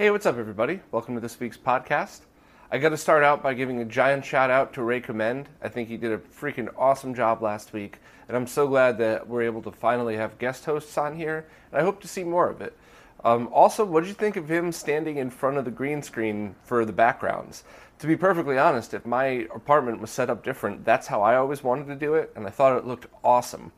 Hey, 0.00 0.10
what's 0.10 0.24
up, 0.24 0.38
everybody? 0.38 0.80
Welcome 0.92 1.14
to 1.16 1.20
this 1.20 1.38
week's 1.38 1.58
podcast. 1.58 2.20
I 2.70 2.78
got 2.78 2.88
to 2.88 2.96
start 2.96 3.22
out 3.22 3.42
by 3.42 3.52
giving 3.52 3.82
a 3.82 3.84
giant 3.84 4.24
shout 4.24 4.48
out 4.48 4.72
to 4.72 4.82
Ray 4.82 5.02
Commend. 5.02 5.50
I 5.60 5.68
think 5.68 5.90
he 5.90 5.98
did 5.98 6.10
a 6.10 6.16
freaking 6.16 6.72
awesome 6.78 7.14
job 7.14 7.42
last 7.42 7.74
week, 7.74 7.98
and 8.26 8.34
I'm 8.34 8.46
so 8.46 8.66
glad 8.66 8.96
that 8.96 9.28
we're 9.28 9.42
able 9.42 9.60
to 9.60 9.70
finally 9.70 10.16
have 10.16 10.38
guest 10.38 10.64
hosts 10.64 10.96
on 10.96 11.16
here, 11.16 11.46
and 11.70 11.78
I 11.78 11.84
hope 11.84 12.00
to 12.00 12.08
see 12.08 12.24
more 12.24 12.48
of 12.48 12.62
it. 12.62 12.74
Um, 13.24 13.50
also, 13.52 13.84
what 13.84 14.00
did 14.00 14.08
you 14.08 14.14
think 14.14 14.36
of 14.36 14.50
him 14.50 14.72
standing 14.72 15.18
in 15.18 15.28
front 15.28 15.58
of 15.58 15.66
the 15.66 15.70
green 15.70 16.02
screen 16.02 16.54
for 16.62 16.86
the 16.86 16.94
backgrounds? 16.94 17.62
To 17.98 18.06
be 18.06 18.16
perfectly 18.16 18.56
honest, 18.56 18.94
if 18.94 19.04
my 19.04 19.46
apartment 19.54 20.00
was 20.00 20.10
set 20.10 20.30
up 20.30 20.42
different, 20.42 20.82
that's 20.82 21.08
how 21.08 21.20
I 21.20 21.36
always 21.36 21.62
wanted 21.62 21.88
to 21.88 21.94
do 21.94 22.14
it, 22.14 22.32
and 22.34 22.46
I 22.46 22.50
thought 22.50 22.78
it 22.78 22.86
looked 22.86 23.08
awesome 23.22 23.70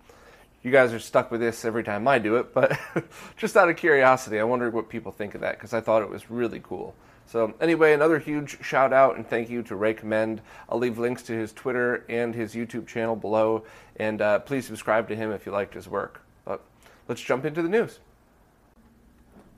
you 0.62 0.70
guys 0.70 0.92
are 0.92 0.98
stuck 0.98 1.30
with 1.30 1.40
this 1.40 1.64
every 1.64 1.82
time 1.82 2.06
I 2.06 2.18
do 2.18 2.36
it, 2.36 2.54
but 2.54 2.78
just 3.36 3.56
out 3.56 3.68
of 3.68 3.76
curiosity, 3.76 4.38
I 4.38 4.44
wondered 4.44 4.72
what 4.72 4.88
people 4.88 5.10
think 5.12 5.34
of 5.34 5.40
that 5.40 5.56
because 5.56 5.72
I 5.72 5.80
thought 5.80 6.02
it 6.02 6.08
was 6.08 6.30
really 6.30 6.60
cool. 6.60 6.94
So, 7.26 7.54
anyway, 7.60 7.94
another 7.94 8.18
huge 8.18 8.62
shout 8.62 8.92
out 8.92 9.16
and 9.16 9.26
thank 9.26 9.48
you 9.48 9.62
to 9.64 9.76
Ray 9.76 9.94
Commend. 9.94 10.40
I'll 10.68 10.78
leave 10.78 10.98
links 10.98 11.22
to 11.24 11.32
his 11.32 11.52
Twitter 11.52 12.04
and 12.08 12.34
his 12.34 12.54
YouTube 12.54 12.86
channel 12.86 13.16
below, 13.16 13.64
and 13.96 14.20
uh, 14.20 14.40
please 14.40 14.66
subscribe 14.66 15.08
to 15.08 15.16
him 15.16 15.32
if 15.32 15.46
you 15.46 15.52
liked 15.52 15.74
his 15.74 15.88
work. 15.88 16.20
But 16.44 16.62
let's 17.08 17.20
jump 17.20 17.44
into 17.44 17.62
the 17.62 17.68
news. 17.68 17.98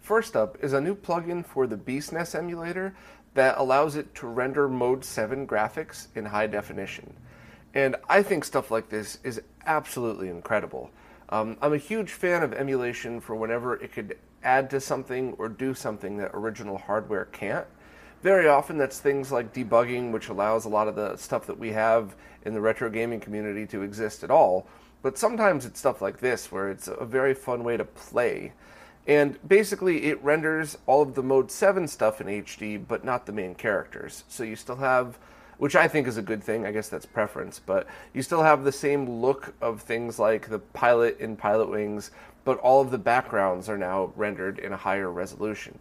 First 0.00 0.36
up 0.36 0.62
is 0.62 0.72
a 0.72 0.80
new 0.80 0.94
plugin 0.94 1.44
for 1.44 1.66
the 1.66 1.76
bsnes 1.76 2.34
emulator 2.34 2.94
that 3.32 3.56
allows 3.58 3.96
it 3.96 4.14
to 4.16 4.26
render 4.26 4.68
Mode 4.68 5.04
7 5.04 5.46
graphics 5.46 6.08
in 6.14 6.26
high 6.26 6.46
definition. 6.46 7.14
And 7.74 7.96
I 8.08 8.22
think 8.22 8.44
stuff 8.44 8.70
like 8.70 8.88
this 8.88 9.18
is 9.24 9.40
absolutely 9.66 10.28
incredible. 10.28 10.90
Um, 11.28 11.56
I'm 11.60 11.72
a 11.72 11.78
huge 11.78 12.12
fan 12.12 12.42
of 12.42 12.52
emulation 12.52 13.20
for 13.20 13.34
whenever 13.34 13.74
it 13.76 13.92
could 13.92 14.18
add 14.42 14.70
to 14.70 14.80
something 14.80 15.32
or 15.38 15.48
do 15.48 15.74
something 15.74 16.18
that 16.18 16.30
original 16.34 16.78
hardware 16.78 17.24
can't. 17.26 17.66
Very 18.22 18.48
often, 18.48 18.78
that's 18.78 19.00
things 19.00 19.32
like 19.32 19.52
debugging, 19.52 20.10
which 20.10 20.28
allows 20.28 20.64
a 20.64 20.68
lot 20.68 20.88
of 20.88 20.94
the 20.94 21.16
stuff 21.16 21.46
that 21.46 21.58
we 21.58 21.72
have 21.72 22.14
in 22.44 22.54
the 22.54 22.60
retro 22.60 22.88
gaming 22.88 23.20
community 23.20 23.66
to 23.66 23.82
exist 23.82 24.22
at 24.22 24.30
all. 24.30 24.66
But 25.02 25.18
sometimes 25.18 25.66
it's 25.66 25.78
stuff 25.78 26.00
like 26.00 26.20
this, 26.20 26.50
where 26.50 26.70
it's 26.70 26.88
a 26.88 27.04
very 27.04 27.34
fun 27.34 27.64
way 27.64 27.76
to 27.76 27.84
play. 27.84 28.52
And 29.06 29.38
basically, 29.46 30.04
it 30.04 30.22
renders 30.24 30.78
all 30.86 31.02
of 31.02 31.14
the 31.14 31.22
Mode 31.22 31.50
7 31.50 31.86
stuff 31.86 32.22
in 32.22 32.26
HD, 32.26 32.82
but 32.86 33.04
not 33.04 33.26
the 33.26 33.32
main 33.32 33.54
characters. 33.54 34.24
So 34.28 34.44
you 34.44 34.56
still 34.56 34.76
have 34.76 35.18
which 35.58 35.76
I 35.76 35.88
think 35.88 36.06
is 36.06 36.16
a 36.16 36.22
good 36.22 36.42
thing. 36.42 36.66
I 36.66 36.72
guess 36.72 36.88
that's 36.88 37.06
preference, 37.06 37.58
but 37.58 37.86
you 38.12 38.22
still 38.22 38.42
have 38.42 38.64
the 38.64 38.72
same 38.72 39.08
look 39.20 39.54
of 39.60 39.82
things 39.82 40.18
like 40.18 40.48
the 40.48 40.58
pilot 40.58 41.18
in 41.20 41.36
Pilotwings, 41.36 42.10
but 42.44 42.58
all 42.58 42.80
of 42.80 42.90
the 42.90 42.98
backgrounds 42.98 43.68
are 43.68 43.78
now 43.78 44.12
rendered 44.16 44.58
in 44.58 44.72
a 44.72 44.76
higher 44.76 45.10
resolution. 45.10 45.78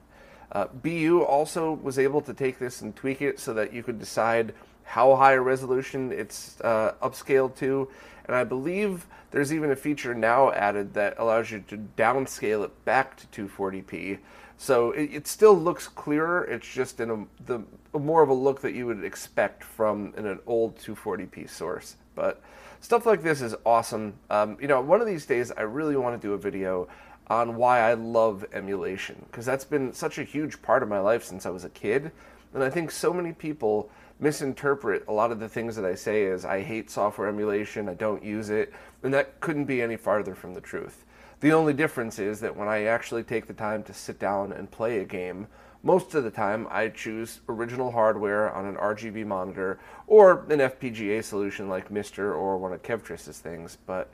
Uh, 0.51 0.67
byuu 0.67 1.23
also 1.23 1.73
was 1.73 1.97
able 1.97 2.21
to 2.21 2.33
take 2.33 2.59
this 2.59 2.81
and 2.81 2.95
tweak 2.95 3.21
it 3.21 3.39
so 3.39 3.53
that 3.53 3.73
you 3.73 3.81
could 3.81 3.99
decide 3.99 4.53
how 4.83 5.15
high 5.15 5.33
a 5.33 5.41
resolution 5.41 6.11
it's 6.11 6.59
uh, 6.61 6.93
upscaled 7.01 7.55
to, 7.55 7.89
and 8.25 8.35
I 8.35 8.43
believe 8.43 9.07
there's 9.31 9.51
even 9.51 9.71
a 9.71 9.75
feature 9.75 10.13
now 10.13 10.51
added 10.51 10.93
that 10.93 11.15
allows 11.17 11.49
you 11.49 11.63
to 11.67 11.77
downscale 11.97 12.63
it 12.65 12.85
back 12.85 13.17
to 13.17 13.47
240p 13.47 14.19
so 14.63 14.91
it, 14.91 15.09
it, 15.13 15.27
still 15.27 15.55
looks 15.55 15.89
clearer. 15.89 16.45
It's 16.45 16.65
just 16.65 17.01
in 17.01 17.09
a, 17.09 17.25
the 17.45 17.65
more 17.99 18.23
of 18.23 18.29
a 18.29 18.33
look 18.33 18.61
that 18.61 18.73
you 18.73 18.85
would 18.85 19.03
expect 19.03 19.61
from 19.61 20.13
in 20.15 20.25
an 20.25 20.39
old 20.47 20.77
240p 20.77 21.49
source. 21.49 21.97
But 22.15 22.41
stuff 22.79 23.05
like 23.05 23.21
this 23.21 23.41
is 23.41 23.55
awesome. 23.65 24.13
Um, 24.29 24.55
you 24.61 24.69
know, 24.69 24.79
one 24.79 25.01
of 25.01 25.05
these 25.07 25.25
days 25.25 25.51
I 25.51 25.63
really 25.63 25.97
want 25.97 26.19
to 26.19 26.25
do 26.25 26.33
a 26.33 26.37
video 26.37 26.87
on 27.27 27.57
why 27.57 27.81
I 27.81 27.95
love 27.95 28.45
emulation 28.53 29.25
because 29.29 29.45
that's 29.45 29.65
been 29.65 29.91
such 29.91 30.17
a 30.17 30.23
huge 30.23 30.61
part 30.61 30.81
of 30.81 30.87
my 30.87 30.99
life 30.99 31.25
since 31.25 31.45
I 31.45 31.49
was 31.49 31.65
a 31.65 31.69
kid, 31.69 32.13
and 32.53 32.63
I 32.63 32.69
think 32.69 32.89
so 32.89 33.11
many 33.11 33.33
people 33.33 33.89
misinterpret 34.21 35.03
a 35.09 35.11
lot 35.11 35.33
of 35.33 35.41
the 35.41 35.49
things 35.49 35.75
that 35.75 35.83
I 35.83 35.95
say 35.95 36.27
as 36.27 36.45
I 36.45 36.61
hate 36.61 36.89
software 36.89 37.27
emulation, 37.27 37.89
I 37.89 37.95
don't 37.95 38.23
use 38.23 38.49
it, 38.49 38.71
and 39.03 39.13
that 39.13 39.41
couldn't 39.41 39.65
be 39.65 39.81
any 39.81 39.97
farther 39.97 40.35
from 40.35 40.53
the 40.53 40.61
truth. 40.61 41.03
The 41.43 41.51
only 41.51 41.73
difference 41.73 42.19
is 42.19 42.39
that 42.39 42.55
when 42.55 42.69
I 42.69 42.85
actually 42.85 43.23
take 43.23 43.47
the 43.47 43.53
time 43.53 43.83
to 43.83 43.93
sit 43.93 44.17
down 44.17 44.53
and 44.53 44.71
play 44.71 44.99
a 44.99 45.03
game, 45.03 45.47
most 45.83 46.15
of 46.15 46.23
the 46.23 46.31
time 46.31 46.69
I 46.71 46.87
choose 46.87 47.41
original 47.49 47.91
hardware 47.91 48.49
on 48.49 48.65
an 48.65 48.77
RGB 48.77 49.25
monitor 49.25 49.77
or 50.07 50.45
an 50.49 50.59
FPGA 50.59 51.21
solution 51.21 51.67
like 51.67 51.89
MiSTer 51.89 52.33
or 52.33 52.57
one 52.57 52.71
of 52.71 52.81
Kevtris's 52.81 53.39
things, 53.39 53.77
but 53.85 54.09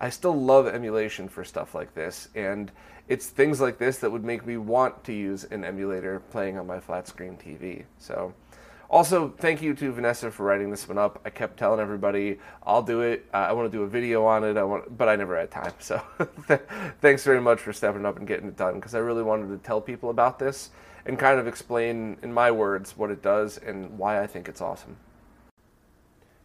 I 0.00 0.10
still 0.10 0.34
love 0.34 0.66
emulation 0.66 1.28
for 1.28 1.44
stuff 1.44 1.72
like 1.72 1.94
this, 1.94 2.28
and 2.34 2.72
it's 3.06 3.28
things 3.28 3.60
like 3.60 3.78
this 3.78 3.98
that 3.98 4.10
would 4.10 4.24
make 4.24 4.44
me 4.44 4.56
want 4.56 5.04
to 5.04 5.12
use 5.12 5.44
an 5.44 5.64
emulator 5.64 6.18
playing 6.32 6.58
on 6.58 6.66
my 6.66 6.80
flat 6.80 7.06
screen 7.06 7.36
TV. 7.36 7.84
So 7.98 8.34
also, 8.92 9.30
thank 9.38 9.62
you 9.62 9.72
to 9.72 9.90
Vanessa 9.90 10.30
for 10.30 10.44
writing 10.44 10.70
this 10.70 10.86
one 10.86 10.98
up. 10.98 11.18
I 11.24 11.30
kept 11.30 11.58
telling 11.58 11.80
everybody 11.80 12.38
I'll 12.64 12.82
do 12.82 13.00
it. 13.00 13.24
Uh, 13.32 13.38
I 13.38 13.52
want 13.52 13.72
to 13.72 13.74
do 13.74 13.84
a 13.84 13.88
video 13.88 14.26
on 14.26 14.44
it. 14.44 14.58
I 14.58 14.64
want, 14.64 14.98
but 14.98 15.08
I 15.08 15.16
never 15.16 15.38
had 15.38 15.50
time. 15.50 15.72
So, 15.78 16.02
thanks 17.00 17.24
very 17.24 17.40
much 17.40 17.58
for 17.58 17.72
stepping 17.72 18.04
up 18.04 18.18
and 18.18 18.28
getting 18.28 18.48
it 18.48 18.56
done 18.58 18.74
because 18.74 18.94
I 18.94 18.98
really 18.98 19.22
wanted 19.22 19.48
to 19.48 19.56
tell 19.66 19.80
people 19.80 20.10
about 20.10 20.38
this 20.38 20.68
and 21.06 21.18
kind 21.18 21.40
of 21.40 21.46
explain 21.46 22.18
in 22.22 22.34
my 22.34 22.50
words 22.50 22.94
what 22.94 23.10
it 23.10 23.22
does 23.22 23.56
and 23.56 23.98
why 23.98 24.22
I 24.22 24.26
think 24.26 24.46
it's 24.46 24.60
awesome. 24.60 24.98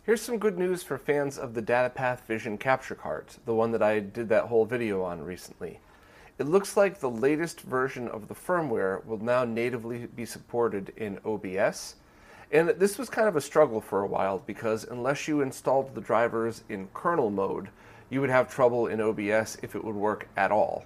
Here's 0.03 0.21
some 0.21 0.39
good 0.39 0.57
news 0.57 0.83
for 0.83 0.97
fans 0.97 1.37
of 1.37 1.53
the 1.53 1.61
DataPath 1.61 2.21
Vision 2.21 2.57
capture 2.57 2.95
cards, 2.95 3.39
the 3.45 3.53
one 3.53 3.73
that 3.73 3.83
I 3.83 3.99
did 3.99 4.29
that 4.29 4.45
whole 4.45 4.63
video 4.63 5.03
on 5.03 5.21
recently. 5.21 5.81
It 6.39 6.47
looks 6.47 6.77
like 6.77 7.01
the 7.01 7.09
latest 7.09 7.59
version 7.59 8.07
of 8.07 8.29
the 8.29 8.35
firmware 8.35 9.05
will 9.05 9.17
now 9.17 9.43
natively 9.43 10.07
be 10.07 10.25
supported 10.25 10.93
in 10.95 11.19
OBS 11.25 11.95
and 12.51 12.69
this 12.69 12.97
was 12.97 13.09
kind 13.09 13.27
of 13.27 13.35
a 13.35 13.41
struggle 13.41 13.81
for 13.81 14.01
a 14.01 14.07
while 14.07 14.39
because 14.45 14.83
unless 14.85 15.27
you 15.27 15.41
installed 15.41 15.93
the 15.93 16.01
drivers 16.01 16.63
in 16.69 16.87
kernel 16.93 17.29
mode, 17.29 17.69
you 18.09 18.21
would 18.21 18.29
have 18.29 18.53
trouble 18.53 18.87
in 18.87 19.01
OBS 19.01 19.57
if 19.61 19.75
it 19.75 19.83
would 19.83 19.95
work 19.95 20.29
at 20.37 20.51
all. 20.51 20.85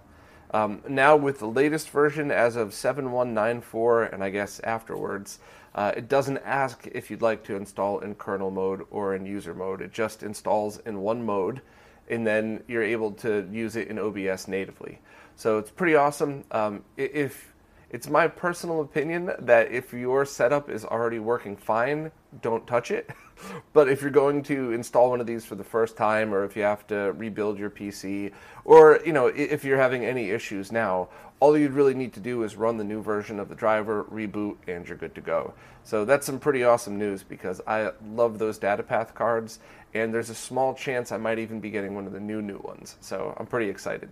Um, 0.53 0.81
now, 0.87 1.15
with 1.15 1.39
the 1.39 1.47
latest 1.47 1.89
version 1.89 2.29
as 2.29 2.55
of 2.55 2.73
7194, 2.73 4.03
and 4.05 4.23
I 4.23 4.29
guess 4.29 4.59
afterwards, 4.61 5.39
uh, 5.73 5.93
it 5.95 6.09
doesn't 6.09 6.39
ask 6.39 6.87
if 6.87 7.09
you'd 7.09 7.21
like 7.21 7.43
to 7.45 7.55
install 7.55 7.99
in 7.99 8.15
kernel 8.15 8.51
mode 8.51 8.85
or 8.91 9.15
in 9.15 9.25
user 9.25 9.53
mode. 9.53 9.81
It 9.81 9.93
just 9.93 10.23
installs 10.23 10.79
in 10.79 10.99
one 10.99 11.25
mode, 11.25 11.61
and 12.09 12.27
then 12.27 12.63
you're 12.67 12.83
able 12.83 13.11
to 13.13 13.47
use 13.49 13.77
it 13.77 13.87
in 13.87 13.97
OBS 13.97 14.49
natively. 14.49 14.99
So 15.37 15.57
it's 15.57 15.71
pretty 15.71 15.95
awesome. 15.95 16.43
Um, 16.51 16.83
if 16.97 17.53
it's 17.91 18.09
my 18.09 18.25
personal 18.25 18.79
opinion 18.79 19.33
that 19.37 19.69
if 19.69 19.91
your 19.91 20.25
setup 20.25 20.69
is 20.69 20.85
already 20.85 21.19
working 21.19 21.57
fine, 21.57 22.09
don't 22.41 22.65
touch 22.65 22.89
it. 22.89 23.09
but 23.73 23.89
if 23.89 24.01
you're 24.01 24.09
going 24.09 24.43
to 24.43 24.71
install 24.71 25.09
one 25.09 25.19
of 25.19 25.27
these 25.27 25.43
for 25.43 25.55
the 25.55 25.63
first 25.63 25.97
time, 25.97 26.33
or 26.33 26.45
if 26.45 26.55
you 26.55 26.63
have 26.63 26.87
to 26.87 27.11
rebuild 27.17 27.59
your 27.59 27.69
PC, 27.69 28.31
or 28.63 29.01
you 29.05 29.11
know 29.11 29.27
if 29.27 29.65
you're 29.65 29.77
having 29.77 30.05
any 30.05 30.29
issues 30.29 30.71
now, 30.71 31.09
all 31.41 31.57
you'd 31.57 31.73
really 31.73 31.93
need 31.93 32.13
to 32.13 32.21
do 32.21 32.43
is 32.43 32.55
run 32.55 32.77
the 32.77 32.83
new 32.85 33.01
version 33.01 33.41
of 33.41 33.49
the 33.49 33.55
driver, 33.55 34.05
reboot, 34.05 34.55
and 34.69 34.87
you're 34.87 34.97
good 34.97 35.13
to 35.15 35.21
go. 35.21 35.53
So 35.83 36.05
that's 36.05 36.25
some 36.25 36.39
pretty 36.39 36.63
awesome 36.63 36.97
news 36.97 37.23
because 37.23 37.59
I 37.67 37.91
love 38.13 38.39
those 38.39 38.57
DataPath 38.57 39.13
cards, 39.13 39.59
and 39.93 40.13
there's 40.13 40.29
a 40.29 40.35
small 40.35 40.73
chance 40.73 41.11
I 41.11 41.17
might 41.17 41.39
even 41.39 41.59
be 41.59 41.71
getting 41.71 41.93
one 41.93 42.07
of 42.07 42.13
the 42.13 42.21
new 42.21 42.41
new 42.41 42.59
ones. 42.59 42.95
So 43.01 43.35
I'm 43.37 43.47
pretty 43.47 43.69
excited. 43.69 44.09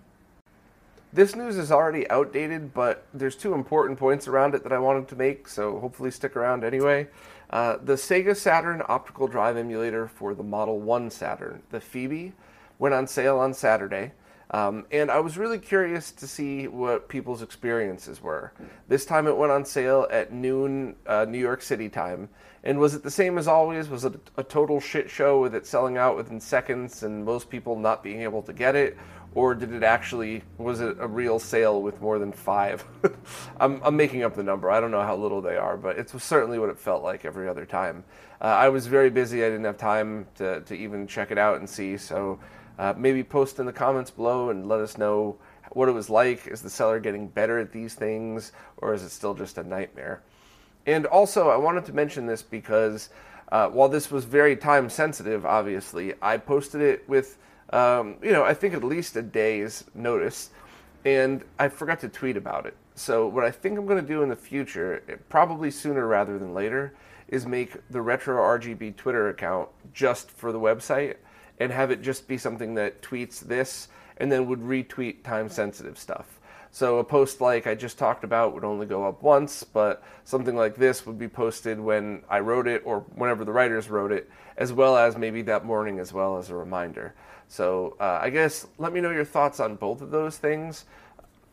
This 1.12 1.36
news 1.36 1.58
is 1.58 1.72
already 1.72 2.08
outdated, 2.12 2.72
but 2.72 3.08
there's 3.16 3.36
two 3.36 3.56
important 3.56 3.98
points 3.98 4.28
around 4.28 4.54
it 4.54 4.62
that 4.62 4.72
I 4.72 4.78
wanted 4.78 5.08
to 5.08 5.16
make, 5.16 5.48
so 5.48 5.80
hopefully 5.80 6.12
stick 6.12 6.36
around 6.36 6.64
anyway. 6.64 7.08
Uh, 7.50 7.78
the 7.84 7.94
Sega 7.94 8.38
Saturn 8.38 8.84
optical 8.88 9.26
drive 9.26 9.58
emulator 9.58 10.08
for 10.08 10.36
the 10.36 10.44
Model 10.44 10.80
1 10.80 11.10
Saturn, 11.10 11.64
the 11.72 11.82
Phoebe, 11.82 12.34
went 12.78 12.94
on 12.94 13.08
sale 13.08 13.40
on 13.40 13.56
Saturday. 13.56 14.12
Um, 14.52 14.86
and 14.92 15.12
I 15.12 15.20
was 15.20 15.38
really 15.38 15.60
curious 15.60 16.12
to 16.12 16.28
see 16.28 16.68
what 16.68 17.08
people's 17.08 17.42
experiences 17.42 18.22
were. 18.22 18.52
This 18.88 19.06
time 19.06 19.28
it 19.28 19.38
went 19.38 19.52
on 19.52 19.64
sale 19.64 20.08
at 20.10 20.32
noon 20.32 20.96
uh, 21.06 21.26
New 21.28 21.38
York 21.38 21.62
City 21.62 21.90
time. 21.90 22.30
And 22.64 22.80
was 22.80 22.96
it 22.96 23.04
the 23.04 23.12
same 23.12 23.38
as 23.38 23.48
always? 23.48 23.90
Was 23.90 24.06
it 24.06 24.14
a 24.38 24.44
total 24.44 24.80
shit 24.80 25.10
show 25.10 25.40
with 25.40 25.54
it 25.54 25.68
selling 25.68 25.98
out 25.98 26.18
within 26.18 26.40
seconds 26.40 27.04
and 27.04 27.24
most 27.24 27.50
people 27.50 27.78
not 27.78 28.04
being 28.04 28.22
able 28.22 28.42
to 28.44 28.54
get 28.54 28.76
it? 28.76 28.98
Or 29.36 29.54
did 29.54 29.74
it 29.74 29.84
actually, 29.84 30.44
was 30.58 30.82
it 30.82 30.98
a 31.00 31.08
real 31.08 31.38
sale 31.38 31.82
with 31.82 32.02
more 32.02 32.18
than 32.18 32.32
five? 32.32 32.84
I'm, 33.60 33.80
I'm, 33.84 33.96
making 33.96 34.24
up 34.24 34.36
the 34.36 34.44
number. 34.44 34.72
I 34.72 34.80
don't 34.80 34.90
know 34.90 35.04
how 35.04 35.16
little 35.16 35.42
they 35.42 35.56
are, 35.56 35.78
but 35.78 36.00
it 36.00 36.12
was 36.14 36.24
certainly 36.24 36.58
what 36.58 36.70
it 36.70 36.80
felt 36.80 37.04
like 37.04 37.26
every 37.26 37.48
other 37.48 37.66
time. 37.66 38.04
Uh, 38.42 38.46
I 38.46 38.70
was 38.70 38.88
very 38.88 39.12
busy. 39.12 39.44
I 39.44 39.50
didn't 39.50 39.66
have 39.66 39.78
time 39.78 40.26
to, 40.36 40.62
to 40.62 40.76
even 40.76 41.06
check 41.06 41.30
it 41.30 41.38
out 41.38 41.60
and 41.60 41.70
see. 41.70 41.96
So 41.96 42.40
uh, 42.80 42.94
maybe 42.98 43.24
post 43.24 43.60
in 43.60 43.66
the 43.66 43.74
comments 43.74 44.10
below 44.10 44.50
and 44.50 44.68
let 44.68 44.80
us 44.80 44.98
know 44.98 45.38
what 45.72 45.90
it 45.90 45.92
was 45.92 46.10
like. 46.10 46.48
Is 46.48 46.62
the 46.62 46.70
seller 46.70 47.00
getting 47.00 47.28
better 47.28 47.60
at 47.60 47.72
these 47.72 47.94
things, 47.94 48.52
or 48.78 48.94
is 48.94 49.04
it 49.04 49.10
still 49.10 49.36
just 49.36 49.58
a 49.58 49.64
nightmare? 49.64 50.22
And 50.86 51.06
also, 51.06 51.50
I 51.50 51.58
wanted 51.58 51.86
to 51.86 51.94
mention 51.94 52.26
this 52.26 52.42
because 52.42 53.10
uh, 53.52 53.68
while 53.68 53.90
this 53.90 54.10
was 54.10 54.26
very 54.26 54.56
time 54.56 54.90
sensitive, 54.90 55.46
obviously, 55.46 56.14
I 56.22 56.38
posted 56.38 56.82
it 56.82 57.08
with, 57.08 57.38
um, 57.72 58.18
you 58.22 58.32
know, 58.32 58.44
I 58.44 58.54
think 58.54 58.74
at 58.74 58.84
least 58.84 59.16
a 59.16 59.22
day's 59.22 59.84
notice, 59.94 60.50
and 61.06 61.44
I 61.58 61.70
forgot 61.70 62.00
to 62.02 62.10
tweet 62.10 62.38
about 62.38 62.66
it. 62.66 62.76
So, 62.96 63.28
what 63.28 63.44
I 63.44 63.52
think 63.52 63.78
I'm 63.78 63.86
going 63.86 64.02
to 64.02 64.08
do 64.08 64.24
in 64.24 64.30
the 64.30 64.36
future, 64.36 65.22
probably 65.30 65.72
sooner 65.72 66.06
rather 66.06 66.38
than 66.38 66.54
later, 66.54 66.94
is 67.28 67.46
make 67.46 67.76
the 67.90 68.02
Retro 68.02 68.38
RGB 68.38 68.96
Twitter 68.98 69.30
account 69.30 69.70
just 69.94 70.32
for 70.32 70.52
the 70.52 70.60
website 70.60 71.16
and 71.60 71.72
have 71.72 71.92
it 71.92 72.02
just 72.02 72.28
be 72.28 72.38
something 72.38 72.76
that 72.76 73.02
tweets 73.02 73.40
this 73.40 73.88
and 74.18 74.32
then 74.32 74.48
would 74.48 74.60
retweet 74.60 75.24
time 75.24 75.48
sensitive 75.50 75.98
stuff. 75.98 76.39
So 76.72 77.00
a 77.00 77.04
post 77.04 77.42
like 77.42 77.66
I 77.66 77.76
just 77.76 77.98
talked 77.98 78.24
about 78.24 78.54
would 78.54 78.64
only 78.64 78.86
go 78.86 79.06
up 79.06 79.24
once, 79.24 79.64
but 79.64 80.04
something 80.24 80.56
like 80.56 80.76
this 80.76 81.06
would 81.06 81.18
be 81.18 81.28
posted 81.28 81.80
when 81.80 82.22
I 82.30 82.40
wrote 82.40 82.68
it 82.68 82.84
or 82.86 83.02
whenever 83.16 83.44
the 83.44 83.52
writers 83.52 83.90
wrote 83.90 84.12
it, 84.12 84.30
as 84.58 84.72
well 84.72 84.96
as 84.96 85.18
maybe 85.18 85.42
that 85.44 85.66
morning 85.66 86.00
as 86.00 86.14
well 86.14 86.38
as 86.38 86.50
a 86.50 86.56
reminder. 86.56 87.16
So 87.48 87.98
uh, 88.00 88.20
I 88.22 88.30
guess 88.30 88.68
let 88.78 88.94
me 88.94 89.02
know 89.02 89.10
your 89.10 89.26
thoughts 89.26 89.60
on 89.60 89.76
both 89.76 90.02
of 90.02 90.12
those 90.12 90.38
things. 90.38 90.86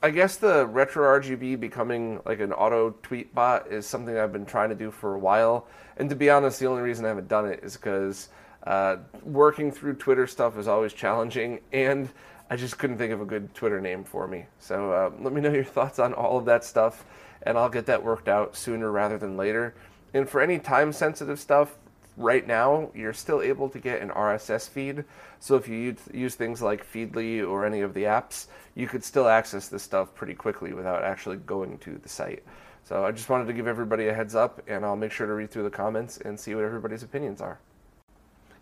I 0.03 0.11
guess 0.11 0.37
the 0.37 0.67
retro 0.67 1.21
RGB 1.21 1.59
becoming 1.59 2.21
like 2.27 2.41
an 2.41 2.53
auto 2.53 2.91
tweet 3.03 3.35
bot 3.35 3.73
is 3.73 3.87
something 3.87 4.17
I've 4.17 4.33
been 4.33 4.45
trying 4.45 4.69
to 4.69 4.75
do 4.75 4.91
for 4.91 5.15
a 5.15 5.19
while. 5.19 5.67
And 5.97 6.11
to 6.11 6.15
be 6.15 6.29
honest, 6.29 6.61
the 6.61 6.67
only 6.67 6.83
reason 6.83 7.07
I 7.07 7.09
haven't 7.09 7.29
done 7.29 7.47
it 7.47 7.61
is 7.63 7.77
because 7.77 8.29
uh, 8.67 8.97
working 9.23 9.73
through 9.73 9.95
Twitter 9.95 10.27
stuff 10.27 10.59
is 10.59 10.69
always 10.69 10.93
challenging, 10.93 11.61
and 11.73 12.11
I 12.49 12.57
just 12.57 12.79
couldn't 12.79 12.99
think 12.99 13.13
of 13.13 13.21
a 13.21 13.25
good 13.25 13.55
Twitter 13.55 13.81
name 13.81 14.05
for 14.05 14.29
me. 14.29 14.47
So 14.61 14.93
uh, 14.93 15.11
let 15.21 15.33
me 15.33 15.41
know 15.41 15.53
your 15.53 15.65
thoughts 15.65 15.99
on 15.99 16.15
all 16.15 16.39
of 16.39 16.45
that 16.45 16.65
stuff, 16.65 17.05
and 17.43 17.59
I'll 17.59 17.69
get 17.69 17.87
that 17.87 18.05
worked 18.05 18.29
out 18.29 18.57
sooner 18.57 18.91
rather 18.91 19.19
than 19.19 19.37
later. 19.37 19.75
And 20.15 20.29
for 20.29 20.41
any 20.41 20.59
time 20.59 20.93
sensitive 20.93 21.41
stuff, 21.41 21.77
right 22.17 22.47
now 22.47 22.91
you're 22.95 23.13
still 23.13 23.43
able 23.43 23.69
to 23.71 23.79
get 23.79 24.01
an 24.01 24.11
RSS 24.11 24.69
feed. 24.69 25.05
So 25.41 25.57
if 25.57 25.69
you 25.69 25.97
use 26.13 26.35
things 26.35 26.63
like 26.63 26.91
Feedly 26.91 27.47
or 27.47 27.67
any 27.67 27.81
of 27.81 27.95
the 27.95 28.05
apps, 28.05 28.47
you 28.75 28.87
could 28.87 29.05
still 29.05 29.29
access 29.29 29.69
this 29.69 29.83
stuff 29.83 30.15
pretty 30.15 30.35
quickly 30.35 30.73
without 30.73 31.03
actually 31.03 31.37
going 31.37 31.79
to 31.79 31.99
the 31.99 32.09
site. 32.09 32.45
So 32.85 33.05
I 33.05 33.11
just 33.11 33.29
wanted 33.29 33.49
to 33.49 33.53
give 33.53 33.67
everybody 33.67 34.07
a 34.07 34.15
heads 34.15 34.37
up, 34.37 34.63
and 34.69 34.85
I'll 34.85 34.95
make 34.95 35.11
sure 35.11 35.27
to 35.27 35.33
read 35.33 35.51
through 35.51 35.65
the 35.65 35.71
comments 35.71 36.19
and 36.19 36.39
see 36.39 36.55
what 36.55 36.63
everybody's 36.65 37.03
opinions 37.03 37.41
are. 37.41 37.59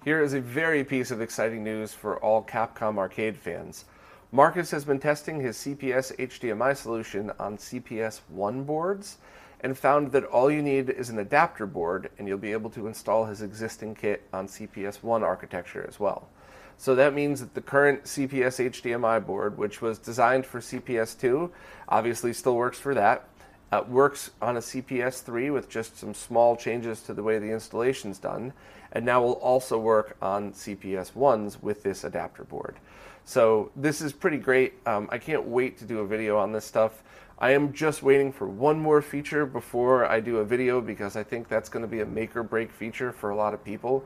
Here 0.04 0.20
is 0.20 0.34
a 0.34 0.40
very 0.42 0.84
piece 0.84 1.10
of 1.10 1.22
exciting 1.22 1.64
news 1.64 1.94
for 1.94 2.18
all 2.18 2.44
Capcom 2.44 2.98
arcade 2.98 3.38
fans. 3.38 3.86
Marcus 4.32 4.70
has 4.70 4.84
been 4.84 4.98
testing 4.98 5.40
his 5.40 5.56
CPS 5.56 6.14
HDMI 6.18 6.76
solution 6.76 7.32
on 7.38 7.56
CPS 7.56 8.20
1 8.28 8.64
boards 8.64 9.16
and 9.62 9.78
found 9.78 10.12
that 10.12 10.24
all 10.24 10.50
you 10.50 10.60
need 10.60 10.90
is 10.90 11.08
an 11.08 11.18
adapter 11.18 11.64
board 11.64 12.10
and 12.18 12.28
you'll 12.28 12.36
be 12.36 12.52
able 12.52 12.68
to 12.68 12.86
install 12.86 13.24
his 13.24 13.40
existing 13.40 13.94
kit 13.94 14.28
on 14.30 14.46
CPS 14.46 15.02
1 15.02 15.22
architecture 15.22 15.86
as 15.88 15.98
well. 15.98 16.28
So 16.76 16.94
that 16.96 17.14
means 17.14 17.40
that 17.40 17.54
the 17.54 17.62
current 17.62 18.04
CPS 18.04 18.62
HDMI 18.62 19.24
board, 19.24 19.56
which 19.56 19.80
was 19.80 19.98
designed 19.98 20.44
for 20.44 20.60
CPS 20.60 21.18
2, 21.18 21.50
obviously 21.88 22.34
still 22.34 22.56
works 22.56 22.78
for 22.78 22.92
that. 22.92 23.26
Uh, 23.74 23.82
works 23.88 24.30
on 24.40 24.56
a 24.56 24.60
CPS 24.60 25.20
3 25.24 25.50
with 25.50 25.68
just 25.68 25.98
some 25.98 26.14
small 26.14 26.54
changes 26.54 27.00
to 27.00 27.12
the 27.12 27.24
way 27.24 27.40
the 27.40 27.50
installation 27.50 28.12
is 28.12 28.20
done, 28.20 28.52
and 28.92 29.04
now 29.04 29.20
will 29.20 29.32
also 29.32 29.76
work 29.76 30.16
on 30.22 30.52
CPS 30.52 31.10
1s 31.12 31.60
with 31.60 31.82
this 31.82 32.04
adapter 32.04 32.44
board. 32.44 32.76
So 33.24 33.72
this 33.74 34.00
is 34.00 34.12
pretty 34.12 34.36
great. 34.36 34.74
Um, 34.86 35.08
I 35.10 35.18
can't 35.18 35.44
wait 35.44 35.76
to 35.78 35.84
do 35.84 35.98
a 35.98 36.06
video 36.06 36.38
on 36.38 36.52
this 36.52 36.64
stuff. 36.64 37.02
I 37.40 37.50
am 37.50 37.72
just 37.72 38.04
waiting 38.04 38.30
for 38.30 38.46
one 38.46 38.78
more 38.78 39.02
feature 39.02 39.44
before 39.44 40.06
I 40.06 40.20
do 40.20 40.36
a 40.36 40.44
video 40.44 40.80
because 40.80 41.16
I 41.16 41.24
think 41.24 41.48
that's 41.48 41.68
going 41.68 41.84
to 41.84 41.90
be 41.90 42.00
a 42.00 42.06
make 42.06 42.36
or 42.36 42.44
break 42.44 42.70
feature 42.70 43.10
for 43.10 43.30
a 43.30 43.36
lot 43.36 43.54
of 43.54 43.64
people. 43.64 44.04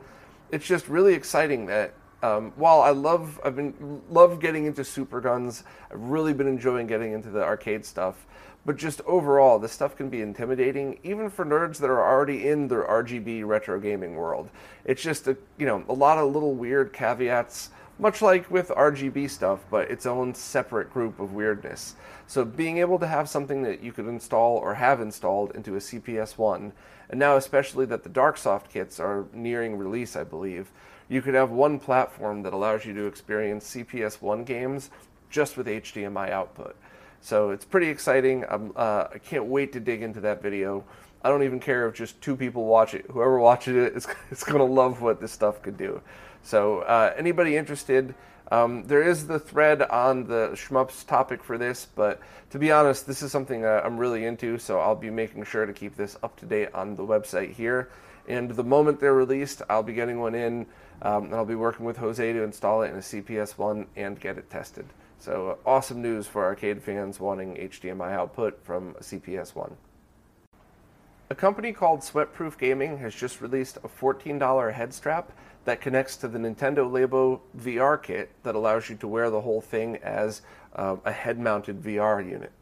It's 0.51 0.65
just 0.65 0.87
really 0.87 1.13
exciting 1.13 1.67
that 1.67 1.93
um, 2.21 2.51
while 2.55 2.81
I 2.81 2.89
love 2.89 3.39
I've 3.45 3.55
been 3.55 4.01
love 4.09 4.39
getting 4.39 4.65
into 4.65 4.83
super 4.83 5.21
guns, 5.21 5.63
I've 5.91 6.01
really 6.01 6.33
been 6.33 6.47
enjoying 6.47 6.87
getting 6.87 7.13
into 7.13 7.29
the 7.29 7.43
arcade 7.43 7.85
stuff. 7.85 8.25
But 8.69 8.77
just 8.77 9.01
overall, 9.07 9.57
this 9.57 9.71
stuff 9.71 9.95
can 9.95 10.09
be 10.09 10.21
intimidating, 10.21 10.99
even 11.01 11.31
for 11.31 11.43
nerds 11.43 11.77
that 11.77 11.89
are 11.89 12.07
already 12.07 12.47
in 12.47 12.67
the 12.67 12.75
RGB 12.75 13.43
retro 13.43 13.79
gaming 13.79 14.13
world. 14.13 14.51
It's 14.85 15.01
just 15.01 15.27
a 15.27 15.35
you 15.57 15.65
know 15.65 15.83
a 15.89 15.93
lot 15.93 16.19
of 16.19 16.31
little 16.31 16.53
weird 16.53 16.93
caveats, 16.93 17.71
much 17.97 18.21
like 18.21 18.51
with 18.51 18.67
RGB 18.67 19.27
stuff, 19.31 19.61
but 19.71 19.89
its 19.89 20.05
own 20.05 20.35
separate 20.35 20.93
group 20.93 21.19
of 21.19 21.33
weirdness. 21.33 21.95
So 22.27 22.45
being 22.45 22.77
able 22.77 22.99
to 22.99 23.07
have 23.07 23.27
something 23.27 23.63
that 23.63 23.81
you 23.81 23.91
could 23.91 24.05
install 24.05 24.57
or 24.57 24.75
have 24.75 25.01
installed 25.01 25.55
into 25.55 25.73
a 25.73 25.79
CPS 25.79 26.37
one, 26.37 26.71
and 27.09 27.19
now 27.19 27.37
especially 27.37 27.87
that 27.87 28.03
the 28.03 28.09
Darksoft 28.11 28.69
kits 28.69 28.99
are 28.99 29.25
nearing 29.33 29.79
release, 29.79 30.15
I 30.15 30.23
believe, 30.23 30.69
you 31.07 31.23
could 31.23 31.33
have 31.33 31.49
one 31.49 31.79
platform 31.79 32.43
that 32.43 32.53
allows 32.53 32.85
you 32.85 32.93
to 32.93 33.07
experience 33.07 33.73
CPS 33.73 34.21
one 34.21 34.43
games 34.43 34.91
just 35.31 35.57
with 35.57 35.65
HDMI 35.65 36.29
output. 36.29 36.75
So 37.21 37.51
it's 37.51 37.65
pretty 37.65 37.89
exciting. 37.89 38.45
Uh, 38.45 39.07
i 39.13 39.17
can't 39.17 39.45
wait 39.45 39.73
to 39.73 39.79
dig 39.79 40.01
into 40.01 40.21
that 40.21 40.41
video. 40.41 40.83
I 41.21 41.29
don't 41.29 41.43
even 41.43 41.59
care 41.59 41.87
if 41.87 41.95
just 41.95 42.19
two 42.21 42.35
people 42.35 42.65
watch 42.65 42.93
it. 42.93 43.05
Whoever 43.11 43.39
watches 43.49 43.75
it, 43.75 43.83
it 43.83 43.95
is, 43.95 44.07
is 44.31 44.43
going 44.43 44.59
to 44.59 44.63
love 44.63 45.01
what 45.01 45.19
this 45.19 45.31
stuff 45.31 45.61
could 45.61 45.77
do. 45.77 46.01
So 46.43 46.79
uh, 46.79 47.13
anybody 47.17 47.57
interested, 47.57 48.15
um, 48.51 48.83
there 48.87 49.03
is 49.03 49.27
the 49.27 49.39
thread 49.39 49.81
on 49.83 50.25
the 50.25 50.51
shmups 50.53 51.05
topic 51.05 51.43
for 51.43 51.57
this, 51.57 51.87
but 51.95 52.19
to 52.51 52.57
be 52.57 52.71
honest, 52.71 53.05
this 53.05 53.21
is 53.21 53.31
something 53.31 53.63
uh, 53.63 53.81
I'm 53.83 53.97
really 53.97 54.25
into, 54.25 54.57
so 54.57 54.79
I'll 54.79 54.95
be 54.95 55.09
making 55.09 55.43
sure 55.43 55.65
to 55.65 55.73
keep 55.73 55.95
this 55.95 56.17
up 56.23 56.35
to 56.37 56.45
date 56.45 56.69
on 56.73 56.95
the 56.95 57.03
website 57.03 57.53
here. 57.53 57.89
And 58.27 58.49
the 58.49 58.63
moment 58.63 58.99
they're 58.99 59.13
released, 59.13 59.61
I'll 59.69 59.83
be 59.83 59.93
getting 59.93 60.19
one 60.19 60.35
in, 60.35 60.65
um, 61.01 61.25
and 61.25 61.35
I'll 61.35 61.45
be 61.45 61.55
working 61.55 61.85
with 61.85 61.97
Jose 61.97 62.33
to 62.33 62.43
install 62.43 62.81
it 62.83 62.89
in 62.89 62.95
a 62.95 62.99
CPS 62.99 63.57
one 63.57 63.87
and 63.95 64.19
get 64.19 64.37
it 64.37 64.49
tested. 64.49 64.85
So 65.19 65.57
awesome 65.65 66.01
news 66.01 66.27
for 66.27 66.45
arcade 66.45 66.81
fans 66.81 67.19
wanting 67.19 67.55
HDMI 67.55 68.13
output 68.13 68.63
from 68.63 68.95
a 68.97 69.03
CPS 69.03 69.53
one. 69.53 69.75
A 71.29 71.35
company 71.35 71.73
called 71.73 71.99
Sweatproof 71.99 72.57
Gaming 72.57 72.97
has 72.99 73.13
just 73.13 73.41
released 73.41 73.77
a 73.83 73.89
$14 73.89 74.73
head 74.73 74.93
strap 74.93 75.33
that 75.65 75.81
connects 75.81 76.15
to 76.17 76.29
the 76.29 76.39
Nintendo 76.39 76.89
Labo 76.89 77.41
VR 77.57 78.01
kit 78.01 78.31
that 78.43 78.55
allows 78.55 78.89
you 78.89 78.95
to 78.95 79.07
wear 79.09 79.29
the 79.29 79.41
whole 79.41 79.59
thing 79.59 79.97
as 79.97 80.41
uh, 80.77 80.95
a 81.03 81.11
head 81.11 81.37
mounted 81.37 81.83
VR 81.83 82.25
unit. 82.27 82.53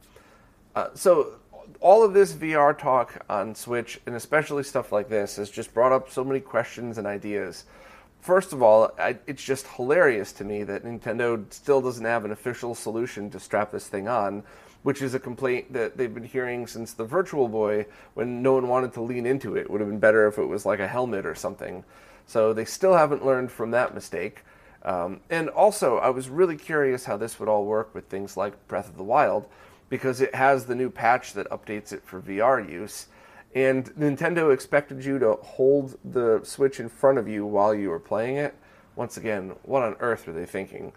Uh, 0.76 0.88
so, 0.96 1.34
all 1.80 2.04
of 2.04 2.14
this 2.14 2.34
VR 2.34 2.78
talk 2.78 3.24
on 3.30 3.54
Switch, 3.54 4.00
and 4.08 4.16
especially 4.16 4.64
stuff 4.64 4.92
like 4.92 5.10
this, 5.10 5.36
has 5.36 5.50
just 5.50 5.74
brought 5.74 5.92
up 5.92 6.10
so 6.10 6.24
many 6.24 6.40
questions 6.40 6.98
and 6.98 7.06
ideas 7.06 7.66
first 8.22 8.54
of 8.54 8.62
all, 8.62 8.92
I, 9.00 9.18
it's 9.28 9.44
just 9.44 9.68
hilarious 9.68 10.32
to 10.34 10.44
me 10.44 10.64
that 10.64 10.84
Nintendo 10.84 11.52
still 11.52 11.82
doesn't 11.82 12.06
have 12.06 12.26
an 12.26 12.32
official 12.32 12.76
solution 12.76 13.30
to 13.32 13.40
strap 13.40 13.72
this 13.72 13.88
thing 13.88 14.08
on, 14.08 14.44
which 14.84 15.02
is 15.02 15.14
a 15.14 15.20
complaint 15.20 15.74
that 15.74 15.98
they've 15.98 16.14
been 16.14 16.24
hearing 16.24 16.68
since 16.68 16.94
the 16.94 17.06
Virtual 17.06 17.48
Boy 17.48 17.86
when 18.14 18.42
no 18.42 18.54
one 18.54 18.68
wanted 18.68 18.94
to 18.94 19.02
lean 19.02 19.26
into 19.26 19.56
it. 19.56 19.62
It 19.62 19.72
would 19.72 19.82
have 19.82 19.90
been 19.90 20.00
better 20.00 20.28
if 20.28 20.38
it 20.38 20.46
was 20.46 20.66
like 20.66 20.80
a 20.80 20.88
helmet 20.88 21.26
or 21.26 21.36
something. 21.36 21.84
So 22.26 22.54
they 22.54 22.66
still 22.66 22.94
haven't 22.94 23.26
learned 23.26 23.52
from 23.52 23.72
that 23.72 23.94
mistake. 23.94 24.44
Um, 24.84 25.22
and 25.30 25.50
also, 25.50 25.98
I 25.98 26.10
was 26.10 26.30
really 26.30 26.56
curious 26.56 27.06
how 27.06 27.18
this 27.18 27.40
would 27.40 27.50
all 27.50 27.66
work 27.66 27.94
with 27.94 28.06
things 28.06 28.38
like 28.38 28.68
Breath 28.68 28.88
of 28.88 28.98
the 28.98 29.04
Wild, 29.04 29.46
because 29.90 30.22
it 30.22 30.36
has 30.36 30.66
the 30.66 30.76
new 30.76 30.90
patch 30.90 31.34
that 31.34 31.50
updates 31.50 31.92
it 31.94 32.04
for 32.04 32.22
VR 32.22 32.70
use. 32.70 33.08
And 33.56 33.86
Nintendo 33.96 34.54
expected 34.54 35.04
you 35.04 35.20
to 35.20 35.34
hold 35.34 35.98
the 36.04 36.42
Switch 36.44 36.80
in 36.80 36.90
front 36.90 37.18
of 37.18 37.28
you 37.28 37.46
while 37.46 37.74
you 37.74 37.90
were 37.90 38.00
playing 38.00 38.38
it. 38.38 38.56
Once 38.96 39.18
again, 39.18 39.56
what 39.64 39.84
on 39.84 39.96
earth 40.00 40.28
are 40.28 40.34
they 40.34 40.46
thinking? 40.46 40.92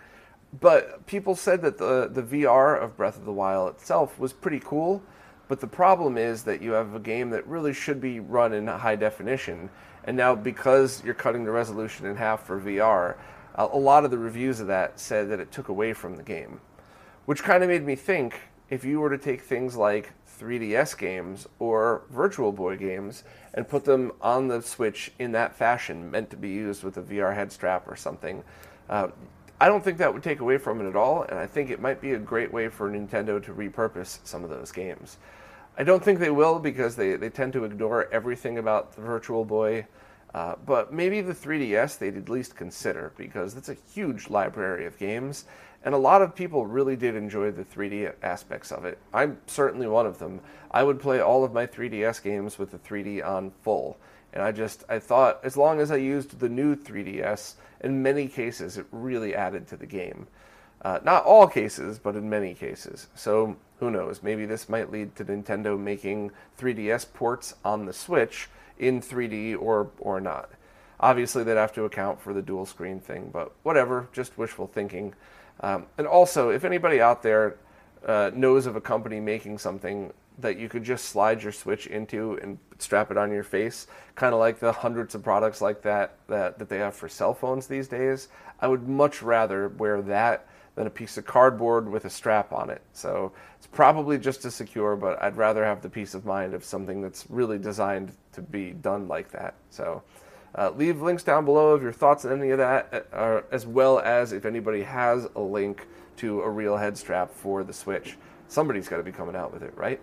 But 0.58 1.06
people 1.06 1.34
said 1.36 1.62
that 1.62 1.78
the, 1.78 2.08
the 2.12 2.22
VR 2.22 2.82
of 2.82 2.96
Breath 2.96 3.16
of 3.16 3.24
the 3.24 3.32
Wild 3.32 3.74
itself 3.76 4.18
was 4.18 4.32
pretty 4.32 4.60
cool. 4.60 5.02
But 5.48 5.60
the 5.60 5.66
problem 5.66 6.16
is 6.16 6.44
that 6.44 6.62
you 6.62 6.72
have 6.72 6.94
a 6.94 7.00
game 7.00 7.30
that 7.30 7.46
really 7.46 7.72
should 7.72 8.00
be 8.00 8.20
run 8.20 8.52
in 8.52 8.66
high 8.66 8.96
definition. 8.96 9.70
And 10.04 10.16
now, 10.16 10.34
because 10.34 11.02
you're 11.04 11.14
cutting 11.14 11.44
the 11.44 11.50
resolution 11.50 12.06
in 12.06 12.16
half 12.16 12.46
for 12.46 12.60
VR, 12.60 13.16
a 13.56 13.66
lot 13.66 14.04
of 14.04 14.10
the 14.10 14.18
reviews 14.18 14.60
of 14.60 14.68
that 14.68 14.98
said 14.98 15.28
that 15.30 15.40
it 15.40 15.52
took 15.52 15.68
away 15.68 15.92
from 15.92 16.16
the 16.16 16.22
game, 16.22 16.60
which 17.26 17.42
kind 17.42 17.62
of 17.62 17.68
made 17.68 17.84
me 17.84 17.96
think 17.96 18.40
if 18.70 18.84
you 18.84 19.00
were 19.00 19.10
to 19.10 19.18
take 19.18 19.42
things 19.42 19.76
like 19.76 20.12
3DS 20.40 20.96
games 20.96 21.46
or 21.58 22.02
Virtual 22.10 22.52
Boy 22.52 22.76
games 22.76 23.24
and 23.54 23.68
put 23.68 23.84
them 23.84 24.12
on 24.20 24.48
the 24.48 24.62
Switch 24.62 25.12
in 25.18 25.32
that 25.32 25.54
fashion, 25.54 26.10
meant 26.10 26.30
to 26.30 26.36
be 26.36 26.48
used 26.48 26.82
with 26.82 26.96
a 26.96 27.02
VR 27.02 27.34
head 27.34 27.52
strap 27.52 27.86
or 27.86 27.96
something, 27.96 28.42
uh, 28.88 29.08
I 29.60 29.68
don't 29.68 29.84
think 29.84 29.98
that 29.98 30.14
would 30.14 30.22
take 30.22 30.40
away 30.40 30.56
from 30.56 30.80
it 30.80 30.88
at 30.88 30.96
all, 30.96 31.22
and 31.22 31.38
I 31.38 31.46
think 31.46 31.68
it 31.68 31.80
might 31.80 32.00
be 32.00 32.12
a 32.12 32.18
great 32.18 32.50
way 32.50 32.68
for 32.68 32.90
Nintendo 32.90 33.44
to 33.44 33.52
repurpose 33.52 34.18
some 34.24 34.42
of 34.42 34.48
those 34.48 34.72
games. 34.72 35.18
I 35.76 35.84
don't 35.84 36.02
think 36.02 36.18
they 36.18 36.30
will 36.30 36.58
because 36.58 36.96
they, 36.96 37.16
they 37.16 37.28
tend 37.28 37.52
to 37.52 37.64
ignore 37.64 38.08
everything 38.10 38.56
about 38.56 38.96
the 38.96 39.02
Virtual 39.02 39.44
Boy. 39.44 39.86
Uh, 40.34 40.54
but 40.64 40.92
maybe 40.92 41.20
the 41.20 41.34
3DS 41.34 41.98
they'd 41.98 42.16
at 42.16 42.28
least 42.28 42.54
consider 42.54 43.12
because 43.16 43.56
it's 43.56 43.68
a 43.68 43.76
huge 43.92 44.30
library 44.30 44.86
of 44.86 44.96
games, 44.98 45.44
and 45.84 45.94
a 45.94 45.98
lot 45.98 46.22
of 46.22 46.34
people 46.34 46.66
really 46.66 46.96
did 46.96 47.16
enjoy 47.16 47.50
the 47.50 47.64
3D 47.64 48.12
aspects 48.22 48.70
of 48.70 48.84
it. 48.84 48.98
I'm 49.14 49.38
certainly 49.46 49.86
one 49.86 50.06
of 50.06 50.18
them. 50.18 50.40
I 50.70 50.82
would 50.82 51.00
play 51.00 51.20
all 51.20 51.44
of 51.44 51.52
my 51.52 51.66
3DS 51.66 52.22
games 52.22 52.58
with 52.58 52.70
the 52.70 52.78
3D 52.78 53.26
on 53.26 53.52
full, 53.62 53.96
and 54.32 54.42
I 54.42 54.52
just 54.52 54.84
I 54.88 54.98
thought 54.98 55.40
as 55.42 55.56
long 55.56 55.80
as 55.80 55.90
I 55.90 55.96
used 55.96 56.38
the 56.38 56.48
new 56.48 56.76
3DS, 56.76 57.54
in 57.80 58.02
many 58.02 58.28
cases 58.28 58.76
it 58.76 58.86
really 58.92 59.34
added 59.34 59.66
to 59.68 59.76
the 59.76 59.86
game. 59.86 60.26
Uh, 60.82 60.98
not 61.04 61.24
all 61.24 61.46
cases, 61.46 61.98
but 61.98 62.16
in 62.16 62.30
many 62.30 62.54
cases. 62.54 63.08
So 63.14 63.56
who 63.80 63.90
knows? 63.90 64.22
Maybe 64.22 64.46
this 64.46 64.68
might 64.68 64.90
lead 64.90 65.14
to 65.16 65.24
Nintendo 65.24 65.78
making 65.78 66.30
3DS 66.58 67.12
ports 67.12 67.54
on 67.64 67.86
the 67.86 67.92
Switch 67.92 68.48
in 68.78 69.00
3D 69.00 69.60
or 69.60 69.90
or 69.98 70.20
not. 70.20 70.50
Obviously, 71.00 71.42
they'd 71.42 71.56
have 71.56 71.72
to 71.72 71.84
account 71.84 72.20
for 72.20 72.34
the 72.34 72.42
dual 72.42 72.66
screen 72.66 73.00
thing, 73.00 73.30
but 73.32 73.52
whatever, 73.62 74.08
just 74.12 74.36
wishful 74.36 74.66
thinking. 74.66 75.14
Um, 75.60 75.86
and 75.98 76.06
also, 76.06 76.50
if 76.50 76.64
anybody 76.64 77.00
out 77.00 77.22
there 77.22 77.56
uh, 78.06 78.30
knows 78.34 78.66
of 78.66 78.76
a 78.76 78.80
company 78.80 79.20
making 79.20 79.58
something 79.58 80.12
that 80.38 80.58
you 80.58 80.68
could 80.68 80.84
just 80.84 81.06
slide 81.06 81.42
your 81.42 81.52
Switch 81.52 81.86
into 81.86 82.38
and 82.42 82.58
strap 82.78 83.10
it 83.10 83.18
on 83.18 83.30
your 83.30 83.42
face, 83.42 83.86
kind 84.14 84.32
of 84.32 84.40
like 84.40 84.58
the 84.58 84.72
hundreds 84.72 85.14
of 85.14 85.22
products 85.22 85.60
like 85.60 85.82
that, 85.82 86.16
that 86.28 86.58
that 86.58 86.68
they 86.68 86.78
have 86.78 86.94
for 86.94 87.08
cell 87.08 87.34
phones 87.34 87.66
these 87.66 87.88
days, 87.88 88.28
I 88.60 88.68
would 88.68 88.88
much 88.88 89.22
rather 89.22 89.68
wear 89.68 90.00
that 90.02 90.46
than 90.76 90.86
a 90.86 90.90
piece 90.90 91.18
of 91.18 91.26
cardboard 91.26 91.88
with 91.88 92.06
a 92.06 92.10
strap 92.10 92.52
on 92.52 92.70
it. 92.70 92.80
So 92.92 93.32
it's 93.58 93.66
probably 93.66 94.16
just 94.16 94.44
as 94.46 94.54
secure, 94.54 94.96
but 94.96 95.22
I'd 95.22 95.36
rather 95.36 95.64
have 95.64 95.82
the 95.82 95.90
peace 95.90 96.14
of 96.14 96.24
mind 96.24 96.54
of 96.54 96.64
something 96.64 97.02
that's 97.02 97.26
really 97.28 97.58
designed 97.58 98.12
to 98.32 98.40
be 98.40 98.70
done 98.70 99.08
like 99.08 99.30
that. 99.32 99.54
So 99.68 100.02
uh, 100.56 100.70
leave 100.70 101.00
links 101.00 101.22
down 101.22 101.44
below 101.44 101.70
of 101.70 101.82
your 101.82 101.92
thoughts 101.92 102.24
on 102.24 102.40
any 102.40 102.50
of 102.50 102.58
that, 102.58 103.06
uh, 103.12 103.42
as 103.50 103.66
well 103.66 103.98
as 104.00 104.32
if 104.32 104.44
anybody 104.44 104.82
has 104.82 105.28
a 105.36 105.40
link 105.40 105.86
to 106.16 106.40
a 106.42 106.50
real 106.50 106.76
head 106.76 106.96
strap 106.96 107.32
for 107.32 107.64
the 107.64 107.72
Switch. 107.72 108.16
Somebody's 108.48 108.88
got 108.88 108.96
to 108.96 109.02
be 109.02 109.12
coming 109.12 109.36
out 109.36 109.52
with 109.52 109.62
it, 109.62 109.72
right? 109.76 110.00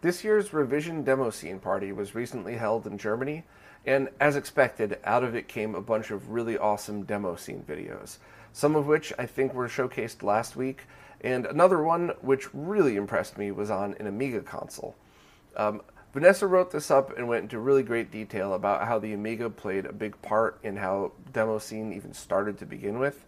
This 0.00 0.22
year's 0.22 0.52
revision 0.52 1.02
demo 1.02 1.30
scene 1.30 1.58
party 1.58 1.90
was 1.92 2.14
recently 2.14 2.56
held 2.56 2.86
in 2.86 2.98
Germany, 2.98 3.44
and 3.86 4.08
as 4.20 4.36
expected, 4.36 4.98
out 5.04 5.24
of 5.24 5.34
it 5.34 5.48
came 5.48 5.74
a 5.74 5.80
bunch 5.80 6.10
of 6.10 6.30
really 6.30 6.56
awesome 6.56 7.04
demo 7.04 7.36
scene 7.36 7.64
videos 7.66 8.18
some 8.54 8.76
of 8.76 8.86
which 8.86 9.12
I 9.18 9.26
think 9.26 9.52
were 9.52 9.68
showcased 9.68 10.22
last 10.22 10.54
week, 10.54 10.86
and 11.20 11.44
another 11.44 11.82
one 11.82 12.12
which 12.20 12.54
really 12.54 12.94
impressed 12.94 13.36
me 13.36 13.50
was 13.50 13.68
on 13.68 13.94
an 13.98 14.06
Amiga 14.06 14.40
console. 14.40 14.94
Um, 15.56 15.82
Vanessa 16.14 16.46
wrote 16.46 16.70
this 16.70 16.92
up 16.92 17.18
and 17.18 17.26
went 17.26 17.42
into 17.42 17.58
really 17.58 17.82
great 17.82 18.12
detail 18.12 18.54
about 18.54 18.86
how 18.86 19.00
the 19.00 19.12
Amiga 19.12 19.50
played 19.50 19.84
a 19.84 19.92
big 19.92 20.20
part 20.22 20.60
in 20.62 20.76
how 20.76 21.10
demo 21.32 21.58
scene 21.58 21.92
even 21.92 22.14
started 22.14 22.56
to 22.56 22.64
begin 22.64 23.00
with. 23.00 23.24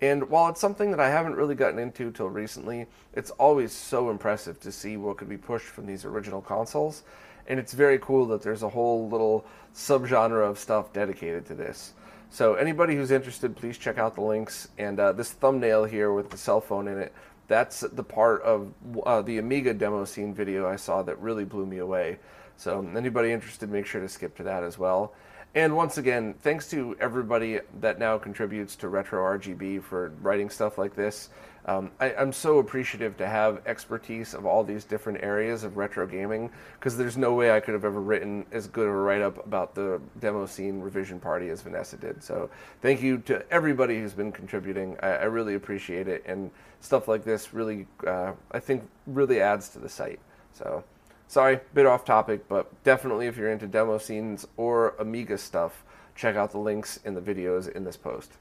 And 0.00 0.28
while 0.28 0.48
it's 0.48 0.60
something 0.60 0.90
that 0.90 0.98
I 0.98 1.10
haven't 1.10 1.36
really 1.36 1.54
gotten 1.54 1.78
into 1.78 2.10
till 2.10 2.28
recently, 2.28 2.86
it's 3.12 3.30
always 3.30 3.70
so 3.72 4.10
impressive 4.10 4.58
to 4.62 4.72
see 4.72 4.96
what 4.96 5.16
could 5.16 5.28
be 5.28 5.36
pushed 5.36 5.66
from 5.66 5.86
these 5.86 6.04
original 6.04 6.42
consoles. 6.42 7.04
And 7.46 7.60
it's 7.60 7.72
very 7.72 8.00
cool 8.00 8.26
that 8.26 8.42
there's 8.42 8.64
a 8.64 8.68
whole 8.68 9.08
little 9.08 9.44
subgenre 9.72 10.44
of 10.44 10.58
stuff 10.58 10.92
dedicated 10.92 11.46
to 11.46 11.54
this. 11.54 11.92
So 12.30 12.54
anybody 12.54 12.96
who's 12.96 13.12
interested, 13.12 13.54
please 13.54 13.78
check 13.78 13.96
out 13.96 14.16
the 14.16 14.22
links. 14.22 14.66
And 14.76 14.98
uh, 14.98 15.12
this 15.12 15.30
thumbnail 15.30 15.84
here 15.84 16.12
with 16.12 16.30
the 16.30 16.36
cell 16.36 16.60
phone 16.60 16.88
in 16.88 16.98
it, 16.98 17.12
that's 17.46 17.80
the 17.80 18.02
part 18.02 18.42
of 18.42 18.72
uh, 19.04 19.22
the 19.22 19.38
Amiga 19.38 19.74
demo 19.74 20.04
scene 20.04 20.34
video 20.34 20.68
I 20.68 20.76
saw 20.76 21.02
that 21.02 21.18
really 21.20 21.44
blew 21.44 21.66
me 21.66 21.78
away. 21.78 22.18
So 22.56 22.88
anybody 22.96 23.32
interested, 23.32 23.68
make 23.70 23.86
sure 23.86 24.00
to 24.00 24.08
skip 24.08 24.36
to 24.36 24.42
that 24.44 24.62
as 24.62 24.78
well. 24.78 25.12
And 25.54 25.76
once 25.76 25.98
again, 25.98 26.34
thanks 26.40 26.68
to 26.70 26.96
everybody 26.98 27.60
that 27.80 28.00
now 28.00 28.18
contributes 28.18 28.74
to 28.76 28.88
Retro 28.88 29.22
RGB 29.38 29.84
for 29.84 30.12
writing 30.20 30.50
stuff 30.50 30.78
like 30.78 30.96
this. 30.96 31.30
Um, 31.66 31.92
I, 32.00 32.10
am 32.10 32.32
so 32.32 32.58
appreciative 32.58 33.16
to 33.18 33.26
have 33.26 33.62
expertise 33.64 34.34
of 34.34 34.44
all 34.44 34.64
these 34.64 34.84
different 34.84 35.22
areas 35.22 35.64
of 35.64 35.78
retro 35.78 36.06
gaming 36.06 36.50
because 36.78 36.96
there's 36.98 37.16
no 37.16 37.32
way 37.32 37.52
I 37.52 37.60
could 37.60 37.72
have 37.72 37.86
ever 37.86 38.02
written 38.02 38.44
as 38.52 38.66
good 38.66 38.86
of 38.86 38.92
a 38.92 38.96
write 38.96 39.22
up 39.22 39.46
about 39.46 39.74
the 39.74 39.98
demo 40.20 40.44
scene 40.44 40.80
revision 40.80 41.18
party 41.18 41.48
as 41.48 41.62
Vanessa 41.62 41.96
did. 41.96 42.22
So 42.22 42.50
thank 42.82 43.00
you 43.00 43.18
to 43.18 43.50
everybody 43.50 43.98
who's 43.98 44.12
been 44.12 44.30
contributing. 44.30 44.98
I, 45.02 45.10
I 45.10 45.24
really 45.24 45.54
appreciate 45.54 46.06
it, 46.06 46.22
and 46.26 46.50
stuff 46.80 47.08
like 47.08 47.24
this 47.24 47.54
really, 47.54 47.86
uh, 48.06 48.32
I 48.50 48.58
think, 48.58 48.86
really 49.06 49.40
adds 49.40 49.70
to 49.70 49.78
the 49.78 49.88
site. 49.88 50.20
So 50.52 50.84
sorry, 51.28 51.60
bit 51.72 51.86
off 51.86 52.04
topic, 52.04 52.48
but 52.48 52.82
definitely 52.84 53.26
if 53.26 53.36
you're 53.36 53.50
into 53.50 53.66
demo 53.66 53.98
scenes 53.98 54.46
or 54.56 54.94
Amiga 54.98 55.38
stuff, 55.38 55.84
check 56.14 56.36
out 56.36 56.52
the 56.52 56.58
links 56.58 56.98
in 57.04 57.14
the 57.14 57.20
videos 57.20 57.70
in 57.70 57.84
this 57.84 57.96
post. 57.96 58.32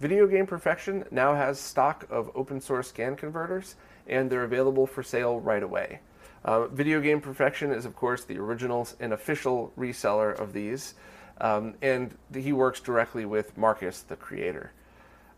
Video 0.00 0.26
Game 0.26 0.46
Perfection 0.46 1.04
now 1.10 1.34
has 1.34 1.60
stock 1.60 2.06
of 2.10 2.30
open 2.34 2.60
source 2.60 2.88
scan 2.88 3.14
converters, 3.14 3.76
and 4.08 4.28
they're 4.28 4.42
available 4.42 4.86
for 4.86 5.02
sale 5.02 5.38
right 5.38 5.62
away. 5.62 6.00
Uh, 6.44 6.66
Video 6.66 7.00
Game 7.00 7.20
Perfection 7.20 7.70
is, 7.70 7.86
of 7.86 7.94
course, 7.94 8.24
the 8.24 8.36
original 8.38 8.88
and 8.98 9.12
official 9.12 9.72
reseller 9.78 10.36
of 10.36 10.52
these, 10.52 10.94
um, 11.40 11.74
and 11.82 12.16
he 12.34 12.52
works 12.52 12.80
directly 12.80 13.24
with 13.24 13.56
Marcus, 13.56 14.00
the 14.00 14.16
creator. 14.16 14.72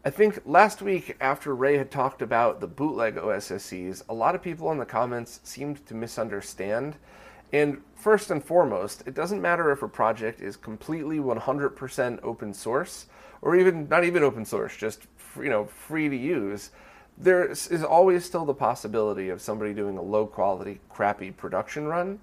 I 0.06 0.10
think 0.10 0.42
last 0.44 0.82
week, 0.82 1.16
after 1.18 1.54
Ray 1.54 1.78
had 1.78 1.90
talked 1.90 2.20
about 2.20 2.60
the 2.60 2.66
bootleg 2.66 3.14
OSSCs, 3.14 4.02
a 4.06 4.12
lot 4.12 4.34
of 4.34 4.42
people 4.42 4.70
in 4.70 4.76
the 4.76 4.84
comments 4.84 5.40
seemed 5.44 5.86
to 5.86 5.94
misunderstand. 5.94 6.96
And 7.54 7.80
first 7.94 8.30
and 8.30 8.44
foremost, 8.44 9.02
it 9.06 9.14
doesn't 9.14 9.40
matter 9.40 9.72
if 9.72 9.82
a 9.82 9.88
project 9.88 10.42
is 10.42 10.58
completely 10.58 11.16
100% 11.16 12.18
open 12.22 12.52
source 12.52 13.06
or 13.40 13.56
even 13.56 13.88
not 13.88 14.04
even 14.04 14.22
open 14.22 14.44
source, 14.44 14.76
just 14.76 15.06
you 15.36 15.48
know 15.48 15.64
free 15.64 16.10
to 16.10 16.16
use, 16.16 16.70
there 17.16 17.46
is 17.46 17.82
always 17.82 18.26
still 18.26 18.44
the 18.44 18.52
possibility 18.52 19.30
of 19.30 19.40
somebody 19.40 19.72
doing 19.72 19.96
a 19.96 20.02
low 20.02 20.26
quality, 20.26 20.80
crappy 20.90 21.30
production 21.30 21.86
run, 21.86 22.18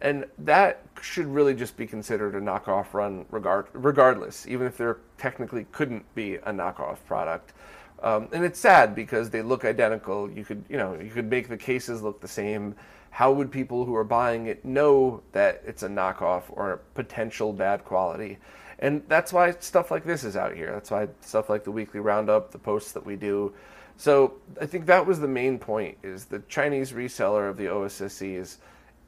and 0.00 0.26
that 0.38 0.82
should 1.00 1.26
really 1.26 1.54
just 1.54 1.76
be 1.76 1.86
considered 1.86 2.34
a 2.34 2.40
knockoff 2.40 2.92
run 2.92 3.24
regard, 3.30 3.66
regardless, 3.72 4.46
even 4.46 4.66
if 4.66 4.76
there 4.76 4.98
technically 5.16 5.66
couldn't 5.72 6.04
be 6.14 6.34
a 6.36 6.52
knockoff 6.52 6.98
product. 7.06 7.54
Um, 8.02 8.28
and 8.32 8.44
it's 8.44 8.58
sad 8.60 8.94
because 8.94 9.30
they 9.30 9.40
look 9.40 9.64
identical. 9.64 10.30
You 10.30 10.44
could, 10.44 10.64
you 10.68 10.76
know, 10.76 10.98
you 11.00 11.10
could 11.10 11.30
make 11.30 11.48
the 11.48 11.56
cases 11.56 12.02
look 12.02 12.20
the 12.20 12.28
same. 12.28 12.74
How 13.10 13.32
would 13.32 13.50
people 13.50 13.86
who 13.86 13.94
are 13.94 14.04
buying 14.04 14.46
it 14.46 14.64
know 14.66 15.22
that 15.32 15.62
it's 15.64 15.82
a 15.82 15.88
knockoff 15.88 16.42
or 16.50 16.72
a 16.72 16.78
potential 16.78 17.54
bad 17.54 17.84
quality? 17.86 18.36
And 18.78 19.02
that's 19.08 19.32
why 19.32 19.52
stuff 19.52 19.90
like 19.90 20.04
this 20.04 20.24
is 20.24 20.36
out 20.36 20.54
here. 20.54 20.72
That's 20.72 20.90
why 20.90 21.08
stuff 21.22 21.48
like 21.48 21.64
the 21.64 21.70
weekly 21.70 22.00
roundup, 22.00 22.50
the 22.50 22.58
posts 22.58 22.92
that 22.92 23.06
we 23.06 23.16
do. 23.16 23.54
So 23.96 24.34
I 24.60 24.66
think 24.66 24.84
that 24.86 25.06
was 25.06 25.20
the 25.20 25.28
main 25.28 25.58
point 25.58 25.96
is 26.02 26.26
the 26.26 26.40
Chinese 26.40 26.92
reseller 26.92 27.48
of 27.48 27.56
the 27.56 27.64
OSSCs 27.64 28.58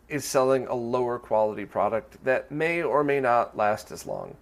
is 0.09 0.25
selling 0.25 0.67
a 0.67 0.75
lower 0.75 1.19
quality 1.19 1.65
product 1.65 2.23
that 2.25 2.51
may 2.51 2.83
or 2.83 3.05
may 3.05 3.21
not 3.21 3.57
last 3.57 3.91
as 3.91 4.07
long. 4.07 4.37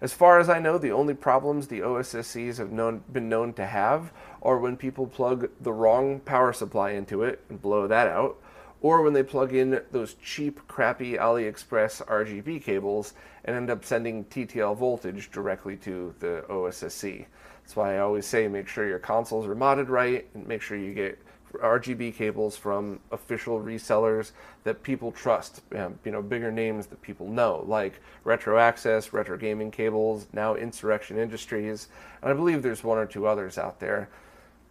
As 0.00 0.12
far 0.12 0.38
as 0.38 0.48
I 0.48 0.60
know, 0.60 0.78
the 0.78 0.92
only 0.92 1.14
problems 1.14 1.66
the 1.66 1.80
OSSCs 1.80 2.58
have 2.58 2.70
known, 2.70 3.02
been 3.12 3.28
known 3.28 3.52
to 3.54 3.66
have 3.66 4.12
are 4.42 4.58
when 4.58 4.76
people 4.76 5.08
plug 5.08 5.50
the 5.60 5.72
wrong 5.72 6.20
power 6.20 6.52
supply 6.52 6.90
into 6.90 7.24
it 7.24 7.40
and 7.48 7.60
blow 7.60 7.88
that 7.88 8.06
out, 8.06 8.36
or 8.80 9.02
when 9.02 9.12
they 9.12 9.24
plug 9.24 9.52
in 9.52 9.80
those 9.90 10.14
cheap, 10.14 10.60
crappy 10.68 11.14
AliExpress 11.14 12.06
RGB 12.06 12.62
cables 12.62 13.14
and 13.44 13.56
end 13.56 13.70
up 13.70 13.84
sending 13.84 14.24
TTL 14.26 14.76
voltage 14.76 15.32
directly 15.32 15.76
to 15.78 16.14
the 16.20 16.44
OSSC. 16.48 17.26
That's 17.62 17.74
why 17.74 17.96
I 17.96 17.98
always 17.98 18.24
say 18.24 18.46
make 18.46 18.68
sure 18.68 18.86
your 18.86 19.00
consoles 19.00 19.46
are 19.46 19.56
modded 19.56 19.88
right 19.88 20.28
and 20.34 20.46
make 20.46 20.62
sure 20.62 20.76
you 20.76 20.94
get 20.94 21.18
RGB 21.54 22.14
cables 22.14 22.56
from 22.56 23.00
official 23.10 23.60
resellers 23.60 24.32
that 24.64 24.82
people 24.82 25.12
trust, 25.12 25.62
um, 25.76 25.98
you 26.04 26.12
know, 26.12 26.22
bigger 26.22 26.50
names 26.50 26.86
that 26.86 27.00
people 27.02 27.28
know, 27.28 27.64
like 27.66 28.00
Retro 28.24 28.58
Access, 28.58 29.12
Retro 29.12 29.36
Gaming 29.36 29.70
Cables, 29.70 30.26
now 30.32 30.54
Insurrection 30.54 31.18
Industries, 31.18 31.88
and 32.22 32.30
I 32.30 32.34
believe 32.34 32.62
there's 32.62 32.84
one 32.84 32.98
or 32.98 33.06
two 33.06 33.26
others 33.26 33.58
out 33.58 33.80
there. 33.80 34.08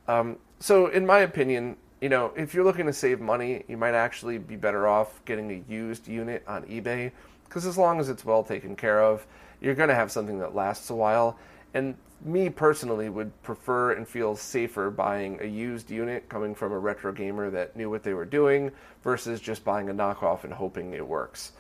Um, 0.07 0.37
so, 0.59 0.87
in 0.87 1.05
my 1.05 1.19
opinion, 1.19 1.77
you 2.01 2.09
know, 2.09 2.31
if 2.35 2.53
you're 2.53 2.63
looking 2.63 2.85
to 2.85 2.93
save 2.93 3.19
money, 3.19 3.63
you 3.67 3.77
might 3.77 3.93
actually 3.93 4.37
be 4.37 4.55
better 4.55 4.87
off 4.87 5.23
getting 5.25 5.51
a 5.51 5.63
used 5.71 6.07
unit 6.07 6.43
on 6.47 6.63
eBay 6.63 7.11
because 7.45 7.65
as 7.65 7.77
long 7.77 7.99
as 7.99 8.09
it's 8.09 8.23
well 8.23 8.43
taken 8.43 8.75
care 8.75 9.01
of, 9.01 9.25
you're 9.61 9.75
going 9.75 9.89
to 9.89 9.95
have 9.95 10.11
something 10.11 10.39
that 10.39 10.53
lasts 10.53 10.89
a 10.89 10.95
while. 10.95 11.37
And 11.73 11.95
me 12.21 12.49
personally 12.49 13.09
would 13.09 13.41
prefer 13.43 13.93
and 13.93 14.07
feel 14.07 14.35
safer 14.35 14.89
buying 14.89 15.39
a 15.41 15.45
used 15.45 15.89
unit 15.91 16.27
coming 16.29 16.55
from 16.55 16.71
a 16.71 16.79
retro 16.79 17.11
gamer 17.11 17.49
that 17.49 17.75
knew 17.75 17.89
what 17.89 18.03
they 18.03 18.13
were 18.13 18.25
doing 18.25 18.71
versus 19.03 19.39
just 19.39 19.63
buying 19.63 19.89
a 19.89 19.93
knockoff 19.93 20.43
and 20.43 20.53
hoping 20.53 20.93
it 20.93 21.07
works. 21.07 21.51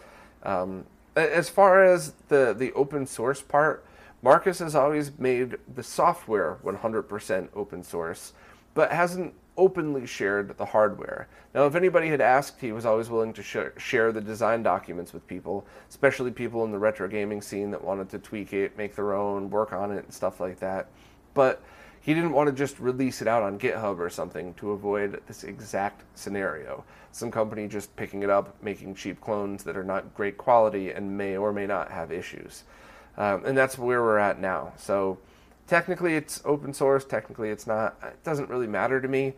Um, 0.43 0.85
as 1.15 1.49
far 1.49 1.83
as 1.83 2.13
the, 2.27 2.53
the 2.57 2.71
open 2.73 3.05
source 3.05 3.41
part, 3.41 3.85
Marcus 4.21 4.59
has 4.59 4.75
always 4.75 5.17
made 5.17 5.57
the 5.73 5.83
software 5.83 6.57
100% 6.63 7.49
open 7.55 7.83
source, 7.83 8.33
but 8.77 8.91
hasn't 8.91 9.33
openly 9.57 10.05
shared 10.05 10.55
the 10.55 10.65
hardware. 10.65 11.27
Now, 11.55 11.65
if 11.65 11.73
anybody 11.73 12.09
had 12.09 12.21
asked, 12.21 12.61
he 12.61 12.71
was 12.71 12.85
always 12.85 13.09
willing 13.09 13.33
to 13.33 13.41
sh- 13.41 13.57
share 13.77 14.11
the 14.11 14.21
design 14.21 14.61
documents 14.61 15.13
with 15.13 15.25
people, 15.25 15.65
especially 15.89 16.29
people 16.29 16.63
in 16.63 16.71
the 16.71 16.77
retro 16.77 17.07
gaming 17.07 17.41
scene 17.41 17.71
that 17.71 17.83
wanted 17.83 18.07
to 18.09 18.19
tweak 18.19 18.53
it, 18.53 18.77
make 18.77 18.95
their 18.95 19.15
own, 19.15 19.49
work 19.49 19.73
on 19.73 19.91
it, 19.91 20.03
and 20.03 20.13
stuff 20.13 20.39
like 20.39 20.59
that. 20.59 20.89
But 21.33 21.63
he 22.01 22.13
didn't 22.13 22.33
want 22.33 22.49
to 22.49 22.55
just 22.55 22.79
release 22.79 23.19
it 23.19 23.27
out 23.27 23.41
on 23.41 23.57
GitHub 23.57 23.97
or 23.97 24.11
something 24.11 24.53
to 24.53 24.73
avoid 24.73 25.23
this 25.25 25.43
exact 25.43 26.03
scenario. 26.13 26.83
Some 27.11 27.31
company 27.31 27.67
just 27.67 27.95
picking 27.95 28.21
it 28.21 28.29
up, 28.29 28.61
making 28.61 28.93
cheap 28.93 29.19
clones 29.21 29.63
that 29.63 29.75
are 29.75 29.83
not 29.83 30.13
great 30.13 30.37
quality 30.37 30.91
and 30.91 31.17
may 31.17 31.35
or 31.35 31.51
may 31.51 31.65
not 31.65 31.89
have 31.89 32.11
issues. 32.11 32.63
Um, 33.17 33.43
and 33.43 33.57
that's 33.57 33.79
where 33.79 34.03
we're 34.03 34.19
at 34.19 34.39
now. 34.39 34.73
So 34.77 35.17
technically 35.67 36.15
it's 36.15 36.41
open 36.45 36.73
source, 36.73 37.05
technically 37.05 37.49
it's 37.49 37.67
not. 37.67 37.97
It 38.03 38.23
doesn't 38.23 38.49
really 38.49 38.67
matter 38.67 38.99
to 39.01 39.07
me. 39.07 39.33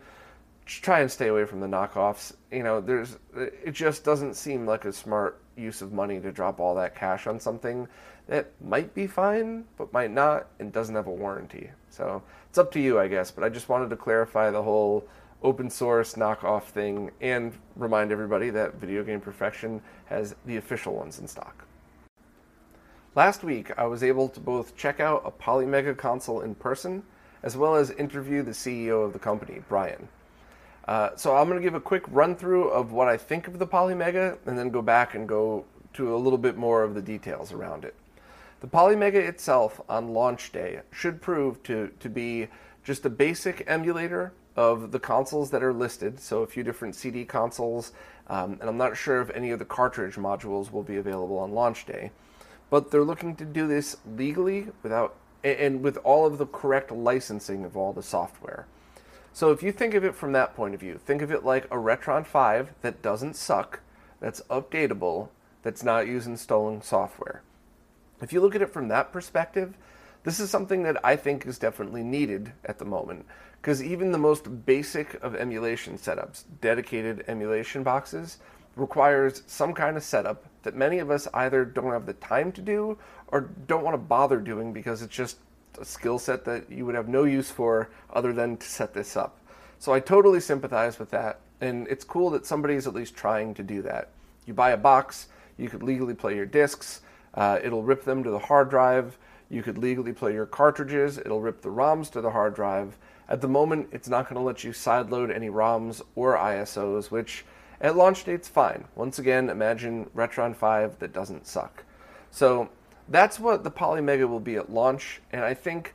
Just 0.64 0.82
try 0.82 1.00
and 1.00 1.10
stay 1.10 1.28
away 1.28 1.44
from 1.44 1.60
the 1.60 1.66
knockoffs. 1.66 2.32
You 2.50 2.62
know, 2.62 2.80
there's 2.80 3.18
it 3.36 3.72
just 3.72 4.04
doesn't 4.04 4.34
seem 4.34 4.66
like 4.66 4.84
a 4.84 4.92
smart 4.92 5.40
use 5.56 5.82
of 5.82 5.92
money 5.92 6.20
to 6.20 6.32
drop 6.32 6.60
all 6.60 6.74
that 6.76 6.94
cash 6.94 7.26
on 7.26 7.38
something 7.38 7.86
that 8.28 8.50
might 8.62 8.94
be 8.94 9.06
fine 9.06 9.64
but 9.76 9.92
might 9.92 10.10
not 10.10 10.46
and 10.58 10.72
doesn't 10.72 10.94
have 10.94 11.08
a 11.08 11.12
warranty. 11.12 11.70
So 11.90 12.22
it's 12.48 12.58
up 12.58 12.70
to 12.72 12.80
you, 12.80 12.98
I 12.98 13.08
guess. 13.08 13.30
But 13.30 13.44
I 13.44 13.48
just 13.48 13.68
wanted 13.68 13.90
to 13.90 13.96
clarify 13.96 14.50
the 14.50 14.62
whole 14.62 15.06
open 15.42 15.70
source 15.70 16.14
knockoff 16.14 16.64
thing 16.64 17.10
and 17.20 17.52
remind 17.76 18.12
everybody 18.12 18.50
that 18.50 18.74
Video 18.74 19.02
Game 19.02 19.20
Perfection 19.20 19.82
has 20.06 20.34
the 20.46 20.56
official 20.56 20.94
ones 20.94 21.18
in 21.18 21.26
stock. 21.26 21.66
Last 23.16 23.42
week, 23.42 23.76
I 23.76 23.86
was 23.86 24.04
able 24.04 24.28
to 24.28 24.38
both 24.38 24.76
check 24.76 25.00
out 25.00 25.22
a 25.24 25.32
Polymega 25.32 25.96
console 25.96 26.42
in 26.42 26.54
person 26.54 27.02
as 27.42 27.56
well 27.56 27.74
as 27.74 27.90
interview 27.90 28.44
the 28.44 28.52
CEO 28.52 29.04
of 29.04 29.12
the 29.12 29.18
company, 29.18 29.62
Brian. 29.68 30.06
Uh, 30.86 31.10
so 31.16 31.34
I'm 31.34 31.48
going 31.48 31.58
to 31.58 31.62
give 31.62 31.74
a 31.74 31.80
quick 31.80 32.04
run 32.06 32.36
through 32.36 32.68
of 32.68 32.92
what 32.92 33.08
I 33.08 33.16
think 33.16 33.48
of 33.48 33.58
the 33.58 33.66
Polymega 33.66 34.38
and 34.46 34.56
then 34.56 34.70
go 34.70 34.80
back 34.80 35.16
and 35.16 35.28
go 35.28 35.64
to 35.94 36.14
a 36.14 36.18
little 36.18 36.38
bit 36.38 36.56
more 36.56 36.84
of 36.84 36.94
the 36.94 37.02
details 37.02 37.50
around 37.50 37.84
it. 37.84 37.96
The 38.60 38.68
Polymega 38.68 39.14
itself 39.14 39.80
on 39.88 40.14
launch 40.14 40.52
day 40.52 40.80
should 40.92 41.20
prove 41.20 41.60
to, 41.64 41.90
to 41.98 42.08
be 42.08 42.46
just 42.84 43.04
a 43.04 43.10
basic 43.10 43.64
emulator 43.66 44.32
of 44.54 44.92
the 44.92 45.00
consoles 45.00 45.50
that 45.50 45.64
are 45.64 45.72
listed, 45.72 46.20
so 46.20 46.42
a 46.42 46.46
few 46.46 46.62
different 46.62 46.94
CD 46.94 47.24
consoles, 47.24 47.90
um, 48.28 48.52
and 48.60 48.70
I'm 48.70 48.78
not 48.78 48.96
sure 48.96 49.20
if 49.20 49.30
any 49.30 49.50
of 49.50 49.58
the 49.58 49.64
cartridge 49.64 50.14
modules 50.14 50.70
will 50.70 50.84
be 50.84 50.98
available 50.98 51.38
on 51.38 51.50
launch 51.50 51.86
day 51.86 52.12
but 52.70 52.90
they're 52.90 53.04
looking 53.04 53.36
to 53.36 53.44
do 53.44 53.66
this 53.66 53.96
legally 54.16 54.68
without 54.82 55.16
and 55.42 55.82
with 55.82 55.96
all 55.98 56.26
of 56.26 56.38
the 56.38 56.46
correct 56.46 56.90
licensing 56.90 57.64
of 57.64 57.76
all 57.76 57.92
the 57.92 58.02
software. 58.02 58.66
So 59.32 59.50
if 59.52 59.62
you 59.62 59.72
think 59.72 59.94
of 59.94 60.04
it 60.04 60.14
from 60.14 60.32
that 60.32 60.54
point 60.54 60.74
of 60.74 60.80
view, 60.80 60.98
think 60.98 61.22
of 61.22 61.30
it 61.30 61.44
like 61.44 61.64
a 61.66 61.76
Retron 61.76 62.26
5 62.26 62.72
that 62.82 63.00
doesn't 63.00 63.36
suck, 63.36 63.80
that's 64.20 64.42
updatable, 64.50 65.28
that's 65.62 65.82
not 65.82 66.06
using 66.06 66.36
stolen 66.36 66.82
software. 66.82 67.42
If 68.20 68.32
you 68.32 68.40
look 68.40 68.54
at 68.54 68.62
it 68.62 68.72
from 68.72 68.88
that 68.88 69.12
perspective, 69.12 69.76
this 70.24 70.40
is 70.40 70.50
something 70.50 70.82
that 70.82 71.02
I 71.04 71.16
think 71.16 71.46
is 71.46 71.58
definitely 71.58 72.02
needed 72.02 72.52
at 72.64 72.78
the 72.78 72.84
moment 72.84 73.24
because 73.60 73.82
even 73.82 74.12
the 74.12 74.18
most 74.18 74.66
basic 74.66 75.14
of 75.22 75.34
emulation 75.34 75.96
setups, 75.96 76.44
dedicated 76.60 77.24
emulation 77.28 77.82
boxes, 77.82 78.38
requires 78.76 79.42
some 79.46 79.74
kind 79.74 79.96
of 79.96 80.02
setup 80.02 80.44
that 80.62 80.74
many 80.74 80.98
of 80.98 81.10
us 81.10 81.26
either 81.34 81.64
don't 81.64 81.92
have 81.92 82.06
the 82.06 82.12
time 82.14 82.52
to 82.52 82.60
do 82.60 82.96
or 83.28 83.50
don't 83.66 83.84
want 83.84 83.94
to 83.94 83.98
bother 83.98 84.38
doing 84.38 84.72
because 84.72 85.02
it's 85.02 85.14
just 85.14 85.38
a 85.80 85.84
skill 85.84 86.18
set 86.18 86.44
that 86.44 86.70
you 86.70 86.84
would 86.84 86.94
have 86.94 87.08
no 87.08 87.24
use 87.24 87.50
for 87.50 87.90
other 88.12 88.32
than 88.32 88.56
to 88.56 88.66
set 88.66 88.92
this 88.94 89.16
up. 89.16 89.38
So 89.78 89.92
I 89.92 90.00
totally 90.00 90.40
sympathize 90.40 90.98
with 90.98 91.10
that, 91.10 91.40
and 91.60 91.88
it's 91.88 92.04
cool 92.04 92.30
that 92.30 92.44
somebody 92.44 92.74
is 92.74 92.86
at 92.86 92.94
least 92.94 93.16
trying 93.16 93.54
to 93.54 93.62
do 93.62 93.80
that. 93.82 94.10
You 94.44 94.52
buy 94.52 94.70
a 94.70 94.76
box, 94.76 95.28
you 95.56 95.68
could 95.68 95.82
legally 95.82 96.14
play 96.14 96.36
your 96.36 96.46
discs, 96.46 97.00
uh, 97.34 97.58
it'll 97.62 97.82
rip 97.82 98.04
them 98.04 98.22
to 98.24 98.30
the 98.30 98.38
hard 98.38 98.70
drive. 98.70 99.16
You 99.48 99.62
could 99.62 99.78
legally 99.78 100.12
play 100.12 100.32
your 100.32 100.46
cartridges, 100.46 101.18
it'll 101.18 101.40
rip 101.40 101.62
the 101.62 101.70
ROMs 101.70 102.10
to 102.12 102.20
the 102.20 102.30
hard 102.30 102.54
drive. 102.54 102.96
At 103.28 103.40
the 103.40 103.48
moment, 103.48 103.88
it's 103.92 104.08
not 104.08 104.28
going 104.28 104.36
to 104.36 104.46
let 104.46 104.64
you 104.64 104.70
sideload 104.70 105.34
any 105.34 105.48
ROMs 105.48 106.02
or 106.14 106.36
ISOs, 106.36 107.10
which 107.10 107.44
at 107.80 107.96
launch 107.96 108.24
date's 108.24 108.48
fine. 108.48 108.84
Once 108.94 109.18
again, 109.18 109.50
imagine 109.50 110.10
Retron 110.14 110.54
5 110.54 110.98
that 110.98 111.12
doesn't 111.12 111.46
suck. 111.46 111.84
So 112.30 112.68
that's 113.08 113.40
what 113.40 113.64
the 113.64 113.70
Polymega 113.70 114.28
will 114.28 114.40
be 114.40 114.56
at 114.56 114.72
launch, 114.72 115.20
and 115.32 115.42
I 115.42 115.54
think 115.54 115.94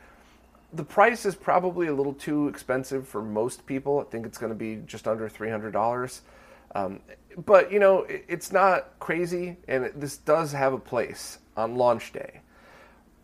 the 0.74 0.84
price 0.84 1.26
is 1.26 1.36
probably 1.36 1.88
a 1.88 1.94
little 1.94 2.14
too 2.14 2.48
expensive 2.48 3.08
for 3.08 3.22
most 3.22 3.66
people. 3.66 4.00
I 4.00 4.04
think 4.12 4.26
it's 4.26 4.38
going 4.38 4.52
to 4.52 4.58
be 4.58 4.82
just 4.86 5.08
under 5.08 5.30
$300. 5.30 6.22
Um, 6.74 7.00
but, 7.46 7.72
you 7.72 7.80
know, 7.80 8.00
it, 8.04 8.26
it's 8.28 8.52
not 8.52 9.00
crazy, 9.00 9.58
and 9.68 9.86
it, 9.86 10.00
this 10.00 10.18
does 10.18 10.52
have 10.52 10.74
a 10.74 10.78
place 10.78 11.40
on 11.56 11.76
launch 11.76 12.12
day. 12.12 12.42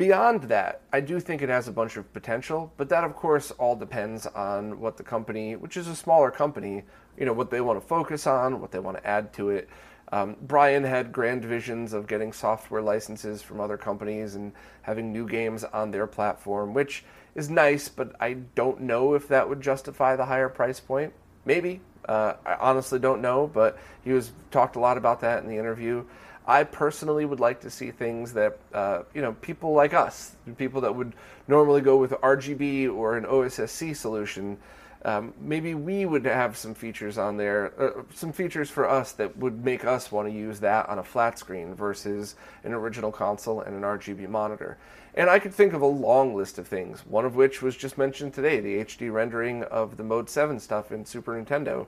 Beyond 0.02 0.46
that, 0.46 0.82
I 0.92 1.00
do 1.00 1.20
think 1.20 1.44
it 1.44 1.50
has 1.50 1.68
a 1.68 1.72
bunch 1.72 1.96
of 1.96 2.12
potential, 2.12 2.74
but 2.76 2.90
that, 2.90 3.04
of 3.04 3.16
course, 3.16 3.52
all 3.52 3.76
depends 3.76 4.26
on 4.26 4.80
what 4.80 4.98
the 4.98 5.04
company, 5.04 5.56
which 5.56 5.78
is 5.78 5.88
a 5.88 5.96
smaller 5.96 6.32
company, 6.32 6.82
you 7.20 7.26
know, 7.28 7.34
what 7.34 7.52
they 7.52 7.62
want 7.62 7.80
to 7.80 7.88
focus 7.88 8.26
on, 8.26 8.60
what 8.60 8.72
they 8.72 8.80
want 8.80 8.98
to 8.98 9.06
add 9.06 9.32
to 9.34 9.52
it. 9.52 9.70
Um, 10.12 10.38
Brian 10.42 10.84
had 10.84 11.12
grand 11.12 11.46
visions 11.46 11.94
of 11.94 12.08
getting 12.08 12.34
software 12.34 12.82
licenses 12.82 13.44
from 13.44 13.62
other 13.62 13.78
companies 13.78 14.34
and 14.34 14.54
having 14.82 15.14
new 15.14 15.28
games 15.28 15.64
on 15.66 15.92
their 15.92 16.08
platform, 16.08 16.74
which 16.74 17.04
is 17.36 17.52
nice, 17.52 17.88
but 17.88 18.16
I 18.20 18.38
don't 18.56 18.82
know 18.82 19.14
if 19.14 19.28
that 19.28 19.48
would 19.48 19.62
justify 19.62 20.16
the 20.16 20.26
higher 20.26 20.50
price 20.50 20.80
point. 20.80 21.14
Maybe. 21.46 21.80
Uh, 22.10 22.34
I 22.44 22.56
honestly 22.56 22.98
don't 22.98 23.22
know, 23.22 23.46
but 23.54 23.78
he 24.04 24.14
was 24.14 24.32
talked 24.50 24.76
a 24.76 24.80
lot 24.80 24.98
about 24.98 25.22
that 25.22 25.44
in 25.44 25.48
the 25.48 25.58
interview. 25.58 26.06
I 26.48 26.64
personally 26.64 27.26
would 27.26 27.40
like 27.40 27.62
to 27.62 27.70
see 27.70 27.92
things 27.92 28.34
that 28.34 28.58
uh, 28.74 29.04
you 29.14 29.22
know 29.22 29.34
people 29.34 29.74
like 29.74 29.94
us, 29.94 30.36
people 30.58 30.82
that 30.82 30.96
would 30.96 31.14
normally 31.48 31.82
go 31.82 31.98
with 31.98 32.12
RGB 32.12 32.94
or 32.94 33.18
an 33.18 33.26
OSSC 33.26 33.96
solution. 33.96 34.58
Um, 35.04 35.34
maybe 35.40 35.74
we 35.74 36.06
would 36.06 36.26
have 36.26 36.56
some 36.56 36.76
features 36.76 37.18
on 37.18 37.36
there, 37.36 37.74
uh, 37.80 38.04
some 38.14 38.32
features 38.32 38.70
for 38.70 38.88
us 38.88 39.14
that 39.14 39.36
would 39.36 39.66
make 39.66 39.84
us 39.84 40.12
want 40.12 40.28
to 40.28 40.34
use 40.34 40.60
that 40.60 40.88
on 40.90 41.00
a 41.00 41.04
flat 41.04 41.40
screen 41.40 41.74
versus 41.74 42.36
an 42.64 42.74
original 42.74 43.12
console 43.12 43.62
and 43.62 43.76
an 43.76 43.82
RGB 43.82 44.30
monitor. 44.30 44.78
And 45.16 45.28
I 45.30 45.40
could 45.40 45.54
think 45.54 45.74
of 45.74 45.82
a 45.82 45.88
long 45.88 46.36
list 46.36 46.60
of 46.60 46.68
things, 46.68 47.02
one 47.02 47.26
of 47.26 47.36
which 47.36 47.64
was 47.64 47.76
just 47.76 47.98
mentioned 47.98 48.34
today 48.34 48.60
the 48.60 48.86
HD 48.86 49.12
rendering 49.12 49.64
of 49.64 49.98
the 49.98 50.04
Mode 50.04 50.30
7 50.30 50.60
stuff 50.60 50.92
in 50.92 51.04
Super 51.04 51.34
Nintendo. 51.34 51.88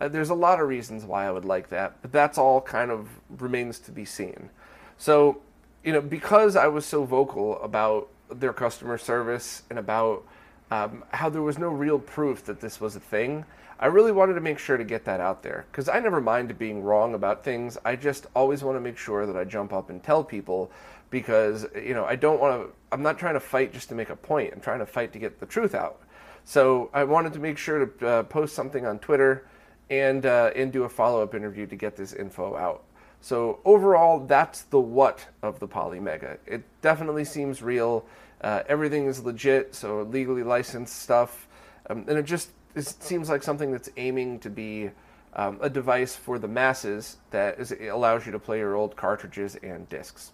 Uh, 0.00 0.08
there's 0.08 0.30
a 0.30 0.34
lot 0.34 0.60
of 0.60 0.68
reasons 0.68 1.04
why 1.04 1.26
I 1.26 1.30
would 1.30 1.44
like 1.44 1.68
that, 1.68 1.96
but 2.02 2.10
that's 2.12 2.38
all 2.38 2.60
kind 2.60 2.90
of 2.90 3.08
remains 3.38 3.78
to 3.80 3.92
be 3.92 4.04
seen. 4.04 4.50
So, 4.96 5.40
you 5.84 5.92
know, 5.92 6.00
because 6.00 6.56
I 6.56 6.68
was 6.68 6.86
so 6.86 7.04
vocal 7.04 7.60
about 7.62 8.08
their 8.30 8.52
customer 8.52 8.96
service 8.96 9.62
and 9.70 9.78
about 9.78 10.24
um, 10.70 11.04
how 11.12 11.28
there 11.28 11.42
was 11.42 11.58
no 11.58 11.68
real 11.68 11.98
proof 11.98 12.44
that 12.44 12.60
this 12.60 12.80
was 12.80 12.96
a 12.96 13.00
thing, 13.00 13.44
I 13.78 13.86
really 13.86 14.12
wanted 14.12 14.34
to 14.34 14.40
make 14.40 14.58
sure 14.58 14.76
to 14.76 14.84
get 14.84 15.04
that 15.06 15.20
out 15.20 15.42
there 15.42 15.64
because 15.72 15.88
I 15.88 16.00
never 16.00 16.20
mind 16.20 16.56
being 16.58 16.82
wrong 16.82 17.14
about 17.14 17.42
things. 17.42 17.78
I 17.84 17.96
just 17.96 18.26
always 18.36 18.62
want 18.62 18.76
to 18.76 18.80
make 18.80 18.98
sure 18.98 19.26
that 19.26 19.36
I 19.36 19.44
jump 19.44 19.72
up 19.72 19.88
and 19.88 20.02
tell 20.02 20.22
people 20.22 20.70
because 21.08 21.66
you 21.74 21.94
know 21.94 22.04
I 22.04 22.14
don't 22.14 22.38
want 22.38 22.62
to. 22.62 22.72
I'm 22.92 23.02
not 23.02 23.18
trying 23.18 23.34
to 23.34 23.40
fight 23.40 23.72
just 23.72 23.88
to 23.88 23.94
make 23.94 24.10
a 24.10 24.16
point. 24.16 24.52
I'm 24.52 24.60
trying 24.60 24.80
to 24.80 24.86
fight 24.86 25.14
to 25.14 25.18
get 25.18 25.40
the 25.40 25.46
truth 25.46 25.74
out. 25.74 26.00
So 26.44 26.90
I 26.92 27.04
wanted 27.04 27.32
to 27.32 27.38
make 27.38 27.56
sure 27.56 27.86
to 27.86 28.06
uh, 28.06 28.22
post 28.24 28.54
something 28.54 28.84
on 28.84 28.98
Twitter 28.98 29.46
and 29.90 30.24
uh, 30.24 30.52
and 30.54 30.72
do 30.72 30.84
a 30.84 30.88
follow 30.88 31.22
up 31.22 31.34
interview 31.34 31.66
to 31.66 31.76
get 31.76 31.96
this 31.96 32.12
info 32.12 32.56
out. 32.56 32.84
So 33.20 33.60
overall, 33.64 34.20
that's 34.20 34.62
the 34.62 34.80
what 34.80 35.26
of 35.42 35.60
the 35.60 35.68
Polymega. 35.68 36.38
It 36.46 36.62
definitely 36.80 37.24
seems 37.24 37.60
real. 37.60 38.06
Uh, 38.40 38.62
everything 38.68 39.06
is 39.06 39.22
legit, 39.22 39.74
so 39.74 40.02
legally 40.02 40.42
licensed 40.42 41.02
stuff, 41.02 41.46
um, 41.90 42.06
and 42.08 42.16
it 42.16 42.24
just 42.24 42.50
it 42.74 42.86
seems 42.86 43.28
like 43.28 43.42
something 43.42 43.70
that's 43.70 43.90
aiming 43.98 44.38
to 44.38 44.48
be 44.48 44.90
um, 45.34 45.58
a 45.60 45.68
device 45.68 46.16
for 46.16 46.38
the 46.38 46.48
masses 46.48 47.18
that 47.30 47.58
is, 47.58 47.72
allows 47.72 48.24
you 48.24 48.32
to 48.32 48.38
play 48.38 48.58
your 48.58 48.74
old 48.74 48.96
cartridges 48.96 49.56
and 49.56 49.88
discs. 49.88 50.32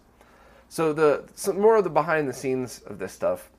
So 0.69 0.93
the 0.93 1.25
some 1.35 1.61
more 1.61 1.77
of 1.77 1.85
the 1.85 1.91
behind 1.91 2.29
the 2.29 2.33
scenes 2.33 2.83
of 2.87 2.99
this 2.99 3.13
stuff. 3.13 3.51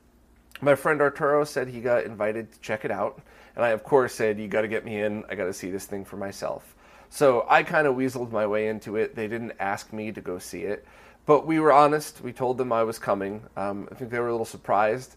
My 0.60 0.74
friend 0.74 1.00
Arturo 1.00 1.44
said 1.44 1.68
he 1.68 1.80
got 1.80 2.04
invited 2.04 2.50
to 2.52 2.60
check 2.60 2.84
it 2.84 2.90
out. 2.90 3.20
And 3.58 3.66
I, 3.66 3.70
of 3.70 3.82
course, 3.82 4.14
said, 4.14 4.38
You 4.38 4.46
got 4.46 4.62
to 4.62 4.68
get 4.68 4.84
me 4.84 5.02
in. 5.02 5.24
I 5.28 5.34
got 5.34 5.44
to 5.44 5.52
see 5.52 5.68
this 5.68 5.84
thing 5.84 6.04
for 6.04 6.16
myself. 6.16 6.76
So 7.10 7.44
I 7.48 7.64
kind 7.64 7.86
of 7.86 7.96
weaseled 7.96 8.30
my 8.30 8.46
way 8.46 8.68
into 8.68 8.96
it. 8.96 9.16
They 9.16 9.26
didn't 9.26 9.52
ask 9.58 9.92
me 9.92 10.12
to 10.12 10.20
go 10.20 10.38
see 10.38 10.62
it, 10.62 10.86
but 11.26 11.44
we 11.44 11.58
were 11.58 11.72
honest. 11.72 12.20
We 12.20 12.32
told 12.32 12.56
them 12.56 12.72
I 12.72 12.84
was 12.84 12.98
coming. 12.98 13.42
Um, 13.56 13.88
I 13.90 13.96
think 13.96 14.10
they 14.10 14.20
were 14.20 14.28
a 14.28 14.32
little 14.32 14.46
surprised. 14.46 15.16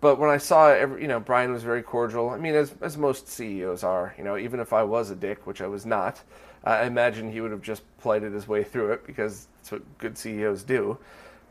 But 0.00 0.18
when 0.18 0.30
I 0.30 0.38
saw 0.38 0.70
it, 0.70 1.00
you 1.00 1.08
know, 1.08 1.18
Brian 1.18 1.52
was 1.52 1.62
very 1.62 1.82
cordial. 1.82 2.30
I 2.30 2.38
mean, 2.38 2.54
as, 2.54 2.74
as 2.80 2.96
most 2.96 3.28
CEOs 3.28 3.82
are, 3.82 4.14
you 4.16 4.24
know, 4.24 4.38
even 4.38 4.60
if 4.60 4.72
I 4.72 4.82
was 4.82 5.10
a 5.10 5.16
dick, 5.16 5.46
which 5.46 5.60
I 5.60 5.66
was 5.66 5.84
not, 5.84 6.22
I 6.62 6.84
imagine 6.84 7.30
he 7.30 7.40
would 7.40 7.50
have 7.50 7.60
just 7.60 7.82
plighted 7.98 8.32
his 8.32 8.46
way 8.46 8.62
through 8.62 8.92
it 8.92 9.06
because 9.06 9.48
that's 9.56 9.72
what 9.72 9.98
good 9.98 10.16
CEOs 10.16 10.62
do. 10.62 10.96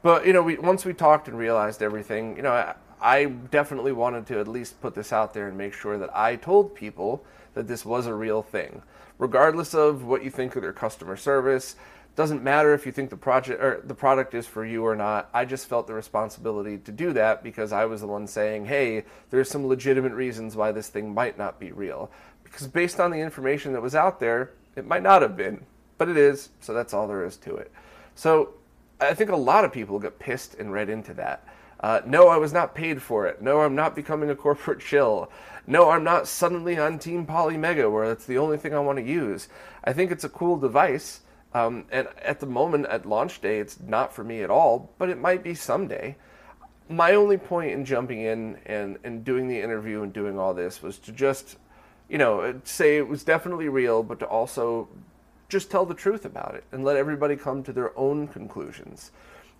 But, 0.02 0.26
you 0.26 0.34
know, 0.34 0.42
we, 0.42 0.58
once 0.58 0.86
we 0.86 0.94
talked 0.94 1.28
and 1.28 1.38
realized 1.38 1.84
everything, 1.84 2.38
you 2.38 2.44
know, 2.44 2.74
I 3.02 3.26
definitely 3.26 3.92
wanted 3.92 4.28
to 4.28 4.40
at 4.40 4.48
least 4.48 4.82
put 4.82 4.96
this 4.96 5.14
out 5.14 5.34
there 5.34 5.48
and 5.48 5.58
make 5.58 5.74
sure 5.74 5.98
that 5.98 6.16
I 6.16 6.36
told 6.36 6.76
people 6.76 7.24
that 7.54 7.68
this 7.68 7.86
was 7.86 8.08
a 8.08 8.14
real 8.14 8.42
thing. 8.42 8.82
Regardless 9.18 9.74
of 9.74 10.04
what 10.04 10.24
you 10.24 10.30
think 10.30 10.56
of 10.56 10.62
their 10.62 10.74
customer 10.74 11.16
service, 11.16 11.76
doesn't 12.16 12.44
matter 12.44 12.74
if 12.74 12.86
you 12.86 12.92
think 12.92 13.10
the 13.10 13.16
project 13.16 13.62
or 13.62 13.82
the 13.86 13.94
product 13.94 14.34
is 14.34 14.46
for 14.46 14.66
you 14.66 14.86
or 14.86 14.96
not. 14.96 15.30
I 15.34 15.46
just 15.46 15.68
felt 15.68 15.88
the 15.88 15.94
responsibility 15.94 16.78
to 16.80 16.92
do 16.92 17.14
that 17.14 17.44
because 17.44 17.72
I 17.72 17.86
was 17.86 18.02
the 18.02 18.08
one 18.08 18.28
saying, 18.28 18.66
"Hey, 18.66 19.06
there's 19.30 19.50
some 19.50 19.66
legitimate 19.66 20.14
reasons 20.14 20.56
why 20.56 20.74
this 20.74 20.90
thing 20.90 21.14
might 21.14 21.38
not 21.38 21.60
be 21.60 21.72
real." 21.72 22.12
Because 22.44 22.68
based 22.68 23.00
on 23.00 23.12
the 23.12 23.20
information 23.20 23.72
that 23.74 23.82
was 23.82 23.96
out 23.96 24.20
there, 24.20 24.52
it 24.76 24.86
might 24.86 25.04
not 25.04 25.22
have 25.22 25.38
been, 25.38 25.66
but 25.98 26.10
it 26.10 26.18
is, 26.18 26.50
so 26.60 26.74
that's 26.74 26.94
all 26.94 27.08
there 27.08 27.24
is 27.24 27.38
to 27.38 27.56
it. 27.56 27.72
So, 28.16 28.56
I 29.00 29.14
think 29.14 29.30
a 29.30 29.36
lot 29.38 29.64
of 29.64 29.72
people 29.72 29.98
get 30.00 30.20
pissed 30.20 30.56
and 30.56 30.74
read 30.74 30.90
into 30.90 31.14
that. 31.14 31.48
Uh, 31.80 32.02
no, 32.06 32.28
I 32.28 32.38
was 32.38 32.52
not 32.52 32.76
paid 32.76 33.02
for 33.02 33.26
it. 33.28 33.42
No, 33.42 33.62
I'm 33.62 33.76
not 33.76 33.96
becoming 33.96 34.30
a 34.30 34.36
corporate 34.36 34.82
shill. 34.82 35.32
No, 35.66 35.92
I'm 35.92 36.04
not 36.04 36.28
suddenly 36.28 36.78
on 36.78 37.00
Team 37.00 37.26
Polymega 37.26 37.92
where 37.92 38.08
that's 38.08 38.26
the 38.26 38.38
only 38.38 38.58
thing 38.58 38.74
I 38.74 38.80
want 38.80 38.98
to 38.98 39.06
use. 39.06 39.48
I 39.84 39.94
think 39.94 40.12
it's 40.12 40.24
a 40.24 40.30
cool 40.30 40.58
device. 40.58 41.22
Um, 41.54 41.86
and 41.92 42.08
at 42.22 42.40
the 42.40 42.46
moment, 42.46 42.86
at 42.88 43.06
launch 43.06 43.42
day, 43.42 43.60
it's 43.60 43.80
not 43.80 44.14
for 44.14 44.24
me 44.24 44.44
at 44.44 44.50
all, 44.50 44.92
but 44.98 45.10
it 45.10 45.18
might 45.18 45.44
be 45.44 45.56
someday. 45.56 46.16
My 46.90 47.14
only 47.14 47.38
point 47.38 47.72
in 47.72 47.86
jumping 47.86 48.22
in 48.22 48.58
and, 48.66 48.98
and 49.04 49.24
doing 49.24 49.48
the 49.48 49.62
interview 49.62 50.02
and 50.02 50.12
doing 50.12 50.38
all 50.38 50.54
this 50.54 50.84
was 50.84 50.98
to 51.00 51.12
just, 51.12 51.58
you 52.08 52.18
know, 52.18 52.60
say 52.64 52.98
it 52.98 53.08
was 53.08 53.24
definitely 53.24 53.70
real, 53.70 54.04
but 54.04 54.20
to 54.20 54.26
also 54.26 54.90
just 55.50 55.72
tell 55.72 55.86
the 55.86 55.96
truth 55.96 56.26
about 56.26 56.56
it 56.56 56.64
and 56.72 56.84
let 56.84 56.98
everybody 56.98 57.36
come 57.36 57.64
to 57.64 57.74
their 57.74 57.98
own 57.98 58.28
conclusions. 58.28 59.12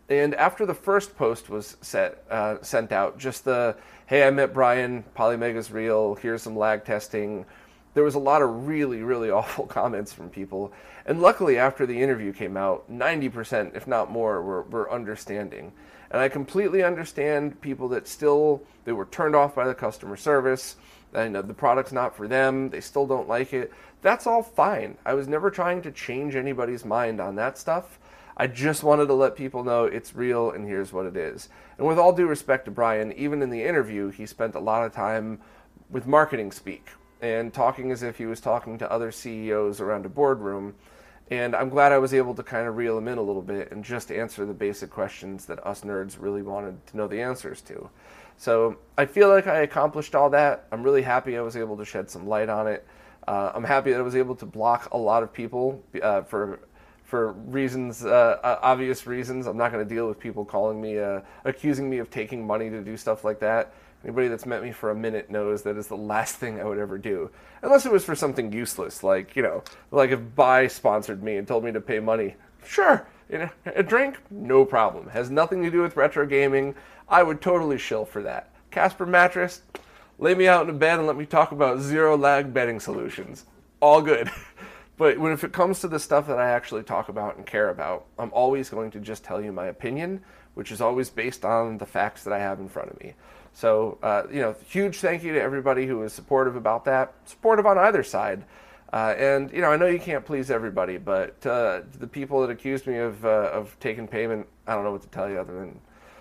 And 0.10 0.34
after 0.34 0.66
the 0.66 0.74
first 0.74 1.16
post 1.16 1.50
was 1.50 1.78
set, 1.82 2.24
uh, 2.32 2.58
sent 2.62 2.92
out, 2.92 3.20
just 3.20 3.46
the, 3.46 3.76
hey, 4.08 4.26
I 4.26 4.32
met 4.32 4.54
Brian, 4.54 5.04
Polymega's 5.16 5.72
real, 5.72 6.16
here's 6.16 6.42
some 6.42 6.58
lag 6.58 6.84
testing, 6.84 7.46
there 7.94 8.04
was 8.04 8.16
a 8.16 8.20
lot 8.20 8.42
of 8.42 8.68
really, 8.68 9.04
really 9.04 9.30
awful 9.32 9.68
comments 9.68 10.12
from 10.12 10.30
people. 10.30 10.74
And 11.06 11.22
luckily, 11.22 11.58
after 11.58 11.86
the 11.86 12.02
interview 12.02 12.34
came 12.34 12.58
out, 12.58 12.92
90%, 12.92 13.76
if 13.76 13.88
not 13.88 14.12
more, 14.12 14.42
were, 14.42 14.64
were 14.64 14.92
understanding. 14.92 15.72
And 16.12 16.22
I 16.22 16.30
completely 16.30 16.84
understand 16.84 17.62
people 17.62 17.88
that 17.90 18.08
still 18.08 18.64
they 18.86 18.92
were 18.92 19.06
turned 19.06 19.36
off 19.36 19.54
by 19.54 19.68
the 19.68 19.76
customer 19.76 20.18
service. 20.18 20.76
The 21.12 21.56
product's 21.56 21.92
not 21.92 22.16
for 22.16 22.28
them. 22.28 22.70
They 22.70 22.82
still 22.82 23.06
don't 23.06 23.28
like 23.28 23.54
it. 23.54 23.72
That's 24.02 24.26
all 24.26 24.42
fine. 24.42 24.98
I 25.06 25.14
was 25.14 25.28
never 25.28 25.52
trying 25.52 25.84
to 25.84 25.92
change 25.92 26.36
anybody's 26.36 26.86
mind 26.86 27.20
on 27.20 27.36
that 27.36 27.58
stuff. 27.58 28.00
I 28.40 28.48
just 28.48 28.84
wanted 28.84 29.08
to 29.08 29.14
let 29.14 29.36
people 29.36 29.66
know 29.66 29.84
it's 29.84 30.16
real 30.16 30.52
and 30.52 30.66
here's 30.66 30.94
what 30.94 31.06
it 31.06 31.18
is. 31.18 31.50
And 31.78 31.86
with 31.86 32.00
all 32.00 32.14
due 32.14 32.26
respect 32.26 32.66
to 32.66 32.72
Brian, 32.72 33.12
even 33.14 33.42
in 33.42 33.50
the 33.50 33.64
interview, 33.64 34.10
he 34.10 34.26
spent 34.26 34.56
a 34.56 34.60
lot 34.60 34.86
of 34.86 34.94
time 34.94 35.42
with 35.90 36.08
marketing 36.08 36.52
speak, 36.52 36.88
and 37.22 37.54
talking 37.54 37.92
as 37.92 38.04
if 38.04 38.18
he 38.18 38.26
was 38.26 38.40
talking 38.40 38.78
to 38.78 38.92
other 38.92 39.12
CEOs 39.12 39.82
around 39.82 40.06
a 40.06 40.10
boardroom. 40.10 40.76
And 41.32 41.56
I'm 41.56 41.70
glad 41.70 41.92
I 41.92 42.00
was 42.00 42.14
able 42.14 42.34
to 42.36 42.44
kind 42.44 42.68
of 42.68 42.78
reel 42.78 42.98
him 42.98 43.08
in 43.08 43.18
a 43.18 43.22
little 43.22 43.42
bit 43.42 43.72
and 43.72 43.84
just 43.84 44.12
answer 44.12 44.46
the 44.46 44.54
basic 44.54 44.90
questions 44.90 45.46
that 45.46 45.66
us 45.66 45.82
nerds 45.82 46.18
really 46.20 46.42
wanted 46.42 46.86
to 46.88 46.98
know 46.98 47.08
the 47.08 47.22
answers 47.22 47.62
to. 47.64 47.90
So 48.38 48.78
I 48.98 49.06
feel 49.06 49.28
like 49.28 49.48
I 49.48 49.60
accomplished 49.60 50.16
all 50.16 50.30
that. 50.32 50.66
I'm 50.72 50.82
really 50.82 51.02
happy 51.02 51.38
I 51.38 51.42
was 51.42 51.58
able 51.58 51.78
to 51.78 51.86
shed 51.86 52.10
some 52.10 52.28
light 52.28 52.50
on 52.50 52.68
it. 52.68 52.88
Uh, 53.28 53.52
I'm 53.54 53.66
happy 53.66 53.92
that 53.92 54.00
I 54.00 54.02
was 54.02 54.16
able 54.16 54.36
to 54.38 54.46
block 54.46 54.92
a 54.92 54.98
lot 54.98 55.22
of 55.22 55.32
people 55.32 55.84
uh, 56.02 56.22
for 56.22 56.62
for 57.10 57.34
reasons, 57.34 58.06
uh, 58.06 58.40
uh 58.44 58.60
obvious 58.62 59.08
reasons. 59.08 59.48
I'm 59.48 59.58
not 59.58 59.72
going 59.72 59.86
to 59.86 59.96
deal 59.96 60.08
with 60.08 60.20
people 60.20 60.46
calling 60.46 60.80
me, 60.80 61.00
uh, 61.00 61.22
accusing 61.44 61.90
me 61.90 61.98
of 61.98 62.12
taking 62.12 62.46
money 62.46 62.70
to 62.70 62.82
do 62.82 62.96
stuff 62.96 63.24
like 63.24 63.40
that. 63.40 63.74
Anybody 64.04 64.28
that's 64.30 64.46
met 64.46 64.64
me 64.64 64.72
for 64.72 64.92
a 64.92 64.96
minute 64.96 65.30
knows 65.30 65.64
that 65.64 65.76
is 65.76 65.88
the 65.88 65.98
last 65.98 66.36
thing 66.36 66.62
I 66.62 66.64
would 66.64 66.78
ever 66.78 66.98
do. 66.98 67.32
Unless 67.64 67.86
it 67.86 67.92
was 67.92 68.06
for 68.06 68.16
something 68.16 68.54
useless, 68.54 69.04
like, 69.04 69.36
you 69.36 69.42
know, 69.42 69.64
like 69.92 70.12
if 70.12 70.36
Bai 70.36 70.68
sponsored 70.68 71.22
me 71.22 71.36
and 71.36 71.46
told 71.48 71.66
me 71.66 71.72
to 71.74 71.82
pay 71.82 72.00
money. 72.00 72.36
Sure, 72.64 73.06
you 73.30 73.40
know, 73.40 73.50
a 73.66 73.84
drink, 73.84 74.18
no 74.30 74.64
problem. 74.64 75.10
Has 75.10 75.30
nothing 75.30 75.64
to 75.64 75.72
do 75.72 75.82
with 75.82 75.98
retro 75.98 76.26
gaming. 76.26 76.76
I 77.10 77.24
would 77.24 77.42
totally 77.42 77.78
shill 77.78 78.06
for 78.06 78.22
that. 78.22 78.52
Casper 78.72 79.06
mattress, 79.06 79.64
lay 80.20 80.36
me 80.36 80.48
out 80.48 80.64
in 80.64 80.70
a 80.70 80.78
bed 80.78 81.00
and 81.00 81.08
let 81.08 81.18
me 81.18 81.26
talk 81.26 81.52
about 81.52 81.82
zero 81.82 82.16
lag 82.16 82.54
bedding 82.54 82.80
solutions. 82.80 83.46
All 83.82 84.02
good. 84.02 84.30
but 85.00 85.18
when 85.18 85.32
if 85.32 85.46
it 85.46 85.54
comes 85.54 85.80
to 85.80 85.88
the 85.88 85.98
stuff 85.98 86.28
that 86.28 86.38
I 86.38 86.50
actually 86.50 86.84
talk 86.84 87.08
about 87.08 87.38
and 87.38 87.46
care 87.46 87.70
about, 87.70 88.06
I'm 88.20 88.32
always 88.34 88.70
going 88.70 88.92
to 88.92 89.00
just 89.00 89.24
tell 89.24 89.42
you 89.42 89.54
my 89.54 89.68
opinion, 89.68 90.22
which 90.56 90.74
is 90.74 90.82
always 90.82 91.10
based 91.10 91.46
on 91.46 91.78
the 91.78 91.86
facts 91.86 92.26
that 92.26 92.34
I 92.34 92.40
have 92.40 92.60
in 92.60 92.68
front 92.68 92.92
of 92.92 93.00
me. 93.00 93.14
So, 93.54 93.98
uh, 94.04 94.24
you 94.30 94.42
know, 94.42 94.58
huge 94.68 94.98
thank 94.98 95.24
you 95.24 95.32
to 95.34 95.42
everybody 95.42 95.88
who 95.88 96.00
was 96.00 96.12
supportive 96.12 96.58
about 96.58 96.84
that, 96.84 97.14
supportive 97.24 97.66
on 97.66 97.78
either 97.78 98.04
side. 98.04 98.44
Uh, 98.92 99.16
and 99.18 99.50
you 99.54 99.62
know, 99.62 99.72
I 99.72 99.78
know 99.78 99.86
you 99.86 100.00
can't 100.00 100.26
please 100.26 100.52
everybody, 100.52 100.98
but 100.98 101.46
uh, 101.46 101.82
the 101.98 102.08
people 102.08 102.42
that 102.42 102.50
accused 102.50 102.86
me 102.86 102.98
of 102.98 103.24
uh, 103.24 103.52
of 103.54 103.80
taking 103.80 104.06
payment, 104.06 104.48
I 104.68 104.76
don't 104.76 104.84
know 104.84 104.92
what 104.92 105.04
to 105.04 105.08
tell 105.08 105.30
you 105.30 105.40
other 105.40 105.54
than 105.54 105.80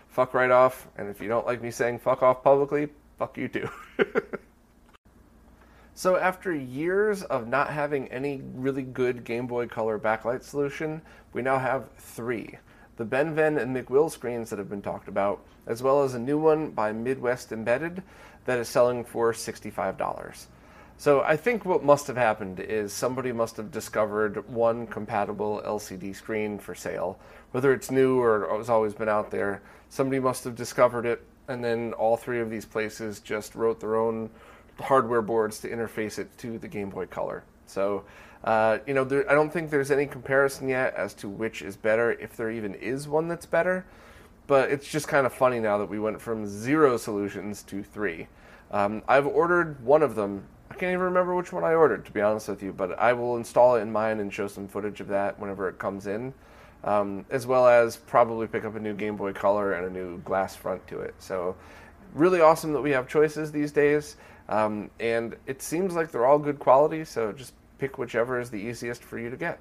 fuck 0.09 0.35
right 0.35 0.53
off. 0.53 0.87
And 0.97 1.09
if 1.09 1.21
you 1.21 1.27
don't 1.27 1.47
like 1.47 1.61
me 1.61 1.73
saying 1.73 1.99
fuck 1.99 2.23
off 2.23 2.45
publicly, 2.45 2.91
fuck 3.19 3.37
you 3.37 3.49
too. 3.49 3.69
so 5.99 6.17
after 6.17 6.55
years 6.55 7.25
of 7.25 7.49
not 7.49 7.71
having 7.71 8.07
any 8.07 8.41
really 8.55 8.83
good 8.85 9.25
Game 9.25 9.49
Boy 9.49 9.67
Color 9.67 9.99
backlight 9.99 10.45
solution, 10.45 11.03
we 11.33 11.43
now 11.43 11.59
have 11.59 11.91
three 11.99 12.57
the 12.99 13.05
BennVenn 13.05 13.61
and 13.61 13.75
McWill 13.75 14.09
screens 14.09 14.49
that 14.51 14.61
have 14.61 14.71
been 14.71 14.81
talked 14.81 15.09
about, 15.09 15.45
as 15.67 15.83
well 15.83 16.05
as 16.05 16.15
a 16.15 16.19
new 16.21 16.39
one 16.39 16.71
by 16.71 16.93
Midwest 16.93 17.51
Embedded 17.51 18.05
that 18.45 18.61
is 18.61 18.69
selling 18.69 19.03
for 19.03 19.33
$65. 19.33 20.47
So 20.99 21.23
I 21.23 21.37
think 21.37 21.65
what 21.65 21.83
must 21.83 22.07
have 22.07 22.17
happened 22.17 22.61
is 22.61 22.93
somebody 22.93 23.33
must 23.33 23.57
have 23.57 23.73
discovered 23.73 24.49
one 24.49 24.87
compatible 24.87 25.61
LCD 25.67 26.15
screen 26.15 26.61
for 26.61 26.77
sale, 26.77 27.19
whether 27.51 27.73
it's 27.73 27.91
new 27.91 28.21
or 28.21 28.57
has 28.57 28.71
always 28.71 28.95
been 28.95 29.09
out 29.09 29.33
there. 29.33 29.63
Somebody 29.89 30.21
must 30.21 30.45
have 30.45 30.55
discovered 30.55 31.07
it, 31.07 31.25
and 31.49 31.65
then 31.65 31.93
all 31.95 32.17
three 32.17 32.39
of 32.39 32.51
these 32.51 32.67
places 32.67 33.19
just 33.19 33.57
wrote 33.57 33.81
their 33.81 33.97
own 33.97 34.31
hardware 34.81 35.23
boards 35.23 35.61
to 35.61 35.69
interface 35.69 36.19
it 36.19 36.37
to 36.39 36.59
the 36.59 36.69
Game 36.69 36.91
Boy 36.91 37.07
Color. 37.07 37.45
So 37.67 38.05
uh, 38.45 38.79
you 38.87 38.95
know, 38.95 39.05
there, 39.05 39.29
I 39.31 39.35
don't 39.35 39.53
think 39.53 39.71
there's 39.71 39.91
any 39.91 40.07
comparison 40.07 40.69
yet 40.69 40.95
as 40.95 41.15
to 41.15 41.29
which 41.29 41.63
is 41.63 41.77
better, 41.77 42.13
if 42.13 42.37
there 42.37 42.51
even 42.51 42.75
is 42.75 43.09
one 43.09 43.29
that's 43.29 43.47
better. 43.47 43.85
But 44.47 44.71
it's 44.71 44.89
just 44.89 45.09
kind 45.09 45.27
of 45.27 45.33
funny 45.33 45.61
now 45.61 45.79
that 45.79 45.91
we 45.91 45.99
went 45.99 46.21
from 46.21 46.47
zero 46.47 46.97
solutions 46.97 47.63
to 47.65 47.83
three. 47.83 48.29
Um, 48.71 49.03
I've 49.09 49.27
ordered 49.27 49.85
one 49.85 50.03
of 50.03 50.15
them. 50.15 50.45
I 50.71 50.75
can't 50.75 50.93
even 50.93 51.05
remember 51.05 51.35
which 51.35 51.53
one 51.53 51.65
I 51.65 51.75
ordered, 51.75 52.07
to 52.07 52.13
be 52.13 52.21
honest 52.21 52.49
with 52.49 52.63
you, 52.63 52.73
but 52.73 52.99
I 52.99 53.13
will 53.13 53.37
install 53.37 53.77
it 53.77 53.81
in 53.81 53.91
mine 53.91 54.21
and 54.21 54.33
show 54.33 54.47
some 54.47 54.69
footage 54.69 55.01
of 55.01 55.09
that 55.09 55.39
whenever 55.39 55.69
it 55.69 55.79
comes 55.79 56.07
in, 56.07 56.33
um, 56.85 57.27
as 57.31 57.47
well 57.47 57.67
as 57.67 57.97
probably 57.97 58.47
pick 58.47 58.65
up 58.65 58.77
a 58.77 58.81
new 58.81 58.95
Game 58.95 59.17
Boy 59.17 59.33
Color 59.33 59.73
and 59.73 59.87
a 59.87 59.91
new 59.91 60.19
glass 60.19 60.55
front 60.55 60.87
to 60.89 61.01
it. 61.01 61.15
So, 61.19 61.57
really 62.15 62.41
awesome 62.41 62.73
that 62.73 62.81
we 62.81 62.91
have 62.93 63.09
choices 63.09 63.51
these 63.51 63.73
days. 63.73 64.17
Um, 64.49 64.91
and 64.99 65.37
it 65.47 65.61
seems 65.61 65.95
like 65.95 66.11
they're 66.11 66.27
all 66.27 66.39
good 66.39 66.59
quality, 66.59 67.05
so 67.05 67.33
just 67.33 67.53
Pick 67.79 67.97
whichever 67.97 68.41
is 68.41 68.51
the 68.51 68.59
easiest 68.59 69.03
for 69.03 69.19
you 69.19 69.31
to 69.31 69.37
get. 69.37 69.61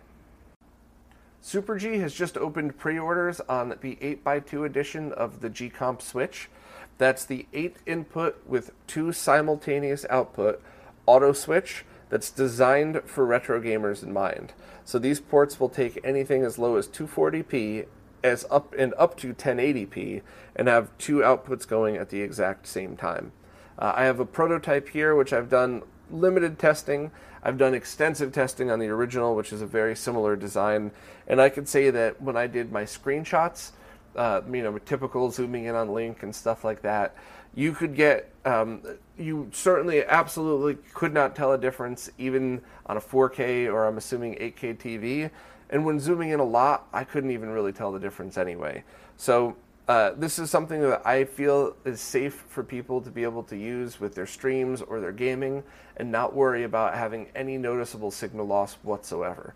Super 1.40 1.78
G 1.78 2.00
has 2.00 2.14
just 2.14 2.36
opened 2.36 2.78
pre 2.78 2.98
orders 2.98 3.40
on 3.42 3.70
the 3.82 3.96
8x2 3.98 4.66
edition 4.66 5.14
of 5.14 5.42
the 5.42 5.50
G 5.50 5.70
Comp 5.70 6.02
Switch. 6.02 6.50
That's 6.98 7.24
the 7.24 7.46
8 7.54 7.78
input 7.86 8.42
with 8.48 8.72
2 8.88 9.14
simultaneous 9.14 10.06
output 10.10 10.62
auto 11.06 11.32
switch 11.32 11.86
that's 12.10 12.32
designed 12.32 13.02
for 13.06 13.26
retro 13.26 13.62
gamers 13.62 14.02
in 14.02 14.12
mind. 14.12 14.54
So 14.84 14.98
these 14.98 15.20
ports 15.20 15.60
will 15.60 15.70
take 15.70 16.00
anything 16.04 16.44
as 16.44 16.58
low 16.58 16.76
as 16.76 16.88
240p 16.88 17.86
as 18.24 18.46
up 18.50 18.74
and 18.78 18.96
up 18.98 19.16
to 19.18 19.34
1080p 19.34 20.22
and 20.56 20.68
have 20.68 20.98
two 20.98 21.18
outputs 21.18 21.68
going 21.68 21.98
at 21.98 22.10
the 22.10 22.22
exact 22.22 22.66
same 22.66 22.98
time. 22.98 23.32
Uh, 23.80 23.94
I 23.96 24.06
have 24.06 24.20
a 24.20 24.26
prototype 24.26 24.90
here 24.90 25.16
which 25.16 25.34
I've 25.34 25.50
done 25.50 25.84
limited 26.10 26.58
testing. 26.58 27.12
I've 27.44 27.58
done 27.58 27.74
extensive 27.74 28.32
testing 28.34 28.72
on 28.72 28.80
the 28.80 28.88
original, 28.88 29.36
which 29.36 29.54
is 29.54 29.62
a 29.62 29.68
very 29.68 29.96
similar 29.96 30.36
design, 30.36 30.92
and 31.28 31.40
I 31.40 31.50
could 31.50 31.68
say 31.68 31.90
that 31.92 32.22
when 32.22 32.36
I 32.36 32.48
did 32.48 32.72
my 32.72 32.84
screenshots, 32.84 33.72
uh, 34.16 34.42
you 34.52 34.64
know, 34.64 34.78
typical 34.80 35.30
zooming 35.30 35.66
in 35.66 35.76
on 35.76 35.94
Link 35.94 36.24
and 36.24 36.36
stuff 36.36 36.64
like 36.64 36.82
that, 36.82 37.16
You 37.58 37.72
could 37.72 37.96
get, 37.96 38.30
um, 38.46 38.84
you 39.18 39.50
certainly 39.52 40.06
absolutely 40.06 40.78
could 40.94 41.12
not 41.12 41.36
tell 41.36 41.54
a 41.54 41.58
difference 41.58 42.08
even 42.20 42.62
on 42.86 42.98
a 42.98 43.02
4K 43.02 43.66
or 43.66 43.88
I'm 43.88 43.98
assuming 43.98 44.36
8K 44.36 44.78
TV. 44.78 45.32
And 45.72 45.84
when 45.84 46.00
zooming 46.00 46.30
in 46.30 46.40
a 46.40 46.44
lot, 46.44 46.88
I 46.94 47.04
couldn't 47.04 47.32
even 47.32 47.50
really 47.50 47.74
tell 47.74 47.92
the 47.92 48.00
difference 48.00 48.38
anyway. 48.38 48.84
So 49.18 49.56
uh, 49.88 50.12
this 50.18 50.38
is 50.38 50.50
something 50.50 50.82
that 50.82 51.06
I 51.06 51.24
feel 51.24 51.76
is 51.86 52.02
safe 52.02 52.46
for 52.50 52.62
people 52.62 53.02
to 53.02 53.10
be 53.10 53.24
able 53.24 53.44
to 53.44 53.56
use 53.56 54.00
with 54.00 54.16
their 54.16 54.26
streams 54.26 54.82
or 54.82 55.00
their 55.00 55.14
gaming 55.14 55.64
and 55.96 56.12
not 56.12 56.36
worry 56.36 56.64
about 56.64 56.96
having 56.96 57.28
any 57.36 57.58
noticeable 57.58 58.12
signal 58.12 58.46
loss 58.46 58.76
whatsoever. 58.84 59.54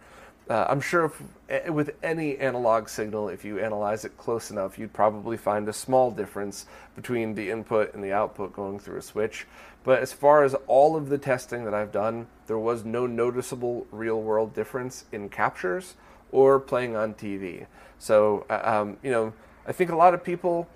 Uh, 0.50 0.66
I'm 0.70 0.82
sure 0.82 1.06
if, 1.50 1.70
with 1.70 1.92
any 2.02 2.38
analog 2.38 2.88
signal, 2.88 3.30
if 3.30 3.46
you 3.46 3.60
analyze 3.60 4.06
it 4.06 4.18
close 4.18 4.52
enough, 4.52 4.80
you'd 4.80 4.94
probably 4.94 5.38
find 5.38 5.68
a 5.68 5.74
small 5.74 6.12
difference 6.12 6.66
between 6.96 7.36
the 7.36 7.50
input 7.50 7.94
and 7.94 8.04
the 8.04 8.12
output 8.12 8.54
going 8.54 8.80
through 8.80 8.98
a 8.98 9.02
switch. 9.02 9.48
But 9.84 10.00
as 10.00 10.14
far 10.14 10.44
as 10.44 10.56
all 10.68 10.96
of 10.96 11.10
the 11.10 11.18
testing 11.18 11.66
that 11.66 11.74
I've 11.74 11.92
done, 11.92 12.28
there 12.48 12.58
was 12.58 12.86
no 12.86 13.06
noticeable 13.06 13.86
real 13.92 14.22
world 14.22 14.54
difference 14.54 15.06
in 15.12 15.30
captures 15.30 15.96
or 16.32 16.60
playing 16.60 16.96
on 16.96 17.14
TV. 17.14 17.66
So, 18.00 18.46
uh, 18.50 18.62
um, 18.64 18.98
you 19.04 19.12
know, 19.12 19.34
I 19.66 19.72
think 19.72 19.92
a 19.92 19.96
lot 19.96 20.14
of 20.14 20.24
people, 20.24 20.68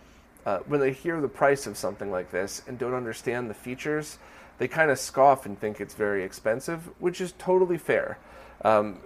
uh, 0.45 0.59
when 0.67 0.79
they 0.79 0.91
hear 0.91 1.19
the 1.21 1.27
price 1.27 1.65
of 1.67 1.77
something 1.77 2.11
like 2.11 2.31
this 2.31 2.61
and 2.67 2.77
don't 2.77 2.93
understand 2.93 3.49
the 3.49 3.53
features, 3.53 4.19
they 4.57 4.67
kind 4.67 4.91
of 4.91 4.99
scoff 4.99 5.45
and 5.45 5.59
think 5.59 5.81
it's 5.81 5.95
very 5.95 6.23
expensive, 6.23 6.89
which 6.99 7.19
is 7.19 7.33
totally 7.37 7.77
fair. 7.77 8.17
Um, 8.63 8.99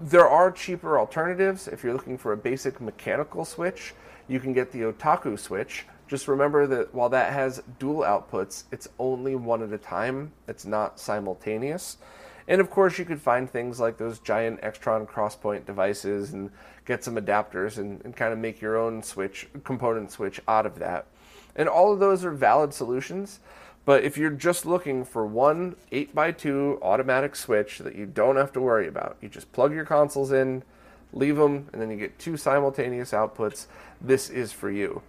there 0.00 0.28
are 0.28 0.50
cheaper 0.50 0.98
alternatives. 0.98 1.68
If 1.68 1.84
you're 1.84 1.92
looking 1.92 2.18
for 2.18 2.32
a 2.32 2.36
basic 2.36 2.80
mechanical 2.80 3.44
switch, 3.44 3.94
you 4.28 4.40
can 4.40 4.52
get 4.52 4.72
the 4.72 4.80
Otaku 4.82 5.38
switch. 5.38 5.86
Just 6.08 6.28
remember 6.28 6.66
that 6.66 6.94
while 6.94 7.08
that 7.10 7.32
has 7.32 7.62
dual 7.78 8.02
outputs, 8.02 8.64
it's 8.72 8.88
only 8.98 9.36
one 9.36 9.62
at 9.62 9.72
a 9.72 9.78
time, 9.78 10.32
it's 10.48 10.64
not 10.64 10.98
simultaneous. 11.00 11.98
And 12.46 12.60
of 12.60 12.70
course, 12.70 12.98
you 12.98 13.04
could 13.04 13.20
find 13.20 13.48
things 13.48 13.80
like 13.80 13.96
those 13.96 14.18
giant 14.18 14.60
Extron 14.60 15.08
crosspoint 15.08 15.64
devices 15.64 16.32
and 16.32 16.50
get 16.84 17.02
some 17.02 17.16
adapters 17.16 17.78
and, 17.78 18.04
and 18.04 18.14
kind 18.14 18.32
of 18.32 18.38
make 18.38 18.60
your 18.60 18.76
own 18.76 19.02
switch, 19.02 19.48
component 19.64 20.10
switch 20.10 20.40
out 20.46 20.66
of 20.66 20.78
that. 20.78 21.06
And 21.56 21.68
all 21.68 21.92
of 21.92 22.00
those 22.00 22.24
are 22.24 22.32
valid 22.32 22.74
solutions. 22.74 23.40
But 23.84 24.02
if 24.02 24.16
you're 24.16 24.30
just 24.30 24.64
looking 24.64 25.04
for 25.04 25.26
one 25.26 25.76
8x2 25.92 26.80
automatic 26.82 27.36
switch 27.36 27.78
that 27.78 27.94
you 27.94 28.06
don't 28.06 28.36
have 28.36 28.52
to 28.54 28.60
worry 28.60 28.88
about, 28.88 29.16
you 29.20 29.28
just 29.28 29.52
plug 29.52 29.74
your 29.74 29.84
consoles 29.84 30.32
in, 30.32 30.62
leave 31.12 31.36
them, 31.36 31.68
and 31.72 31.80
then 31.80 31.90
you 31.90 31.96
get 31.96 32.18
two 32.18 32.36
simultaneous 32.36 33.12
outputs, 33.12 33.66
this 34.00 34.30
is 34.30 34.52
for 34.52 34.70
you. 34.70 35.02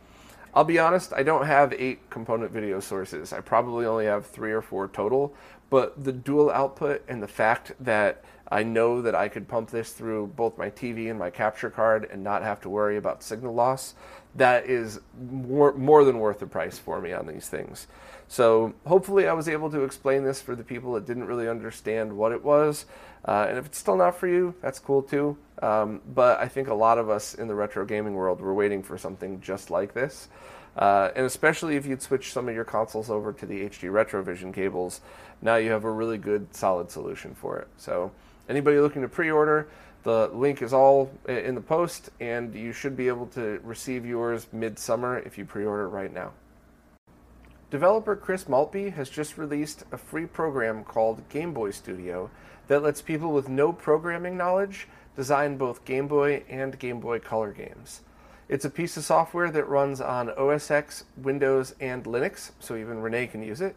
I'll 0.53 0.63
be 0.63 0.79
honest, 0.79 1.11
I 1.13 1.23
don't 1.23 1.45
have 1.45 1.73
eight 1.73 2.09
component 2.09 2.51
video 2.51 2.79
sources. 2.79 3.33
I 3.33 3.41
probably 3.41 3.85
only 3.85 4.05
have 4.05 4.25
three 4.25 4.53
or 4.53 4.61
four 4.61 4.87
total, 4.87 5.33
but 5.69 6.03
the 6.03 6.11
dual 6.11 6.49
output 6.49 7.03
and 7.07 7.21
the 7.21 7.27
fact 7.27 7.73
that 7.79 8.23
I 8.47 8.63
know 8.63 9.01
that 9.01 9.15
I 9.15 9.27
could 9.27 9.47
pump 9.47 9.71
this 9.71 9.91
through 9.91 10.27
both 10.27 10.57
my 10.57 10.69
TV 10.69 11.09
and 11.09 11.17
my 11.17 11.29
capture 11.29 11.69
card 11.69 12.07
and 12.11 12.23
not 12.23 12.43
have 12.43 12.61
to 12.61 12.69
worry 12.69 12.97
about 12.97 13.23
signal 13.23 13.53
loss, 13.53 13.95
that 14.35 14.67
is 14.67 14.99
more, 15.29 15.73
more 15.73 16.03
than 16.03 16.19
worth 16.19 16.39
the 16.39 16.47
price 16.47 16.77
for 16.77 17.01
me 17.01 17.11
on 17.11 17.25
these 17.25 17.49
things. 17.49 17.87
So 18.27 18.73
hopefully 18.85 19.27
I 19.27 19.33
was 19.33 19.47
able 19.47 19.71
to 19.71 19.83
explain 19.83 20.23
this 20.23 20.41
for 20.41 20.55
the 20.55 20.63
people 20.63 20.93
that 20.93 21.05
didn't 21.05 21.25
really 21.25 21.47
understand 21.47 22.15
what 22.15 22.31
it 22.31 22.43
was. 22.43 22.85
Uh, 23.23 23.47
and 23.49 23.57
if 23.57 23.65
it's 23.65 23.77
still 23.77 23.97
not 23.97 24.17
for 24.17 24.27
you, 24.27 24.53
that's 24.61 24.79
cool 24.79 25.01
too. 25.01 25.37
Um, 25.61 26.01
but 26.13 26.39
I 26.39 26.47
think 26.47 26.67
a 26.67 26.73
lot 26.73 26.97
of 26.97 27.09
us 27.09 27.33
in 27.33 27.47
the 27.47 27.55
retro 27.55 27.85
gaming 27.85 28.13
world 28.13 28.41
were 28.41 28.53
waiting 28.53 28.83
for 28.83 28.97
something 28.97 29.41
just 29.41 29.71
like 29.71 29.93
this. 29.93 30.27
Uh, 30.75 31.09
and 31.15 31.25
especially 31.25 31.77
if 31.77 31.85
you'd 31.85 32.01
switch 32.01 32.33
some 32.33 32.49
of 32.49 32.55
your 32.55 32.65
consoles 32.65 33.09
over 33.09 33.31
to 33.31 33.45
the 33.45 33.61
HD 33.61 33.89
Retrovision 33.89 34.53
cables, 34.53 35.01
now 35.41 35.55
you 35.55 35.71
have 35.71 35.85
a 35.85 35.91
really 35.91 36.17
good, 36.17 36.53
solid 36.53 36.91
solution 36.91 37.33
for 37.33 37.57
it. 37.59 37.67
So, 37.77 38.11
anybody 38.49 38.79
looking 38.79 39.01
to 39.01 39.07
pre 39.07 39.31
order, 39.31 39.67
the 40.03 40.29
link 40.33 40.61
is 40.61 40.73
all 40.73 41.11
in 41.27 41.55
the 41.55 41.61
post, 41.61 42.09
and 42.19 42.53
you 42.53 42.73
should 42.73 42.97
be 42.97 43.07
able 43.07 43.27
to 43.27 43.59
receive 43.63 44.05
yours 44.05 44.47
midsummer 44.51 45.19
if 45.19 45.37
you 45.37 45.45
pre 45.45 45.65
order 45.65 45.87
right 45.87 46.13
now. 46.13 46.31
Developer 47.71 48.15
Chris 48.15 48.47
Maltby 48.47 48.91
has 48.91 49.09
just 49.09 49.37
released 49.37 49.83
a 49.91 49.97
free 49.97 50.25
program 50.27 50.83
called 50.83 51.27
Game 51.29 51.53
Boy 51.53 51.71
Studio 51.71 52.29
that 52.67 52.83
lets 52.83 53.01
people 53.01 53.31
with 53.31 53.49
no 53.49 53.73
programming 53.73 54.37
knowledge 54.37 54.87
design 55.15 55.57
both 55.57 55.85
Game 55.85 56.07
Boy 56.07 56.43
and 56.49 56.77
Game 56.77 56.99
Boy 56.99 57.19
Color 57.19 57.51
games. 57.51 58.01
It's 58.47 58.65
a 58.65 58.69
piece 58.69 58.95
of 58.95 59.03
software 59.03 59.49
that 59.49 59.67
runs 59.67 59.99
on 59.99 60.29
OS 60.29 60.69
X, 60.69 61.05
Windows, 61.17 61.73
and 61.79 62.03
Linux, 62.03 62.51
so 62.59 62.75
even 62.75 63.01
Renee 63.01 63.27
can 63.27 63.41
use 63.41 63.61
it. 63.61 63.75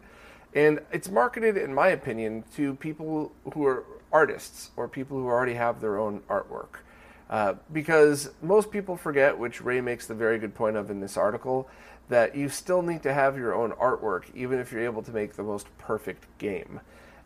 And 0.53 0.79
it's 0.91 1.09
marketed, 1.09 1.57
in 1.57 1.73
my 1.73 1.87
opinion, 1.87 2.43
to 2.55 2.75
people 2.75 3.31
who 3.53 3.65
are 3.65 3.83
artists 4.11 4.71
or 4.75 4.87
people 4.87 5.17
who 5.17 5.25
already 5.25 5.55
have 5.55 5.81
their 5.81 5.97
own 5.97 6.21
artwork. 6.29 6.81
Uh, 7.29 7.53
because 7.71 8.31
most 8.41 8.71
people 8.71 8.95
forget, 8.95 9.37
which 9.37 9.61
Ray 9.61 9.81
makes 9.81 10.07
the 10.07 10.15
very 10.15 10.39
good 10.39 10.55
point 10.55 10.75
of 10.75 10.89
in 10.89 10.99
this 10.99 11.17
article, 11.17 11.67
that 12.09 12.35
you 12.35 12.49
still 12.49 12.81
need 12.81 13.03
to 13.03 13.13
have 13.13 13.37
your 13.37 13.53
own 13.53 13.71
artwork, 13.73 14.23
even 14.33 14.59
if 14.59 14.71
you're 14.71 14.83
able 14.83 15.03
to 15.03 15.11
make 15.11 15.33
the 15.33 15.43
most 15.43 15.67
perfect 15.77 16.25
game. 16.39 16.79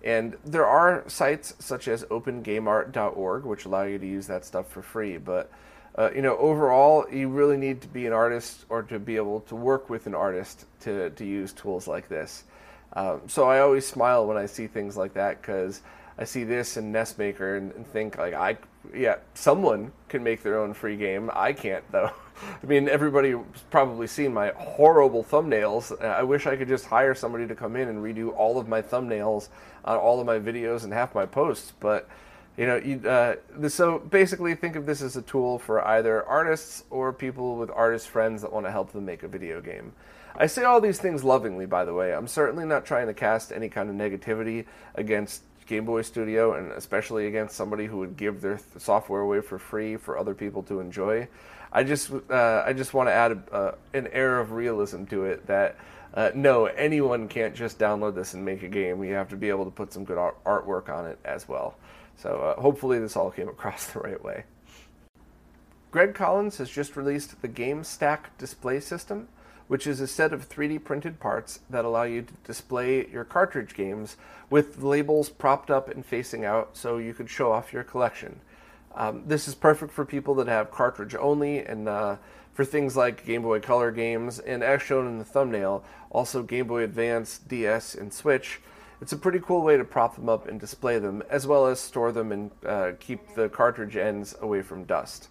And 0.03 0.36
there 0.43 0.65
are 0.65 1.06
sites 1.08 1.53
such 1.60 1.88
as 1.88 2.03
opengameart.org, 2.06 3.45
which 3.45 3.63
allow 3.63 3.84
you 3.84 3.97
to 3.97 4.06
use 4.06 4.27
that 4.27 4.43
stuff 4.43 4.69
for 4.69 4.82
free. 4.82 5.17
But 5.17 5.49
uh, 5.95 6.10
you 6.15 6.21
know, 6.21 6.38
overall, 6.38 7.06
you 7.12 7.29
really 7.29 7.58
need 7.58 7.82
to 7.82 7.88
be 7.88 8.06
an 8.08 8.13
artist 8.13 8.65
or 8.69 8.82
to 8.84 8.99
be 8.99 9.15
able 9.15 9.41
to 9.41 9.56
work 9.56 9.89
with 9.89 10.08
an 10.08 10.15
artist 10.15 10.65
to, 10.82 11.12
to 11.12 11.25
use 11.25 11.53
tools 11.53 11.88
like 11.88 12.08
this. 12.08 12.43
Um, 12.93 13.21
so 13.27 13.47
I 13.47 13.60
always 13.60 13.86
smile 13.86 14.25
when 14.25 14.38
I 14.38 14.45
see 14.45 14.67
things 14.67 14.97
like 14.97 15.13
that 15.13 15.41
because 15.41 15.82
I 16.17 16.25
see 16.25 16.43
this 16.43 16.77
in 16.77 16.91
NESmaker 16.91 17.58
and, 17.58 17.71
and 17.73 17.88
think 17.88 18.17
like 18.17 18.34
I, 18.34 18.58
yeah, 18.93 19.17
someone 19.34 19.91
can 20.10 20.23
make 20.23 20.43
their 20.43 20.60
own 20.60 20.73
free 20.73 20.95
game. 20.95 21.29
I 21.34 21.53
can't 21.53 21.84
though. 21.91 22.12
I 22.63 22.65
mean, 22.65 22.89
everybody's 22.89 23.38
probably 23.69 24.08
seen 24.08 24.34
my 24.34 24.51
horrible 24.56 25.23
thumbnails. 25.23 25.99
I 26.03 26.23
wish 26.23 26.45
I 26.45 26.56
could 26.56 26.67
just 26.67 26.86
hire 26.86 27.15
somebody 27.15 27.47
to 27.47 27.56
come 27.56 27.75
in 27.75 27.88
and 27.88 28.03
redo 28.03 28.36
all 28.36 28.60
of 28.60 28.67
my 28.67 28.82
thumbnails 28.82 29.49
on 29.86 29.97
all 29.97 30.19
of 30.19 30.25
my 30.25 30.39
videos 30.39 30.84
and 30.84 30.93
half 30.93 31.15
my 31.15 31.25
posts, 31.25 31.73
but 31.79 32.10
you 32.57 32.67
know, 32.67 32.75
you, 32.75 33.09
uh, 33.09 33.35
so 33.67 33.99
basically, 33.99 34.53
think 34.53 34.75
of 34.75 34.85
this 34.85 35.01
as 35.01 35.17
a 35.17 35.23
tool 35.23 35.57
for 35.57 35.85
either 35.87 36.23
artists 36.25 36.83
or 36.91 37.11
people 37.11 37.55
with 37.55 37.71
artist 37.71 38.09
friends 38.09 38.41
that 38.43 38.53
want 38.53 38.65
to 38.65 38.71
help 38.71 38.91
them 38.91 39.05
make 39.05 39.23
a 39.23 39.27
video 39.27 39.59
game. 39.59 39.91
I 40.35 40.47
say 40.47 40.63
all 40.63 40.81
these 40.81 40.99
things 40.99 41.23
lovingly, 41.23 41.65
by 41.65 41.85
the 41.85 41.93
way. 41.93 42.13
I'm 42.13 42.27
certainly 42.27 42.65
not 42.65 42.85
trying 42.85 43.07
to 43.07 43.13
cast 43.13 43.51
any 43.51 43.69
kind 43.69 43.89
of 43.89 43.95
negativity 43.95 44.65
against 44.95 45.41
Game 45.65 45.85
Boy 45.85 46.03
Studio, 46.03 46.53
and 46.53 46.71
especially 46.73 47.27
against 47.27 47.55
somebody 47.55 47.85
who 47.85 47.97
would 47.97 48.17
give 48.17 48.41
their 48.41 48.57
th- 48.57 48.67
software 48.77 49.21
away 49.21 49.41
for 49.41 49.57
free 49.57 49.95
for 49.95 50.17
other 50.17 50.33
people 50.33 50.61
to 50.63 50.79
enjoy. 50.79 51.27
I 51.71 51.83
just, 51.83 52.11
uh, 52.29 52.63
I 52.65 52.73
just 52.73 52.93
want 52.93 53.09
to 53.09 53.13
add 53.13 53.31
a, 53.31 53.53
uh, 53.55 53.75
an 53.93 54.07
air 54.11 54.39
of 54.39 54.51
realism 54.51 55.05
to 55.05 55.25
it 55.25 55.47
that. 55.47 55.75
Uh, 56.15 56.29
no, 56.35 56.65
anyone 56.65 57.27
can't 57.27 57.55
just 57.55 57.79
download 57.79 58.13
this 58.13 58.35
and 58.35 58.45
make 58.45 58.61
a 58.61 58.67
game. 58.67 59.03
You 59.03 59.15
have 59.15 59.29
to 59.29 59.35
be 59.35 59.49
able 59.49 59.65
to 59.65 59.71
put 59.71 59.91
some 59.91 60.03
good 60.03 60.19
art- 60.19 60.37
artwork 60.43 60.87
on 60.87 61.07
it 61.07 61.17
as 61.25 61.49
well. 61.49 61.73
So 62.17 62.56
uh, 62.58 62.62
hopefully 62.62 62.99
this 62.99 63.15
all 63.15 63.32
came 63.32 63.49
across 63.49 63.88
the 63.93 63.99
right 63.99 64.23
way. 64.23 64.45
Greg 65.91 66.15
Collins 66.15 66.58
has 66.58 66.71
just 66.71 66.95
released 66.95 67.41
the 67.41 67.47
Game 67.47 67.84
Stack 67.84 68.36
Display 68.39 68.80
System, 68.80 69.28
which 69.67 69.86
is 69.86 69.99
a 69.99 70.08
set 70.08 70.34
of 70.34 70.49
3D 70.49 70.84
printed 70.84 71.19
parts 71.19 71.60
that 71.69 71.86
allow 71.86 72.04
you 72.04 72.23
to 72.23 72.34
display 72.43 73.08
your 73.10 73.23
cartridge 73.23 73.76
games 73.76 74.17
with 74.49 74.82
labels 74.82 75.30
propped 75.30 75.69
up 75.69 75.89
and 75.89 76.06
facing 76.06 76.45
out 76.45 76.76
so 76.76 76.97
you 76.97 77.13
could 77.13 77.30
show 77.30 77.52
off 77.52 77.71
your 77.71 77.84
collection. 77.84 78.39
Um, 78.95 79.23
this 79.26 79.47
is 79.47 79.56
perfect 79.56 79.91
for 79.91 80.06
people 80.06 80.36
that 80.36 80.47
have 80.47 80.71
cartridge 80.71 81.15
only 81.15 81.60
and 81.60 81.88
uh, 81.88 82.17
for 82.54 82.65
things 82.65 82.95
like 82.95 83.26
Game 83.26 83.41
Boy 83.41 83.60
Color 83.60 83.91
games, 83.91 84.39
and 84.39 84.63
as 84.63 84.82
shown 84.82 85.08
in 85.08 85.17
the 85.17 85.26
thumbnail, 85.26 85.84
also 86.12 86.43
Game 86.43 86.67
Boy 86.67 86.84
Advance, 86.84 87.39
DS, 87.39 87.95
and 87.95 88.13
Switch 88.13 88.62
it's 89.01 89.12
a 89.12 89.17
pretty 89.17 89.39
cool 89.39 89.62
way 89.62 89.77
to 89.77 89.84
prop 89.84 90.15
them 90.15 90.29
up 90.29 90.47
and 90.47 90.60
display 90.60 90.99
them, 90.99 91.23
as 91.29 91.45
well 91.45 91.67
as 91.67 91.79
store 91.79 92.12
them 92.12 92.32
and 92.32 92.51
uh, 92.65 92.91
keep 92.99 93.36
the 93.36 93.49
cartridge 93.49 93.95
ends 93.95 94.36
away 94.41 94.62
from 94.62 94.86
dust. 94.86 95.29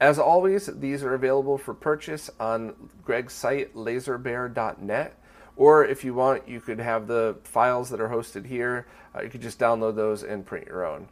As 0.00 0.18
always, 0.18 0.66
these 0.66 1.02
are 1.02 1.14
available 1.14 1.58
for 1.58 1.74
purchase 1.74 2.30
on 2.38 2.90
Greg's 3.04 3.32
site, 3.32 3.74
laserbear.net. 3.74 5.18
Or 5.56 5.84
if 5.84 6.04
you 6.04 6.14
want, 6.14 6.48
you 6.48 6.60
could 6.60 6.78
have 6.78 7.08
the 7.08 7.36
files 7.42 7.90
that 7.90 8.00
are 8.00 8.08
hosted 8.08 8.46
here. 8.46 8.86
Uh, 9.14 9.22
you 9.22 9.28
could 9.28 9.42
just 9.42 9.58
download 9.58 9.96
those 9.96 10.22
and 10.22 10.46
print 10.46 10.68
your 10.68 10.86
own. 10.86 11.08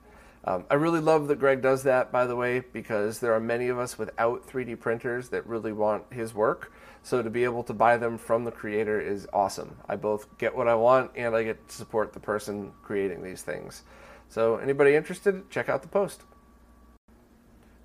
Um, 0.46 0.64
I 0.70 0.74
really 0.74 1.00
love 1.00 1.26
that 1.28 1.40
Greg 1.40 1.60
does 1.60 1.82
that, 1.82 2.12
by 2.12 2.24
the 2.26 2.36
way, 2.36 2.62
because 2.72 3.18
there 3.18 3.34
are 3.34 3.40
many 3.40 3.66
of 3.66 3.78
us 3.80 3.98
without 3.98 4.46
3D 4.46 4.78
printers 4.78 5.28
that 5.30 5.44
really 5.46 5.72
want 5.72 6.04
his 6.12 6.34
work. 6.34 6.72
So 7.02 7.20
to 7.20 7.30
be 7.30 7.42
able 7.42 7.64
to 7.64 7.72
buy 7.72 7.96
them 7.96 8.16
from 8.16 8.44
the 8.44 8.52
creator 8.52 9.00
is 9.00 9.26
awesome. 9.32 9.76
I 9.88 9.96
both 9.96 10.38
get 10.38 10.56
what 10.56 10.68
I 10.68 10.74
want 10.76 11.10
and 11.16 11.34
I 11.34 11.42
get 11.42 11.68
to 11.68 11.74
support 11.74 12.12
the 12.12 12.20
person 12.20 12.72
creating 12.82 13.24
these 13.24 13.42
things. 13.42 13.82
So 14.28 14.56
anybody 14.56 14.94
interested, 14.94 15.50
check 15.50 15.68
out 15.68 15.82
the 15.82 15.88
post. 15.88 16.22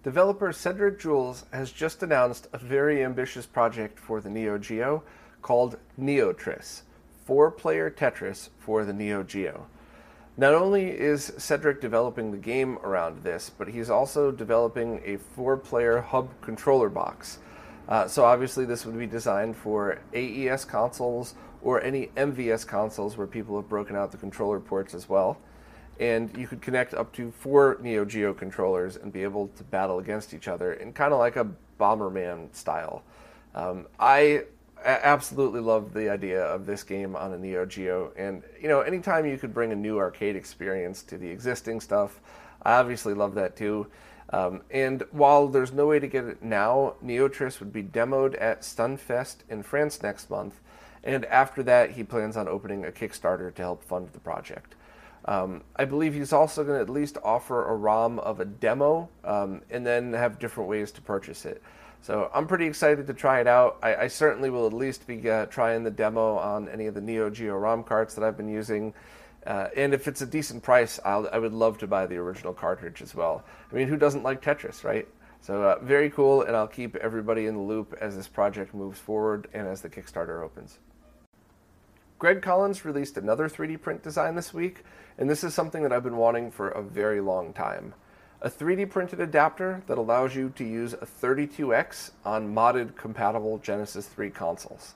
Developer 0.03 0.51
Cedric 0.51 0.99
Jules 0.99 1.45
has 1.51 1.71
just 1.71 2.01
announced 2.01 2.47
a 2.53 2.57
very 2.57 3.03
ambitious 3.03 3.45
project 3.45 3.99
for 3.99 4.21
the 4.21 4.29
Neo 4.29 4.57
Geo 4.57 5.03
called 5.41 5.77
Neotris, 5.99 6.81
four 7.25 7.51
player 7.51 7.89
Tetris 7.89 8.49
for 8.59 8.85
the 8.85 8.93
Neo 8.93 9.21
Geo. 9.23 9.67
Not 10.41 10.55
only 10.55 10.89
is 10.89 11.33
Cedric 11.37 11.81
developing 11.81 12.31
the 12.31 12.37
game 12.37 12.79
around 12.79 13.21
this, 13.21 13.51
but 13.55 13.67
he's 13.67 13.91
also 13.91 14.31
developing 14.31 14.99
a 15.05 15.17
four 15.17 15.55
player 15.55 16.01
hub 16.01 16.29
controller 16.41 16.89
box. 16.89 17.37
Uh, 17.87 18.07
so, 18.07 18.25
obviously, 18.25 18.65
this 18.65 18.83
would 18.83 18.97
be 18.97 19.05
designed 19.05 19.55
for 19.55 19.99
AES 20.15 20.65
consoles 20.65 21.35
or 21.61 21.79
any 21.83 22.07
MVS 22.17 22.65
consoles 22.65 23.17
where 23.17 23.27
people 23.27 23.55
have 23.55 23.69
broken 23.69 23.95
out 23.95 24.11
the 24.11 24.17
controller 24.17 24.59
ports 24.59 24.95
as 24.95 25.07
well. 25.07 25.37
And 25.99 26.35
you 26.35 26.47
could 26.47 26.63
connect 26.63 26.95
up 26.95 27.13
to 27.13 27.29
four 27.29 27.77
Neo 27.79 28.03
Geo 28.03 28.33
controllers 28.33 28.95
and 28.95 29.13
be 29.13 29.21
able 29.21 29.49
to 29.49 29.63
battle 29.65 29.99
against 29.99 30.33
each 30.33 30.47
other 30.47 30.73
in 30.73 30.91
kind 30.91 31.13
of 31.13 31.19
like 31.19 31.35
a 31.35 31.47
Bomberman 31.79 32.51
style. 32.55 33.03
Um, 33.53 33.85
I 33.99 34.45
absolutely 34.85 35.61
love 35.61 35.93
the 35.93 36.09
idea 36.09 36.43
of 36.43 36.65
this 36.65 36.83
game 36.83 37.15
on 37.15 37.33
a 37.33 37.37
Neo 37.37 37.65
Geo, 37.65 38.11
and 38.15 38.43
you 38.59 38.67
know, 38.67 38.81
anytime 38.81 39.25
you 39.25 39.37
could 39.37 39.53
bring 39.53 39.71
a 39.71 39.75
new 39.75 39.97
arcade 39.97 40.35
experience 40.35 41.03
to 41.03 41.17
the 41.17 41.29
existing 41.29 41.81
stuff, 41.81 42.19
I 42.63 42.73
obviously 42.73 43.13
love 43.13 43.35
that 43.35 43.55
too. 43.55 43.87
Um, 44.31 44.61
and 44.71 45.03
while 45.11 45.47
there's 45.47 45.73
no 45.73 45.87
way 45.87 45.99
to 45.99 46.07
get 46.07 46.25
it 46.25 46.41
now, 46.41 46.95
Neotris 47.03 47.59
would 47.59 47.73
be 47.73 47.83
demoed 47.83 48.41
at 48.41 48.61
Stunfest 48.61 49.37
in 49.49 49.61
France 49.63 50.01
next 50.01 50.29
month, 50.29 50.59
and 51.03 51.25
after 51.25 51.63
that, 51.63 51.91
he 51.91 52.03
plans 52.03 52.37
on 52.37 52.47
opening 52.47 52.85
a 52.85 52.91
Kickstarter 52.91 53.53
to 53.53 53.61
help 53.61 53.83
fund 53.83 54.09
the 54.13 54.19
project. 54.19 54.75
Um, 55.25 55.63
I 55.75 55.85
believe 55.85 56.13
he's 56.13 56.33
also 56.33 56.63
going 56.63 56.77
to 56.77 56.81
at 56.81 56.89
least 56.89 57.17
offer 57.23 57.69
a 57.69 57.75
ROM 57.75 58.19
of 58.19 58.39
a 58.39 58.45
demo 58.45 59.09
um, 59.23 59.61
and 59.69 59.85
then 59.85 60.13
have 60.13 60.39
different 60.39 60.69
ways 60.69 60.91
to 60.93 61.01
purchase 61.01 61.45
it. 61.45 61.61
So 62.01 62.31
I'm 62.33 62.47
pretty 62.47 62.65
excited 62.65 63.05
to 63.07 63.13
try 63.13 63.41
it 63.41 63.47
out. 63.47 63.77
I, 63.83 63.95
I 63.95 64.07
certainly 64.07 64.49
will 64.49 64.65
at 64.65 64.73
least 64.73 65.05
be 65.05 65.29
uh, 65.29 65.45
trying 65.45 65.83
the 65.83 65.91
demo 65.91 66.37
on 66.37 66.67
any 66.67 66.87
of 66.87 66.95
the 66.95 67.01
Neo 67.01 67.29
Geo 67.29 67.55
ROM 67.55 67.83
carts 67.83 68.15
that 68.15 68.23
I've 68.23 68.35
been 68.35 68.49
using. 68.49 68.93
Uh, 69.45 69.67
and 69.75 69.93
if 69.93 70.07
it's 70.07 70.21
a 70.21 70.25
decent 70.25 70.63
price, 70.63 70.99
I'll, 71.05 71.29
I 71.31 71.37
would 71.37 71.53
love 71.53 71.77
to 71.79 71.87
buy 71.87 72.07
the 72.07 72.17
original 72.17 72.53
cartridge 72.53 73.01
as 73.01 73.13
well. 73.13 73.43
I 73.71 73.75
mean, 73.75 73.87
who 73.87 73.97
doesn't 73.97 74.23
like 74.23 74.41
Tetris, 74.41 74.83
right? 74.83 75.07
So 75.41 75.63
uh, 75.63 75.79
very 75.83 76.09
cool, 76.09 76.43
and 76.43 76.55
I'll 76.55 76.67
keep 76.67 76.95
everybody 76.97 77.45
in 77.45 77.55
the 77.55 77.61
loop 77.61 77.95
as 77.99 78.15
this 78.15 78.27
project 78.27 78.73
moves 78.73 78.99
forward 78.99 79.47
and 79.53 79.67
as 79.67 79.81
the 79.81 79.89
Kickstarter 79.89 80.43
opens. 80.43 80.79
Greg 82.19 82.43
Collins 82.43 82.85
released 82.85 83.17
another 83.17 83.49
3D 83.49 83.81
print 83.81 84.03
design 84.03 84.35
this 84.35 84.53
week, 84.53 84.83
and 85.17 85.27
this 85.27 85.43
is 85.43 85.55
something 85.55 85.81
that 85.81 85.91
I've 85.91 86.03
been 86.03 86.17
wanting 86.17 86.51
for 86.51 86.69
a 86.69 86.83
very 86.83 87.21
long 87.21 87.53
time. 87.53 87.95
A 88.43 88.49
3D 88.49 88.89
printed 88.89 89.19
adapter 89.19 89.83
that 89.85 89.99
allows 89.99 90.35
you 90.35 90.49
to 90.55 90.63
use 90.63 90.93
a 90.93 91.05
32X 91.05 92.09
on 92.25 92.55
modded 92.55 92.95
compatible 92.95 93.59
Genesis 93.59 94.07
3 94.07 94.31
consoles. 94.31 94.95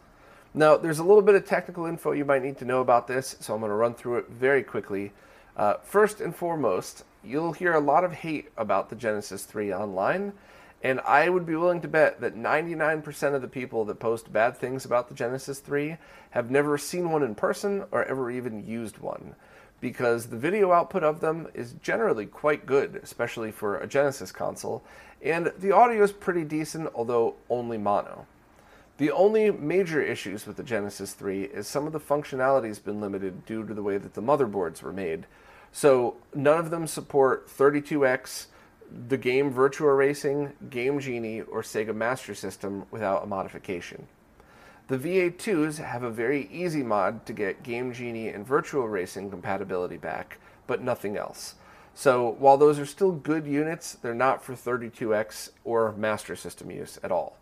Now, 0.55 0.77
there's 0.77 0.97
a 0.97 1.03
little 1.03 1.21
bit 1.21 1.35
of 1.35 1.45
technical 1.45 1.85
info 1.85 2.13
you 2.13 2.25
might 2.25 2.41
need 2.41 2.57
to 2.57 2.65
know 2.65 2.81
about 2.81 3.07
this, 3.07 3.35
so 3.39 3.53
I'm 3.53 3.59
going 3.59 3.69
to 3.69 3.75
run 3.75 3.93
through 3.93 4.17
it 4.17 4.29
very 4.29 4.63
quickly. 4.63 5.13
Uh, 5.55 5.75
first 5.83 6.21
and 6.21 6.35
foremost, 6.35 7.03
you'll 7.23 7.53
hear 7.53 7.73
a 7.73 7.79
lot 7.79 8.03
of 8.03 8.13
hate 8.13 8.49
about 8.57 8.89
the 8.89 8.95
Genesis 8.95 9.43
3 9.43 9.71
online, 9.71 10.33
and 10.81 10.99
I 11.01 11.29
would 11.29 11.45
be 11.45 11.55
willing 11.55 11.81
to 11.81 11.87
bet 11.87 12.21
that 12.21 12.35
99% 12.35 13.35
of 13.35 13.43
the 13.43 13.47
people 13.47 13.85
that 13.85 13.99
post 13.99 14.33
bad 14.33 14.57
things 14.57 14.85
about 14.85 15.07
the 15.07 15.13
Genesis 15.13 15.59
3 15.59 15.97
have 16.31 16.49
never 16.49 16.79
seen 16.79 17.11
one 17.11 17.21
in 17.21 17.35
person 17.35 17.83
or 17.91 18.05
ever 18.05 18.31
even 18.31 18.65
used 18.65 18.97
one. 18.97 19.35
Because 19.81 20.27
the 20.27 20.37
video 20.37 20.71
output 20.71 21.03
of 21.03 21.19
them 21.19 21.47
is 21.53 21.75
generally 21.81 22.25
quite 22.25 22.65
good, 22.65 22.99
especially 23.03 23.51
for 23.51 23.77
a 23.77 23.87
Genesis 23.87 24.31
console, 24.31 24.83
and 25.21 25.51
the 25.59 25.71
audio 25.71 26.03
is 26.03 26.11
pretty 26.11 26.43
decent, 26.43 26.89
although 26.95 27.35
only 27.49 27.77
mono. 27.77 28.25
The 28.97 29.11
only 29.11 29.51
major 29.51 30.01
issues 30.01 30.47
with 30.47 30.55
the 30.55 30.63
Genesis 30.63 31.13
3 31.13 31.43
is 31.43 31.67
some 31.67 31.85
of 31.85 31.91
the 31.91 31.99
functionality 31.99 32.67
has 32.67 32.79
been 32.79 33.01
limited 33.01 33.45
due 33.45 33.65
to 33.65 33.73
the 33.73 33.83
way 33.83 33.97
that 33.97 34.13
the 34.13 34.21
motherboards 34.21 34.81
were 34.81 34.93
made. 34.93 35.25
So 35.73 36.15
none 36.33 36.57
of 36.57 36.69
them 36.69 36.87
support 36.87 37.49
32X, 37.49 38.45
the 39.09 39.17
game 39.17 39.53
Virtua 39.53 39.97
Racing, 39.97 40.53
Game 40.69 41.01
Genie, 41.01 41.41
or 41.41 41.61
Sega 41.61 41.93
Master 41.93 42.33
System 42.33 42.85
without 42.91 43.23
a 43.23 43.27
modification. 43.27 44.07
The 44.87 44.97
VA2s 44.99 45.83
have 45.83 46.03
a 46.03 46.11
very 46.11 46.47
easy 46.51 46.83
mod 46.83 47.25
to 47.25 47.33
get 47.33 47.63
Game 47.63 47.91
Genie 47.91 48.27
and 48.27 48.47
Virtua 48.47 48.89
Racing 48.89 49.31
compatibility 49.31 49.97
back, 49.97 50.37
but 50.67 50.81
nothing 50.81 51.17
else. 51.17 51.55
So 51.95 52.35
while 52.37 52.57
those 52.57 52.77
are 52.77 52.85
still 52.85 53.11
good 53.11 53.47
units, 53.47 53.93
they're 53.93 54.13
not 54.13 54.43
for 54.43 54.53
32X 54.53 55.49
or 55.63 55.93
Master 55.93 56.35
System 56.35 56.69
use 56.69 56.99
at 57.01 57.11
all. 57.11 57.37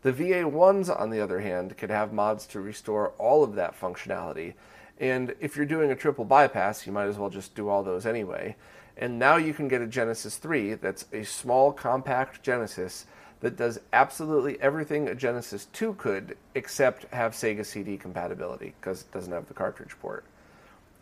The 0.00 0.14
VA1s, 0.14 0.88
on 0.98 1.10
the 1.10 1.20
other 1.20 1.40
hand, 1.40 1.76
could 1.76 1.90
have 1.90 2.12
mods 2.12 2.46
to 2.46 2.60
restore 2.60 3.10
all 3.18 3.44
of 3.44 3.54
that 3.56 3.78
functionality, 3.78 4.54
and 4.98 5.34
if 5.40 5.56
you're 5.56 5.66
doing 5.66 5.90
a 5.90 5.96
triple 5.96 6.24
bypass, 6.24 6.86
you 6.86 6.92
might 6.92 7.08
as 7.08 7.18
well 7.18 7.28
just 7.28 7.54
do 7.54 7.68
all 7.68 7.82
those 7.82 8.06
anyway. 8.06 8.56
And 8.96 9.18
now 9.18 9.36
you 9.36 9.52
can 9.52 9.68
get 9.68 9.82
a 9.82 9.86
Genesis 9.86 10.36
3 10.36 10.74
that's 10.74 11.06
a 11.12 11.24
small, 11.24 11.72
compact 11.72 12.42
Genesis 12.42 13.06
that 13.42 13.56
does 13.56 13.80
absolutely 13.92 14.58
everything 14.60 15.08
a 15.08 15.14
Genesis 15.14 15.66
2 15.72 15.94
could, 15.94 16.36
except 16.54 17.12
have 17.12 17.32
Sega 17.32 17.66
CD 17.66 17.96
compatibility, 17.98 18.72
because 18.80 19.02
it 19.02 19.12
doesn't 19.12 19.32
have 19.32 19.48
the 19.48 19.54
cartridge 19.54 19.96
port. 20.00 20.24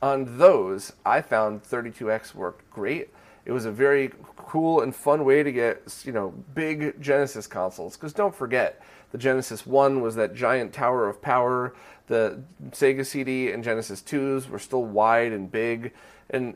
On 0.02 0.38
those, 0.38 0.94
I 1.04 1.20
found 1.20 1.62
32X 1.62 2.34
worked 2.34 2.68
great. 2.70 3.10
It 3.44 3.52
was 3.52 3.66
a 3.66 3.70
very 3.70 4.12
cool 4.36 4.80
and 4.80 4.96
fun 4.96 5.24
way 5.24 5.42
to 5.42 5.52
get, 5.52 6.02
you 6.04 6.12
know, 6.12 6.32
big 6.54 7.00
Genesis 7.00 7.46
consoles. 7.46 7.96
Because 7.96 8.14
don't 8.14 8.34
forget, 8.34 8.82
the 9.12 9.18
Genesis 9.18 9.66
1 9.66 10.00
was 10.00 10.14
that 10.14 10.34
giant 10.34 10.72
tower 10.72 11.08
of 11.08 11.20
power. 11.20 11.74
The 12.06 12.42
Sega 12.70 13.04
CD 13.04 13.52
and 13.52 13.62
Genesis 13.62 14.00
2s 14.00 14.48
were 14.48 14.58
still 14.58 14.84
wide 14.84 15.32
and 15.32 15.52
big. 15.52 15.92
And 16.30 16.54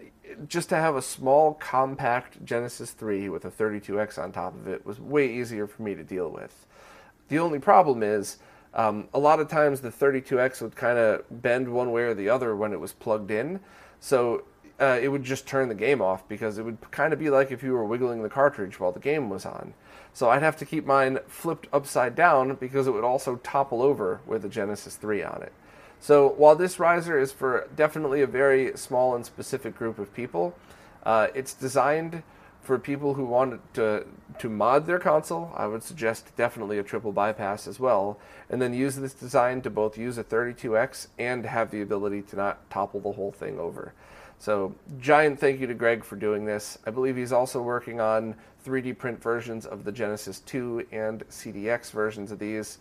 just 0.48 0.68
to 0.70 0.76
have 0.76 0.96
a 0.96 1.02
small, 1.02 1.54
compact 1.54 2.44
Genesis 2.44 2.92
3 2.92 3.28
with 3.28 3.44
a 3.44 3.50
32X 3.50 4.22
on 4.22 4.32
top 4.32 4.54
of 4.54 4.66
it 4.66 4.84
was 4.84 5.00
way 5.00 5.32
easier 5.32 5.66
for 5.66 5.82
me 5.82 5.94
to 5.94 6.04
deal 6.04 6.28
with. 6.28 6.66
The 7.28 7.38
only 7.38 7.58
problem 7.58 8.02
is, 8.02 8.38
um, 8.74 9.08
a 9.14 9.18
lot 9.18 9.40
of 9.40 9.48
times 9.48 9.80
the 9.80 9.90
32X 9.90 10.60
would 10.60 10.74
kind 10.74 10.98
of 10.98 11.24
bend 11.42 11.72
one 11.72 11.92
way 11.92 12.02
or 12.02 12.14
the 12.14 12.28
other 12.28 12.56
when 12.56 12.72
it 12.72 12.80
was 12.80 12.92
plugged 12.92 13.30
in. 13.30 13.60
So 14.00 14.44
uh, 14.80 14.98
it 15.00 15.08
would 15.08 15.22
just 15.22 15.46
turn 15.46 15.68
the 15.68 15.74
game 15.74 16.02
off 16.02 16.26
because 16.28 16.58
it 16.58 16.64
would 16.64 16.78
kind 16.90 17.12
of 17.12 17.18
be 17.18 17.30
like 17.30 17.52
if 17.52 17.62
you 17.62 17.72
were 17.72 17.84
wiggling 17.84 18.22
the 18.22 18.28
cartridge 18.28 18.80
while 18.80 18.92
the 18.92 19.00
game 19.00 19.30
was 19.30 19.46
on. 19.46 19.74
So 20.12 20.30
I'd 20.30 20.42
have 20.42 20.56
to 20.58 20.64
keep 20.64 20.84
mine 20.84 21.18
flipped 21.26 21.68
upside 21.72 22.14
down 22.14 22.56
because 22.56 22.86
it 22.86 22.92
would 22.92 23.04
also 23.04 23.36
topple 23.36 23.82
over 23.82 24.20
with 24.26 24.44
a 24.44 24.48
Genesis 24.48 24.96
3 24.96 25.22
on 25.22 25.42
it. 25.42 25.52
So 26.04 26.28
while 26.28 26.54
this 26.54 26.78
riser 26.78 27.18
is 27.18 27.32
for 27.32 27.66
definitely 27.74 28.20
a 28.20 28.26
very 28.26 28.76
small 28.76 29.14
and 29.14 29.24
specific 29.24 29.74
group 29.74 29.98
of 29.98 30.12
people, 30.12 30.54
uh, 31.02 31.28
it's 31.34 31.54
designed 31.54 32.22
for 32.60 32.78
people 32.78 33.14
who 33.14 33.24
want 33.24 33.72
to 33.72 34.04
to 34.38 34.50
mod 34.50 34.84
their 34.84 34.98
console. 34.98 35.50
I 35.56 35.66
would 35.66 35.82
suggest 35.82 36.36
definitely 36.36 36.76
a 36.76 36.82
triple 36.82 37.10
bypass 37.10 37.66
as 37.66 37.80
well, 37.80 38.18
and 38.50 38.60
then 38.60 38.74
use 38.74 38.96
this 38.96 39.14
design 39.14 39.62
to 39.62 39.70
both 39.70 39.96
use 39.96 40.18
a 40.18 40.24
32x 40.24 41.06
and 41.18 41.46
have 41.46 41.70
the 41.70 41.80
ability 41.80 42.20
to 42.20 42.36
not 42.36 42.68
topple 42.68 43.00
the 43.00 43.12
whole 43.12 43.32
thing 43.32 43.58
over. 43.58 43.94
So, 44.38 44.74
giant 45.00 45.40
thank 45.40 45.58
you 45.58 45.66
to 45.66 45.74
Greg 45.74 46.04
for 46.04 46.16
doing 46.16 46.44
this. 46.44 46.76
I 46.86 46.90
believe 46.90 47.16
he's 47.16 47.32
also 47.32 47.62
working 47.62 47.98
on 47.98 48.34
3D 48.66 48.98
print 48.98 49.22
versions 49.22 49.64
of 49.64 49.84
the 49.84 49.92
Genesis 49.92 50.40
2 50.40 50.88
and 50.92 51.26
CDX 51.30 51.92
versions 51.92 52.30
of 52.30 52.38
these. 52.38 52.76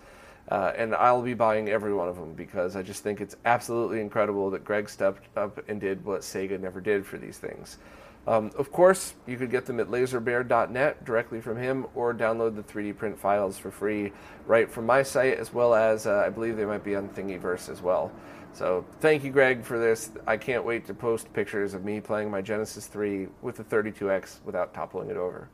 Uh, 0.49 0.73
and 0.75 0.93
I'll 0.93 1.21
be 1.21 1.33
buying 1.33 1.69
every 1.69 1.93
one 1.93 2.09
of 2.09 2.17
them 2.17 2.33
because 2.33 2.75
I 2.75 2.81
just 2.81 3.01
think 3.01 3.21
it's 3.21 3.35
absolutely 3.45 4.01
incredible 4.01 4.49
that 4.51 4.65
Greg 4.65 4.89
stepped 4.89 5.25
up 5.37 5.63
and 5.69 5.79
did 5.79 6.03
what 6.03 6.21
Sega 6.21 6.59
never 6.59 6.81
did 6.81 7.05
for 7.05 7.17
these 7.17 7.37
things. 7.37 7.77
Um, 8.25 8.51
of 8.57 8.71
course, 8.71 9.15
you 9.27 9.37
could 9.37 9.51
get 9.51 9.65
them 9.65 9.79
at 9.79 9.87
laserbear.net 9.87 11.03
directly 11.03 11.41
from 11.41 11.57
him 11.57 11.85
or 11.93 12.13
download 12.13 12.55
the 12.55 12.63
3D 12.63 12.95
print 12.97 13.19
files 13.19 13.57
for 13.57 13.69
free 13.69 14.13
right 14.45 14.71
from 14.71 14.85
my 14.85 15.03
site, 15.03 15.37
as 15.37 15.53
well 15.53 15.73
as 15.73 16.07
uh, 16.07 16.23
I 16.25 16.29
believe 16.29 16.55
they 16.55 16.65
might 16.65 16.83
be 16.83 16.95
on 16.95 17.09
Thingiverse 17.09 17.69
as 17.69 17.81
well. 17.81 18.11
So 18.53 18.85
thank 19.01 19.23
you, 19.23 19.31
Greg, 19.31 19.63
for 19.63 19.77
this. 19.77 20.11
I 20.25 20.37
can't 20.37 20.63
wait 20.63 20.85
to 20.85 20.93
post 20.93 21.33
pictures 21.33 21.73
of 21.73 21.83
me 21.83 21.99
playing 21.99 22.31
my 22.31 22.41
Genesis 22.41 22.87
3 22.87 23.27
with 23.41 23.57
the 23.57 23.63
32X 23.63 24.39
without 24.45 24.73
toppling 24.73 25.09
it 25.09 25.17
over. 25.17 25.49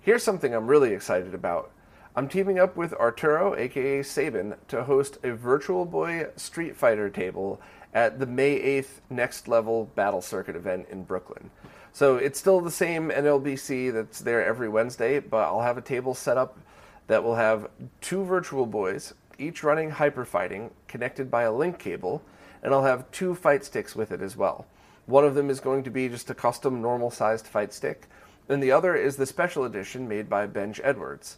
Here's 0.00 0.22
something 0.22 0.54
I'm 0.54 0.68
really 0.68 0.92
excited 0.92 1.34
about. 1.34 1.72
I'm 2.18 2.28
teaming 2.28 2.58
up 2.58 2.78
with 2.78 2.94
Arturo, 2.94 3.54
aka 3.56 4.02
Sabin, 4.02 4.54
to 4.68 4.84
host 4.84 5.18
a 5.22 5.32
Virtual 5.32 5.84
Boy 5.84 6.28
Street 6.36 6.74
Fighter 6.74 7.10
table 7.10 7.60
at 7.92 8.18
the 8.18 8.24
May 8.24 8.58
8th 8.58 9.00
Next 9.10 9.48
Level 9.48 9.90
Battle 9.94 10.22
Circuit 10.22 10.56
event 10.56 10.86
in 10.90 11.04
Brooklyn. 11.04 11.50
So 11.92 12.16
it's 12.16 12.38
still 12.38 12.62
the 12.62 12.70
same 12.70 13.10
NLBC 13.10 13.92
that's 13.92 14.20
there 14.20 14.42
every 14.42 14.66
Wednesday, 14.66 15.18
but 15.20 15.44
I'll 15.44 15.60
have 15.60 15.76
a 15.76 15.82
table 15.82 16.14
set 16.14 16.38
up 16.38 16.58
that 17.06 17.22
will 17.22 17.34
have 17.34 17.68
two 18.00 18.24
Virtual 18.24 18.64
Boys, 18.64 19.12
each 19.38 19.62
running 19.62 19.90
Hyper 19.90 20.24
Fighting, 20.24 20.70
connected 20.88 21.30
by 21.30 21.42
a 21.42 21.52
link 21.52 21.78
cable, 21.78 22.22
and 22.62 22.72
I'll 22.72 22.84
have 22.84 23.10
two 23.10 23.34
fight 23.34 23.62
sticks 23.62 23.94
with 23.94 24.10
it 24.10 24.22
as 24.22 24.38
well. 24.38 24.64
One 25.04 25.26
of 25.26 25.34
them 25.34 25.50
is 25.50 25.60
going 25.60 25.82
to 25.82 25.90
be 25.90 26.08
just 26.08 26.30
a 26.30 26.34
custom 26.34 26.80
normal 26.80 27.10
sized 27.10 27.46
fight 27.46 27.74
stick, 27.74 28.08
and 28.48 28.62
the 28.62 28.72
other 28.72 28.96
is 28.96 29.16
the 29.16 29.26
special 29.26 29.64
edition 29.64 30.08
made 30.08 30.30
by 30.30 30.46
Benj 30.46 30.80
Edwards. 30.82 31.36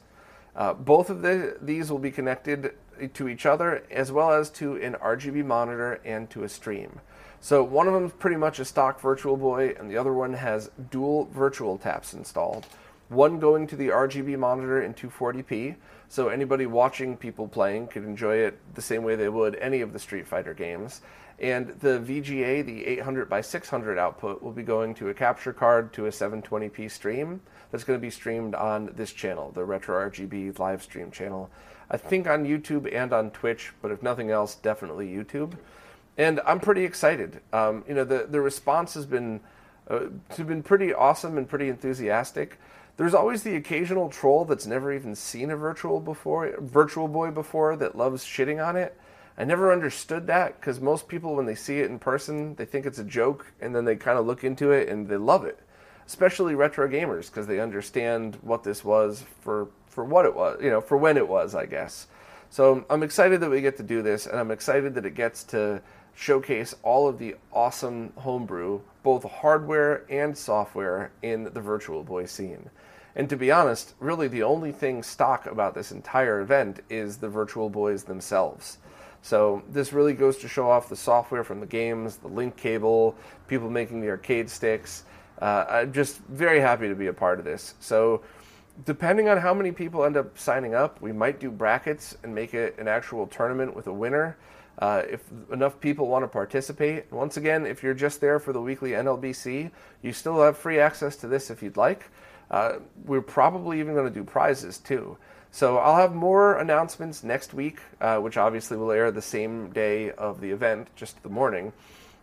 Uh, 0.58 0.74
both 0.74 1.08
of 1.08 1.22
the, 1.22 1.56
these 1.62 1.88
will 1.88 2.00
be 2.00 2.10
connected 2.10 2.74
to 3.14 3.28
each 3.28 3.46
other 3.46 3.84
as 3.92 4.10
well 4.10 4.32
as 4.32 4.50
to 4.50 4.74
an 4.82 4.94
RGB 4.94 5.44
monitor 5.44 6.00
and 6.04 6.28
to 6.30 6.42
a 6.42 6.48
stream. 6.48 7.00
So 7.40 7.62
one 7.62 7.86
of 7.86 7.94
them 7.94 8.06
is 8.06 8.12
pretty 8.12 8.36
much 8.36 8.58
a 8.58 8.64
stock 8.64 9.00
Virtual 9.00 9.36
Boy, 9.36 9.76
and 9.78 9.88
the 9.88 9.96
other 9.96 10.12
one 10.12 10.32
has 10.32 10.72
dual 10.90 11.26
virtual 11.26 11.78
taps 11.78 12.12
installed. 12.12 12.66
One 13.08 13.38
going 13.38 13.68
to 13.68 13.76
the 13.76 13.88
RGB 13.88 14.36
monitor 14.36 14.82
in 14.82 14.94
240p, 14.94 15.76
so 16.08 16.28
anybody 16.28 16.66
watching 16.66 17.16
people 17.16 17.46
playing 17.46 17.86
could 17.86 18.02
enjoy 18.02 18.38
it 18.38 18.58
the 18.74 18.82
same 18.82 19.04
way 19.04 19.14
they 19.14 19.28
would 19.28 19.54
any 19.56 19.80
of 19.80 19.92
the 19.92 20.00
Street 20.00 20.26
Fighter 20.26 20.54
games. 20.54 21.02
And 21.38 21.68
the 21.68 22.00
VGA, 22.00 22.66
the 22.66 22.84
800 22.84 23.28
by 23.30 23.42
600 23.42 23.96
output, 23.96 24.42
will 24.42 24.50
be 24.50 24.64
going 24.64 24.92
to 24.96 25.08
a 25.08 25.14
capture 25.14 25.52
card 25.52 25.92
to 25.92 26.06
a 26.06 26.10
720p 26.10 26.90
stream 26.90 27.40
that's 27.70 27.84
going 27.84 27.98
to 27.98 28.02
be 28.02 28.10
streamed 28.10 28.54
on 28.54 28.90
this 28.96 29.12
channel, 29.12 29.50
the 29.52 29.64
Retro 29.64 30.08
RGB 30.10 30.58
live 30.58 30.82
stream 30.82 31.10
channel. 31.10 31.50
I 31.90 31.96
think 31.96 32.26
on 32.26 32.44
YouTube 32.44 32.92
and 32.94 33.12
on 33.12 33.30
Twitch, 33.30 33.72
but 33.80 33.90
if 33.90 34.02
nothing 34.02 34.30
else, 34.30 34.54
definitely 34.54 35.08
YouTube. 35.08 35.54
And 36.16 36.40
I'm 36.44 36.60
pretty 36.60 36.84
excited. 36.84 37.40
Um, 37.52 37.84
you 37.88 37.94
know, 37.94 38.04
the, 38.04 38.26
the 38.28 38.40
response 38.40 38.94
has 38.94 39.06
been, 39.06 39.40
uh, 39.88 40.06
been 40.36 40.62
pretty 40.62 40.92
awesome 40.92 41.38
and 41.38 41.48
pretty 41.48 41.68
enthusiastic. 41.68 42.58
There's 42.96 43.14
always 43.14 43.44
the 43.44 43.54
occasional 43.54 44.10
troll 44.10 44.44
that's 44.44 44.66
never 44.66 44.92
even 44.92 45.14
seen 45.14 45.50
a 45.50 45.56
virtual 45.56 46.00
before, 46.00 46.52
virtual 46.58 47.06
boy 47.06 47.30
before 47.30 47.76
that 47.76 47.96
loves 47.96 48.24
shitting 48.24 48.64
on 48.64 48.76
it. 48.76 48.98
I 49.38 49.44
never 49.44 49.72
understood 49.72 50.26
that 50.26 50.60
because 50.60 50.80
most 50.80 51.06
people, 51.06 51.36
when 51.36 51.46
they 51.46 51.54
see 51.54 51.78
it 51.78 51.88
in 51.88 52.00
person, 52.00 52.56
they 52.56 52.64
think 52.64 52.84
it's 52.84 52.98
a 52.98 53.04
joke 53.04 53.52
and 53.60 53.72
then 53.72 53.84
they 53.84 53.94
kind 53.94 54.18
of 54.18 54.26
look 54.26 54.42
into 54.42 54.72
it 54.72 54.88
and 54.88 55.06
they 55.06 55.16
love 55.16 55.44
it. 55.44 55.60
Especially 56.08 56.56
retro 56.56 56.88
gamers 56.88 57.26
because 57.26 57.46
they 57.46 57.60
understand 57.60 58.36
what 58.42 58.64
this 58.64 58.82
was 58.84 59.24
for, 59.42 59.68
for 59.86 60.04
what 60.04 60.24
it 60.24 60.34
was, 60.34 60.60
you 60.60 60.70
know, 60.70 60.80
for 60.80 60.96
when 60.96 61.16
it 61.16 61.28
was, 61.28 61.54
I 61.54 61.66
guess. 61.66 62.08
So 62.50 62.84
I'm 62.88 63.02
excited 63.02 63.40
that 63.42 63.50
we 63.50 63.60
get 63.60 63.76
to 63.76 63.82
do 63.82 64.02
this 64.02 64.26
and 64.26 64.40
I'm 64.40 64.50
excited 64.50 64.94
that 64.94 65.04
it 65.04 65.14
gets 65.14 65.44
to 65.44 65.82
showcase 66.14 66.74
all 66.82 67.06
of 67.06 67.18
the 67.18 67.36
awesome 67.52 68.12
homebrew, 68.16 68.80
both 69.02 69.22
hardware 69.22 70.04
and 70.10 70.36
software, 70.36 71.12
in 71.22 71.44
the 71.44 71.60
Virtual 71.60 72.02
Boy 72.02 72.26
scene. 72.26 72.70
And 73.14 73.28
to 73.30 73.36
be 73.36 73.52
honest, 73.52 73.94
really 74.00 74.28
the 74.28 74.42
only 74.42 74.72
thing 74.72 75.02
stock 75.02 75.46
about 75.46 75.74
this 75.74 75.92
entire 75.92 76.40
event 76.40 76.80
is 76.88 77.18
the 77.18 77.28
Virtual 77.28 77.68
Boys 77.68 78.04
themselves. 78.04 78.78
So 79.22 79.62
this 79.68 79.92
really 79.92 80.14
goes 80.14 80.38
to 80.38 80.48
show 80.48 80.70
off 80.70 80.88
the 80.88 80.96
software 80.96 81.44
from 81.44 81.60
the 81.60 81.66
games, 81.66 82.16
the 82.16 82.28
link 82.28 82.56
cable, 82.56 83.14
people 83.46 83.68
making 83.70 84.00
the 84.00 84.08
arcade 84.08 84.48
sticks. 84.48 85.04
Uh, 85.40 85.64
I'm 85.68 85.92
just 85.92 86.18
very 86.28 86.60
happy 86.60 86.88
to 86.88 86.94
be 86.94 87.06
a 87.06 87.12
part 87.12 87.38
of 87.38 87.44
this. 87.44 87.74
So 87.80 88.22
depending 88.84 89.28
on 89.28 89.38
how 89.38 89.54
many 89.54 89.72
people 89.72 90.04
end 90.04 90.16
up 90.16 90.38
signing 90.38 90.74
up, 90.74 91.00
we 91.00 91.12
might 91.12 91.40
do 91.40 91.50
brackets 91.50 92.16
and 92.22 92.34
make 92.34 92.54
it 92.54 92.78
an 92.78 92.88
actual 92.88 93.26
tournament 93.26 93.74
with 93.74 93.86
a 93.86 93.92
winner. 93.92 94.36
Uh, 94.78 95.02
if 95.10 95.24
enough 95.52 95.80
people 95.80 96.06
want 96.06 96.22
to 96.22 96.28
participate, 96.28 97.10
once 97.12 97.36
again, 97.36 97.66
if 97.66 97.82
you're 97.82 97.94
just 97.94 98.20
there 98.20 98.38
for 98.38 98.52
the 98.52 98.60
weekly 98.60 98.90
NLBC, 98.90 99.70
you 100.02 100.12
still 100.12 100.40
have 100.40 100.56
free 100.56 100.78
access 100.78 101.16
to 101.16 101.26
this 101.26 101.50
if 101.50 101.62
you'd 101.62 101.76
like. 101.76 102.04
Uh, 102.50 102.74
we're 103.04 103.20
probably 103.20 103.80
even 103.80 103.94
going 103.94 104.06
to 104.06 104.14
do 104.14 104.24
prizes 104.24 104.78
too. 104.78 105.18
So 105.50 105.78
I'll 105.78 105.96
have 105.96 106.14
more 106.14 106.58
announcements 106.58 107.24
next 107.24 107.54
week, 107.54 107.80
uh, 108.00 108.18
which 108.18 108.36
obviously 108.36 108.76
will 108.76 108.92
air 108.92 109.10
the 109.10 109.22
same 109.22 109.70
day 109.70 110.12
of 110.12 110.40
the 110.40 110.50
event, 110.50 110.88
just 110.94 111.20
the 111.22 111.28
morning. 111.28 111.72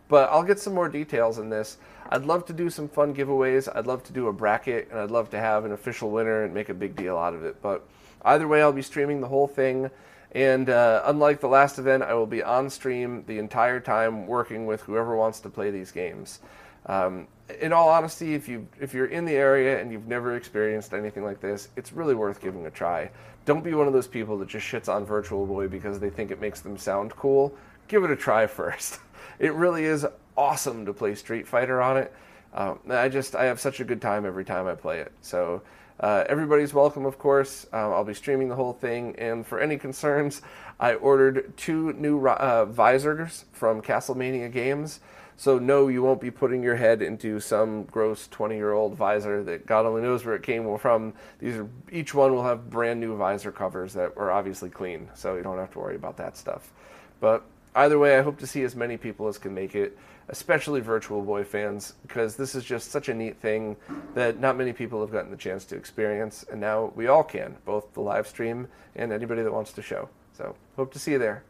But 0.08 0.30
I'll 0.30 0.44
get 0.44 0.58
some 0.58 0.74
more 0.74 0.88
details 0.88 1.38
in 1.38 1.50
this. 1.50 1.78
I'd 2.10 2.24
love 2.24 2.46
to 2.46 2.52
do 2.52 2.70
some 2.70 2.88
fun 2.88 3.14
giveaways. 3.14 3.68
I'd 3.74 3.86
love 3.86 4.04
to 4.04 4.12
do 4.12 4.28
a 4.28 4.32
bracket, 4.32 4.88
and 4.90 5.00
I'd 5.00 5.10
love 5.10 5.30
to 5.30 5.38
have 5.38 5.64
an 5.64 5.72
official 5.72 6.10
winner 6.10 6.44
and 6.44 6.54
make 6.54 6.68
a 6.68 6.74
big 6.74 6.94
deal 6.94 7.16
out 7.16 7.34
of 7.34 7.44
it. 7.44 7.60
But 7.60 7.86
either 8.24 8.46
way, 8.46 8.62
I'll 8.62 8.72
be 8.72 8.82
streaming 8.82 9.20
the 9.20 9.28
whole 9.28 9.48
thing. 9.48 9.90
And 10.32 10.68
uh, 10.68 11.02
unlike 11.06 11.40
the 11.40 11.48
last 11.48 11.78
event, 11.78 12.02
I 12.02 12.14
will 12.14 12.26
be 12.26 12.42
on 12.42 12.68
stream 12.70 13.24
the 13.26 13.38
entire 13.38 13.80
time 13.80 14.26
working 14.26 14.66
with 14.66 14.82
whoever 14.82 15.16
wants 15.16 15.40
to 15.40 15.48
play 15.48 15.70
these 15.70 15.90
games. 15.90 16.40
Um, 16.86 17.26
in 17.60 17.72
all 17.72 17.88
honesty, 17.88 18.34
if 18.34 18.48
you 18.48 18.66
if 18.80 18.92
you're 18.94 19.06
in 19.06 19.24
the 19.24 19.34
area 19.34 19.80
and 19.80 19.90
you've 19.90 20.06
never 20.06 20.36
experienced 20.36 20.92
anything 20.92 21.24
like 21.24 21.40
this, 21.40 21.68
it's 21.76 21.92
really 21.92 22.14
worth 22.14 22.40
giving 22.40 22.66
a 22.66 22.70
try. 22.70 23.10
Don't 23.44 23.62
be 23.62 23.74
one 23.74 23.86
of 23.86 23.92
those 23.92 24.08
people 24.08 24.38
that 24.38 24.48
just 24.48 24.66
shits 24.66 24.92
on 24.92 25.04
Virtual 25.04 25.46
Boy 25.46 25.68
because 25.68 26.00
they 26.00 26.10
think 26.10 26.30
it 26.30 26.40
makes 26.40 26.60
them 26.60 26.76
sound 26.76 27.12
cool. 27.16 27.54
Give 27.88 28.04
it 28.04 28.10
a 28.10 28.16
try 28.16 28.46
first. 28.46 28.98
It 29.38 29.52
really 29.54 29.84
is 29.84 30.06
awesome 30.36 30.86
to 30.86 30.92
play 30.92 31.14
Street 31.14 31.46
Fighter 31.46 31.80
on 31.80 31.96
it. 31.96 32.12
Um, 32.54 32.78
I 32.88 33.08
just 33.08 33.34
I 33.34 33.44
have 33.44 33.60
such 33.60 33.80
a 33.80 33.84
good 33.84 34.00
time 34.00 34.24
every 34.24 34.44
time 34.44 34.66
I 34.66 34.74
play 34.74 35.00
it. 35.00 35.12
So 35.20 35.62
uh, 36.00 36.24
everybody's 36.28 36.74
welcome, 36.74 37.06
of 37.06 37.18
course. 37.18 37.66
Um, 37.72 37.92
I'll 37.92 38.04
be 38.04 38.14
streaming 38.14 38.48
the 38.48 38.54
whole 38.54 38.72
thing, 38.72 39.14
and 39.18 39.46
for 39.46 39.60
any 39.60 39.78
concerns, 39.78 40.42
I 40.78 40.94
ordered 40.94 41.56
two 41.56 41.92
new 41.94 42.26
uh, 42.26 42.66
visors 42.66 43.46
from 43.52 43.82
Castlemania 43.82 44.50
Games. 44.50 45.00
So 45.38 45.58
no, 45.58 45.88
you 45.88 46.02
won't 46.02 46.20
be 46.20 46.30
putting 46.30 46.62
your 46.62 46.76
head 46.76 47.02
into 47.02 47.40
some 47.40 47.84
gross 47.84 48.26
20-year-old 48.28 48.94
visor 48.94 49.42
that 49.44 49.66
God 49.66 49.84
only 49.84 50.00
knows 50.00 50.24
where 50.24 50.34
it 50.34 50.42
came 50.42 50.78
from. 50.78 51.12
These 51.38 51.56
are 51.56 51.68
each 51.92 52.14
one 52.14 52.34
will 52.34 52.44
have 52.44 52.70
brand 52.70 53.00
new 53.00 53.16
visor 53.16 53.52
covers 53.52 53.92
that 53.94 54.14
are 54.16 54.30
obviously 54.30 54.70
clean, 54.70 55.08
so 55.14 55.36
you 55.36 55.42
don't 55.42 55.58
have 55.58 55.72
to 55.72 55.78
worry 55.78 55.96
about 55.96 56.16
that 56.16 56.38
stuff. 56.38 56.72
But 57.20 57.44
either 57.76 57.98
way, 57.98 58.18
I 58.18 58.22
hope 58.22 58.38
to 58.38 58.46
see 58.46 58.62
as 58.62 58.74
many 58.74 58.96
people 58.96 59.28
as 59.28 59.38
can 59.38 59.54
make 59.54 59.74
it, 59.74 59.96
especially 60.28 60.80
Virtual 60.80 61.22
Boy 61.22 61.44
fans, 61.44 61.94
because 62.02 62.34
this 62.36 62.54
is 62.54 62.64
just 62.64 62.90
such 62.90 63.08
a 63.08 63.14
neat 63.14 63.36
thing 63.36 63.76
that 64.14 64.40
not 64.40 64.56
many 64.56 64.72
people 64.72 65.00
have 65.00 65.12
gotten 65.12 65.30
the 65.30 65.36
chance 65.36 65.64
to 65.66 65.76
experience, 65.76 66.44
and 66.50 66.60
now 66.60 66.92
we 66.96 67.06
all 67.06 67.22
can, 67.22 67.56
both 67.64 67.92
the 67.94 68.00
live 68.00 68.26
stream 68.26 68.66
and 68.96 69.12
anybody 69.12 69.42
that 69.42 69.52
wants 69.52 69.72
to 69.74 69.82
show. 69.82 70.08
So 70.32 70.56
hope 70.76 70.92
to 70.94 70.98
see 70.98 71.12
you 71.12 71.18
there. 71.18 71.44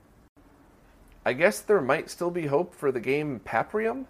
I 1.24 1.33
guess 1.33 1.61
there 1.61 1.81
might 1.81 2.11
still 2.11 2.31
be 2.31 2.47
hope 2.47 2.74
for 2.74 2.93
the 2.93 3.01
game 3.01 3.41
Paprium. 3.45 4.07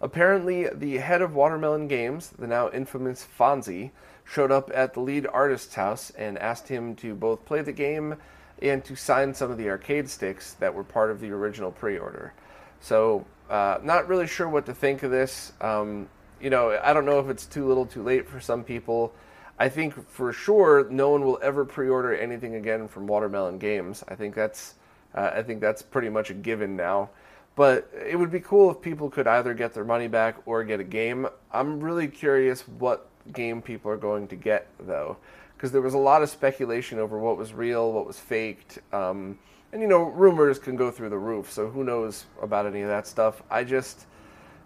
Apparently, 0.00 0.68
the 0.68 0.98
head 0.98 1.22
of 1.22 1.34
Watermelon 1.34 1.88
Games, 1.88 2.30
the 2.38 2.46
now 2.46 2.70
infamous 2.70 3.26
Fonzie, 3.38 3.90
showed 4.24 4.50
up 4.50 4.70
at 4.74 4.94
the 4.94 5.00
lead 5.00 5.26
artist's 5.26 5.74
house 5.74 6.10
and 6.10 6.38
asked 6.38 6.68
him 6.68 6.94
to 6.96 7.14
both 7.14 7.44
play 7.44 7.60
the 7.60 7.72
game 7.72 8.16
and 8.62 8.84
to 8.84 8.96
sign 8.96 9.34
some 9.34 9.50
of 9.50 9.58
the 9.58 9.68
arcade 9.68 10.08
sticks 10.08 10.54
that 10.54 10.74
were 10.74 10.84
part 10.84 11.10
of 11.10 11.20
the 11.20 11.30
original 11.30 11.70
pre 11.70 11.98
order. 11.98 12.32
So, 12.80 13.26
uh, 13.48 13.78
not 13.82 14.08
really 14.08 14.26
sure 14.26 14.48
what 14.48 14.66
to 14.66 14.74
think 14.74 15.02
of 15.02 15.10
this. 15.10 15.52
Um, 15.60 16.08
you 16.40 16.50
know, 16.50 16.78
I 16.82 16.92
don't 16.92 17.06
know 17.06 17.20
if 17.20 17.28
it's 17.28 17.46
too 17.46 17.66
little 17.66 17.86
too 17.86 18.02
late 18.02 18.28
for 18.28 18.40
some 18.40 18.64
people. 18.64 19.12
I 19.58 19.68
think 19.68 20.08
for 20.08 20.32
sure 20.32 20.88
no 20.90 21.10
one 21.10 21.24
will 21.24 21.38
ever 21.42 21.64
pre 21.64 21.88
order 21.88 22.14
anything 22.14 22.56
again 22.56 22.88
from 22.88 23.06
Watermelon 23.06 23.58
Games. 23.58 24.02
I 24.08 24.14
think 24.14 24.34
that's 24.34 24.74
uh, 25.14 25.30
I 25.34 25.42
think 25.42 25.60
that's 25.60 25.82
pretty 25.82 26.08
much 26.08 26.30
a 26.30 26.34
given 26.34 26.76
now. 26.76 27.10
But 27.56 27.88
it 27.94 28.16
would 28.16 28.32
be 28.32 28.40
cool 28.40 28.70
if 28.70 28.80
people 28.80 29.08
could 29.08 29.28
either 29.28 29.54
get 29.54 29.74
their 29.74 29.84
money 29.84 30.08
back 30.08 30.36
or 30.44 30.64
get 30.64 30.80
a 30.80 30.84
game. 30.84 31.28
I'm 31.52 31.80
really 31.80 32.08
curious 32.08 32.62
what 32.62 33.08
game 33.32 33.62
people 33.62 33.90
are 33.92 33.96
going 33.96 34.26
to 34.28 34.36
get, 34.36 34.66
though, 34.80 35.16
because 35.56 35.72
there 35.72 35.82
was 35.82 35.94
a 35.94 35.98
lot 35.98 36.22
of 36.22 36.28
speculation 36.28 36.98
over 36.98 37.18
what 37.18 37.36
was 37.36 37.52
real, 37.52 37.92
what 37.92 38.06
was 38.06 38.18
faked. 38.18 38.78
Um, 38.92 39.38
and, 39.72 39.82
you 39.82 39.88
know, 39.88 40.02
rumors 40.02 40.58
can 40.58 40.76
go 40.76 40.90
through 40.90 41.08
the 41.08 41.18
roof, 41.18 41.50
so 41.50 41.68
who 41.68 41.82
knows 41.84 42.26
about 42.40 42.66
any 42.66 42.82
of 42.82 42.88
that 42.88 43.06
stuff. 43.06 43.42
I 43.50 43.64
just. 43.64 44.06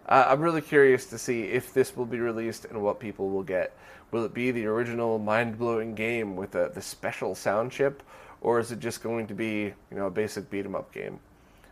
Uh, 0.09 0.24
I'm 0.26 0.41
really 0.41 0.62
curious 0.62 1.05
to 1.07 1.18
see 1.18 1.43
if 1.43 1.74
this 1.74 1.95
will 1.95 2.07
be 2.07 2.18
released 2.18 2.64
and 2.64 2.82
what 2.82 2.99
people 2.99 3.28
will 3.28 3.43
get. 3.43 3.76
Will 4.11 4.24
it 4.24 4.32
be 4.32 4.51
the 4.51 4.64
original 4.64 5.18
mind 5.18 5.59
blowing 5.59 5.95
game 5.95 6.34
with 6.34 6.53
the, 6.53 6.70
the 6.74 6.80
special 6.80 7.34
sound 7.34 7.72
chip, 7.72 8.03
or 8.41 8.59
is 8.59 8.72
it 8.72 8.80
just 8.80 9.03
going 9.03 9.26
to 9.26 9.34
be 9.34 9.64
you 9.91 9.97
know 9.97 10.07
a 10.07 10.11
basic 10.11 10.49
beat 10.49 10.64
'em 10.64 10.74
up 10.74 10.93
game? 10.93 11.20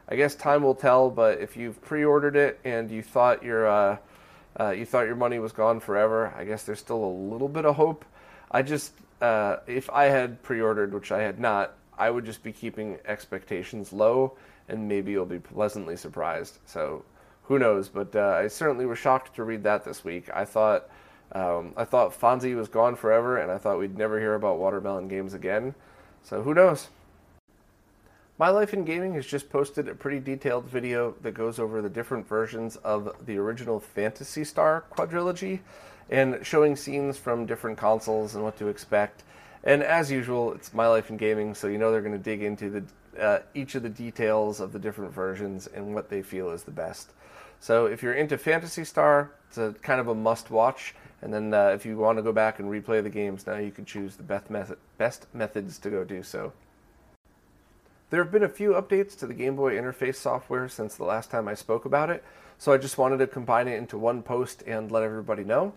I 0.09 0.17
guess 0.17 0.35
time 0.35 0.63
will 0.63 0.75
tell. 0.75 1.11
But 1.11 1.41
if 1.41 1.57
you've 1.57 1.81
pre-ordered 1.81 2.37
it 2.37 2.61
and 2.65 2.91
you 2.91 3.03
thought 3.03 3.43
your 3.43 3.67
uh, 3.67 3.97
uh, 4.61 4.71
you 4.71 4.85
thought 4.85 5.07
your 5.07 5.17
money 5.17 5.39
was 5.39 5.53
gone 5.53 5.81
forever, 5.81 6.35
I 6.37 6.45
guess 6.45 6.65
there's 6.65 6.81
still 6.81 7.03
a 7.03 7.15
little 7.33 7.49
bit 7.49 7.65
of 7.65 7.77
hope. 7.77 8.05
I 8.51 8.61
just 8.61 8.93
uh, 9.21 9.57
if 9.67 9.89
I 9.91 10.05
had 10.05 10.43
pre-ordered, 10.43 10.93
which 10.93 11.13
I 11.13 11.23
had 11.23 11.39
not, 11.39 11.75
I 11.99 12.11
would 12.11 12.25
just 12.25 12.43
be 12.43 12.53
keeping 12.53 12.99
expectations 13.07 13.93
low, 13.93 14.37
and 14.69 14.89
maybe 14.89 15.13
you'll 15.13 15.27
be 15.27 15.39
pleasantly 15.39 15.97
surprised. 15.97 16.59
So 16.67 17.05
who 17.45 17.59
knows? 17.59 17.89
But 17.89 18.15
uh, 18.15 18.41
I 18.43 18.49
certainly 18.49 18.87
was 18.87 18.99
shocked 18.99 19.35
to 19.37 19.45
read 19.45 19.63
that 19.65 19.85
this 19.85 20.05
week. 20.05 20.29
I 20.33 20.45
thought. 20.45 20.89
Um, 21.33 21.73
I 21.77 21.85
thought 21.85 22.19
Fonzie 22.19 22.55
was 22.55 22.69
gone 22.69 22.95
forever, 22.95 23.37
and 23.39 23.51
I 23.51 23.59
thought 23.59 23.81
we'd 23.81 23.99
never 23.99 24.21
hear 24.21 24.37
about 24.37 24.59
Watermelon 24.59 25.09
Games 25.09 25.35
again. 25.35 25.75
So 26.23 26.43
who 26.43 26.55
knows? 26.55 26.89
My 28.39 28.51
Life 28.51 28.75
in 28.75 28.85
Gaming 28.85 29.15
has 29.15 29.27
just 29.27 29.51
posted 29.51 29.89
a 29.89 29.95
pretty 29.95 30.21
detailed 30.21 30.67
video 30.67 31.15
that 31.23 31.33
goes 31.33 31.59
over 31.59 31.83
the 31.83 31.89
different 31.89 32.29
versions 32.29 32.77
of 32.77 33.17
the 33.25 33.39
original 33.39 33.81
Phantasy 33.81 34.45
Star 34.45 34.85
quadrilogy 34.93 35.61
and 36.11 36.39
showing 36.43 36.77
scenes 36.77 37.19
from 37.19 37.47
different 37.47 37.79
consoles 37.79 38.35
and 38.35 38.45
what 38.45 38.57
to 38.59 38.69
expect. 38.69 39.23
And 39.65 39.83
as 39.83 40.11
usual, 40.11 40.53
it's 40.53 40.73
My 40.73 40.87
Life 40.87 41.11
in 41.11 41.17
Gaming, 41.17 41.55
so 41.55 41.67
you 41.67 41.79
know 41.79 41.91
they're 41.91 42.01
going 42.01 42.13
to 42.13 42.19
dig 42.19 42.43
into 42.43 42.71
the, 42.71 43.23
uh, 43.23 43.39
each 43.55 43.75
of 43.75 43.83
the 43.83 43.89
details 43.89 44.61
of 44.61 44.73
the 44.73 44.79
different 44.79 45.13
versions 45.13 45.67
and 45.67 45.95
what 45.95 46.09
they 46.09 46.23
feel 46.23 46.51
is 46.51 46.63
the 46.63 46.71
best. 46.71 47.11
So 47.59 47.87
if 47.87 48.03
you're 48.03 48.15
into 48.15 48.39
Phantasy 48.39 48.85
Star, 48.85 49.33
it's 49.49 49.59
a 49.59 49.75
kind 49.83 50.01
of 50.01 50.09
a 50.09 50.15
must 50.15 50.51
watch. 50.51 50.95
And 51.23 51.33
then 51.33 51.53
uh, 51.53 51.69
if 51.69 51.87
you 51.87 51.97
want 51.97 52.19
to 52.19 52.23
go 52.23 52.33
back 52.33 52.59
and 52.61 52.71
replay 52.71 53.03
the 53.03 53.11
games, 53.11 53.47
now 53.47 53.57
you 53.57 53.71
can 53.71 53.85
choose 53.85 54.17
the 54.17 54.23
best, 54.23 54.51
method, 54.51 54.79
best 54.99 55.27
methods 55.35 55.79
to 55.79 55.91
go 55.91 56.05
do 56.05 56.23
so. 56.23 56.53
There 58.11 58.23
have 58.23 58.31
been 58.31 58.45
a 58.45 58.49
few 58.49 58.75
updates 58.75 59.19
to 59.19 59.27
the 59.27 59.35
Game 59.35 59.57
Boy 59.57 59.75
interface 59.75 60.15
software 60.15 60.69
since 60.69 60.95
the 60.95 61.05
last 61.05 61.31
time 61.31 61.49
I 61.49 61.55
spoke 61.55 61.85
about 61.85 62.09
it, 62.09 62.23
so 62.57 62.73
I 62.73 62.77
just 62.77 62.99
wanted 62.99 63.19
to 63.19 63.27
combine 63.27 63.67
it 63.67 63.77
into 63.77 63.99
one 63.99 64.23
post 64.23 64.63
and 64.65 64.93
let 64.93 65.03
everybody 65.03 65.43
know. 65.43 65.73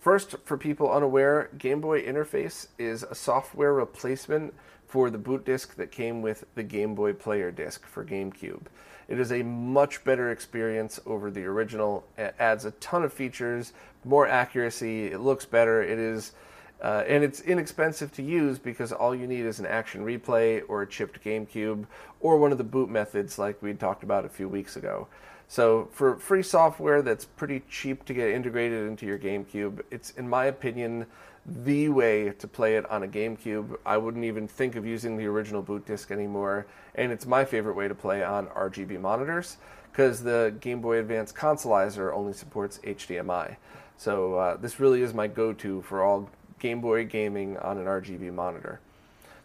First, 0.00 0.36
for 0.44 0.56
people 0.56 0.90
unaware, 0.90 1.50
Game 1.58 1.82
Boy 1.82 2.02
Interface 2.02 2.68
is 2.78 3.02
a 3.02 3.14
software 3.14 3.74
replacement 3.74 4.54
for 4.86 5.10
the 5.10 5.18
boot 5.18 5.44
disc 5.44 5.76
that 5.76 5.92
came 5.92 6.22
with 6.22 6.46
the 6.54 6.62
Game 6.62 6.94
Boy 6.94 7.12
Player 7.12 7.50
disc 7.50 7.84
for 7.84 8.02
GameCube. 8.02 8.62
It 9.08 9.20
is 9.20 9.30
a 9.30 9.42
much 9.42 10.02
better 10.02 10.30
experience 10.30 11.00
over 11.04 11.30
the 11.30 11.44
original. 11.44 12.04
It 12.16 12.34
adds 12.38 12.64
a 12.64 12.70
ton 12.72 13.02
of 13.02 13.12
features, 13.12 13.74
more 14.02 14.26
accuracy, 14.26 15.08
it 15.08 15.20
looks 15.20 15.44
better, 15.44 15.82
it 15.82 15.98
is 15.98 16.32
uh, 16.80 17.04
and 17.06 17.22
it's 17.22 17.42
inexpensive 17.42 18.10
to 18.10 18.22
use 18.22 18.58
because 18.58 18.90
all 18.92 19.14
you 19.14 19.26
need 19.26 19.44
is 19.44 19.58
an 19.58 19.66
action 19.66 20.02
replay 20.02 20.62
or 20.66 20.80
a 20.80 20.86
chipped 20.86 21.22
GameCube 21.22 21.84
or 22.20 22.38
one 22.38 22.52
of 22.52 22.58
the 22.58 22.64
boot 22.64 22.88
methods 22.88 23.38
like 23.38 23.60
we 23.60 23.74
talked 23.74 24.02
about 24.02 24.24
a 24.24 24.30
few 24.30 24.48
weeks 24.48 24.76
ago. 24.76 25.06
So 25.50 25.88
for 25.90 26.16
free 26.16 26.44
software 26.44 27.02
that's 27.02 27.24
pretty 27.24 27.64
cheap 27.68 28.04
to 28.04 28.14
get 28.14 28.30
integrated 28.30 28.86
into 28.86 29.04
your 29.04 29.18
GameCube, 29.18 29.82
it's 29.90 30.10
in 30.10 30.28
my 30.28 30.44
opinion 30.44 31.06
the 31.44 31.88
way 31.88 32.30
to 32.38 32.46
play 32.46 32.76
it 32.76 32.88
on 32.88 33.02
a 33.02 33.08
GameCube. 33.08 33.76
I 33.84 33.96
wouldn't 33.96 34.24
even 34.24 34.46
think 34.46 34.76
of 34.76 34.86
using 34.86 35.16
the 35.16 35.26
original 35.26 35.60
boot 35.60 35.84
disc 35.86 36.12
anymore, 36.12 36.68
and 36.94 37.10
it's 37.10 37.26
my 37.26 37.44
favorite 37.44 37.74
way 37.74 37.88
to 37.88 37.96
play 37.96 38.22
on 38.22 38.46
RGB 38.46 39.00
monitors 39.00 39.56
because 39.90 40.22
the 40.22 40.54
Game 40.60 40.80
Boy 40.80 41.00
Advance 41.00 41.32
Consoleizer 41.32 42.14
only 42.14 42.32
supports 42.32 42.78
HDMI. 42.84 43.56
So 43.96 44.36
uh, 44.36 44.56
this 44.56 44.78
really 44.78 45.02
is 45.02 45.12
my 45.12 45.26
go-to 45.26 45.82
for 45.82 46.04
all 46.04 46.30
Game 46.60 46.80
Boy 46.80 47.06
gaming 47.06 47.56
on 47.56 47.76
an 47.76 47.86
RGB 47.86 48.32
monitor. 48.32 48.78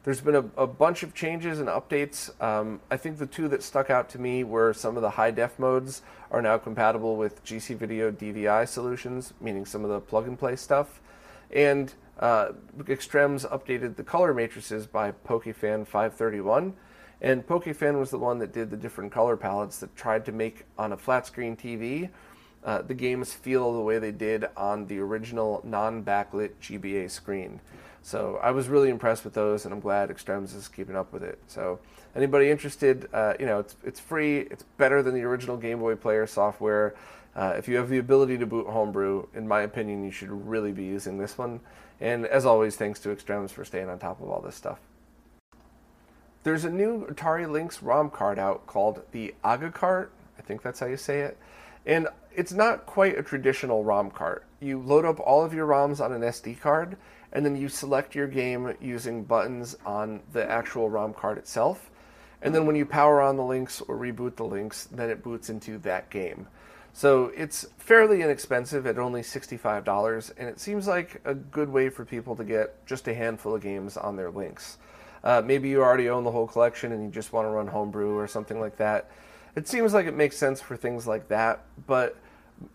There's 0.05 0.21
been 0.21 0.35
a, 0.35 0.45
a 0.55 0.67
bunch 0.67 1.01
of 1.01 1.15
changes 1.15 1.59
and 1.59 1.67
updates. 1.67 2.29
Um, 2.39 2.79
I 2.91 2.95
think 2.95 3.17
the 3.17 3.25
two 3.25 3.47
that 3.47 3.63
stuck 3.63 3.89
out 3.89 4.07
to 4.09 4.21
me 4.21 4.43
were 4.43 4.71
some 4.71 4.97
of 4.97 5.01
the 5.01 5.09
high 5.09 5.31
def 5.31 5.57
modes 5.57 6.03
are 6.29 6.43
now 6.43 6.59
compatible 6.59 7.15
with 7.15 7.43
GC 7.43 7.75
Video 7.75 8.11
DVI 8.11 8.67
solutions, 8.67 9.33
meaning 9.41 9.65
some 9.65 9.83
of 9.83 9.89
the 9.89 9.99
plug 9.99 10.27
and 10.27 10.37
play 10.37 10.57
stuff. 10.57 11.01
And 11.49 11.91
uh, 12.19 12.51
Extrems 12.87 13.45
updated 13.45 13.95
the 13.95 14.03
color 14.03 14.31
matrices 14.31 14.85
by 14.85 15.11
PokeFan 15.11 15.87
531. 15.87 16.75
And 17.21 17.47
PokeFan 17.47 17.97
was 17.97 18.11
the 18.11 18.19
one 18.19 18.37
that 18.37 18.53
did 18.53 18.69
the 18.69 18.77
different 18.77 19.11
color 19.11 19.35
palettes 19.35 19.79
that 19.79 19.95
tried 19.95 20.23
to 20.25 20.31
make 20.31 20.65
on 20.77 20.93
a 20.93 20.97
flat 20.97 21.25
screen 21.25 21.57
TV 21.57 22.11
uh, 22.65 22.81
the 22.81 22.93
games 22.95 23.31
feel 23.31 23.73
the 23.73 23.79
way 23.79 23.99
they 23.99 24.11
did 24.11 24.45
on 24.57 24.87
the 24.87 24.97
original 24.99 25.61
non-backlit 25.63 26.51
GBA 26.61 27.11
screen. 27.11 27.61
So 28.05 28.39
I 28.43 28.51
was 28.51 28.67
really 28.67 28.89
impressed 28.89 29.23
with 29.23 29.33
those, 29.33 29.65
and 29.65 29.73
I'm 29.73 29.79
glad 29.79 30.11
Extrems 30.11 30.53
is 30.53 30.67
keeping 30.67 30.95
up 30.95 31.11
with 31.11 31.23
it. 31.23 31.39
So 31.47 31.79
anybody 32.15 32.51
interested, 32.51 33.09
uh, 33.11 33.33
you 33.39 33.47
know, 33.47 33.57
it's 33.57 33.75
it's 33.83 33.99
free. 33.99 34.41
It's 34.41 34.61
better 34.77 35.01
than 35.01 35.15
the 35.15 35.23
original 35.23 35.57
Game 35.57 35.79
Boy 35.79 35.95
Player 35.95 36.27
software. 36.27 36.93
Uh, 37.35 37.55
if 37.57 37.67
you 37.67 37.77
have 37.77 37.89
the 37.89 37.97
ability 37.97 38.37
to 38.37 38.45
boot 38.45 38.67
Homebrew, 38.67 39.25
in 39.33 39.47
my 39.47 39.61
opinion, 39.61 40.03
you 40.03 40.11
should 40.11 40.29
really 40.29 40.71
be 40.71 40.83
using 40.83 41.17
this 41.17 41.35
one. 41.35 41.61
And 41.99 42.27
as 42.27 42.45
always, 42.45 42.75
thanks 42.75 42.99
to 42.99 43.09
Extrems 43.09 43.51
for 43.51 43.65
staying 43.65 43.89
on 43.89 43.97
top 43.97 44.21
of 44.21 44.29
all 44.29 44.39
this 44.39 44.53
stuff. 44.53 44.77
There's 46.43 46.63
a 46.63 46.69
new 46.69 47.07
Atari 47.07 47.49
Lynx 47.49 47.81
ROM 47.81 48.11
card 48.11 48.37
out 48.37 48.67
called 48.67 49.01
the 49.13 49.33
Aga 49.43 49.71
Cart. 49.71 50.11
I 50.37 50.43
think 50.43 50.61
that's 50.61 50.79
how 50.79 50.85
you 50.85 50.97
say 50.97 51.21
it. 51.21 51.39
And 51.87 52.07
it's 52.35 52.53
not 52.53 52.85
quite 52.85 53.17
a 53.17 53.23
traditional 53.23 53.83
ROM 53.83 54.11
cart. 54.11 54.45
You 54.59 54.79
load 54.79 55.05
up 55.05 55.19
all 55.19 55.43
of 55.43 55.55
your 55.55 55.65
ROMs 55.65 55.99
on 55.99 56.13
an 56.13 56.21
SD 56.21 56.59
card, 56.59 56.97
and 57.35 57.45
then 57.45 57.55
you 57.55 57.69
select 57.69 58.15
your 58.15 58.25
game 58.25 58.73
using 58.81 59.23
buttons 59.23 59.77
on 59.85 60.21
the 60.33 60.49
actual 60.49 60.89
ROM 60.89 61.13
card 61.13 61.37
itself. 61.37 61.91
And 62.41 62.55
then 62.55 62.65
when 62.65 62.75
you 62.75 62.85
power 62.85 63.21
on 63.21 63.37
the 63.37 63.43
Lynx 63.43 63.81
or 63.81 63.97
reboot 63.97 64.35
the 64.35 64.45
Lynx, 64.45 64.85
then 64.85 65.11
it 65.11 65.21
boots 65.21 65.51
into 65.51 65.77
that 65.79 66.09
game. 66.09 66.47
So 66.93 67.31
it's 67.35 67.67
fairly 67.77 68.23
inexpensive 68.23 68.87
at 68.87 68.97
only 68.97 69.21
$65, 69.21 70.31
and 70.37 70.49
it 70.49 70.59
seems 70.59 70.87
like 70.87 71.21
a 71.25 71.35
good 71.35 71.69
way 71.69 71.89
for 71.89 72.05
people 72.05 72.35
to 72.37 72.43
get 72.43 72.83
just 72.87 73.07
a 73.07 73.13
handful 73.13 73.53
of 73.53 73.61
games 73.61 73.97
on 73.97 74.15
their 74.15 74.31
Lynx. 74.31 74.79
Uh, 75.23 75.43
maybe 75.45 75.69
you 75.69 75.83
already 75.83 76.09
own 76.09 76.23
the 76.23 76.31
whole 76.31 76.47
collection 76.47 76.91
and 76.91 77.03
you 77.03 77.11
just 77.11 77.33
want 77.33 77.45
to 77.45 77.49
run 77.49 77.67
homebrew 77.67 78.17
or 78.17 78.27
something 78.27 78.59
like 78.59 78.77
that 78.77 79.11
it 79.55 79.67
seems 79.67 79.93
like 79.93 80.05
it 80.05 80.15
makes 80.15 80.37
sense 80.37 80.61
for 80.61 80.75
things 80.75 81.07
like 81.07 81.29
that, 81.29 81.63
but 81.87 82.17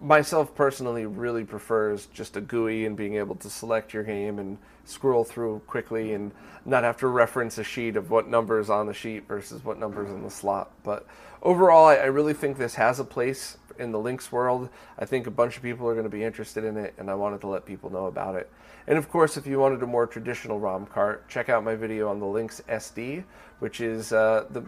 myself 0.00 0.54
personally 0.54 1.06
really 1.06 1.44
prefers 1.44 2.06
just 2.06 2.36
a 2.36 2.40
GUI 2.40 2.84
and 2.84 2.96
being 2.96 3.16
able 3.16 3.34
to 3.36 3.48
select 3.48 3.94
your 3.94 4.02
game 4.02 4.38
and 4.38 4.58
scroll 4.84 5.24
through 5.24 5.60
quickly 5.66 6.12
and 6.12 6.32
not 6.64 6.84
have 6.84 6.96
to 6.98 7.06
reference 7.06 7.58
a 7.58 7.64
sheet 7.64 7.96
of 7.96 8.10
what 8.10 8.28
numbers 8.28 8.68
on 8.68 8.86
the 8.86 8.94
sheet 8.94 9.26
versus 9.26 9.64
what 9.64 9.78
numbers 9.78 10.10
in 10.10 10.22
the 10.22 10.30
slot. 10.30 10.70
But 10.82 11.06
overall, 11.42 11.86
I, 11.86 11.96
I 11.96 12.06
really 12.06 12.34
think 12.34 12.58
this 12.58 12.74
has 12.74 13.00
a 13.00 13.04
place 13.04 13.56
in 13.78 13.92
the 13.92 13.98
Lynx 13.98 14.30
world. 14.30 14.68
I 14.98 15.06
think 15.06 15.26
a 15.26 15.30
bunch 15.30 15.56
of 15.56 15.62
people 15.62 15.88
are 15.88 15.94
going 15.94 16.04
to 16.04 16.10
be 16.10 16.22
interested 16.22 16.64
in 16.64 16.76
it, 16.76 16.94
and 16.98 17.10
I 17.10 17.14
wanted 17.14 17.40
to 17.42 17.46
let 17.46 17.64
people 17.64 17.90
know 17.90 18.06
about 18.06 18.34
it. 18.34 18.50
And 18.86 18.98
of 18.98 19.08
course, 19.08 19.36
if 19.36 19.46
you 19.46 19.58
wanted 19.58 19.82
a 19.82 19.86
more 19.86 20.06
traditional 20.06 20.58
ROM 20.58 20.86
cart, 20.86 21.28
check 21.28 21.48
out 21.48 21.64
my 21.64 21.74
video 21.74 22.08
on 22.08 22.18
the 22.18 22.26
Lynx 22.26 22.60
SD, 22.68 23.24
which 23.60 23.80
is 23.80 24.12
uh, 24.12 24.46
the 24.50 24.64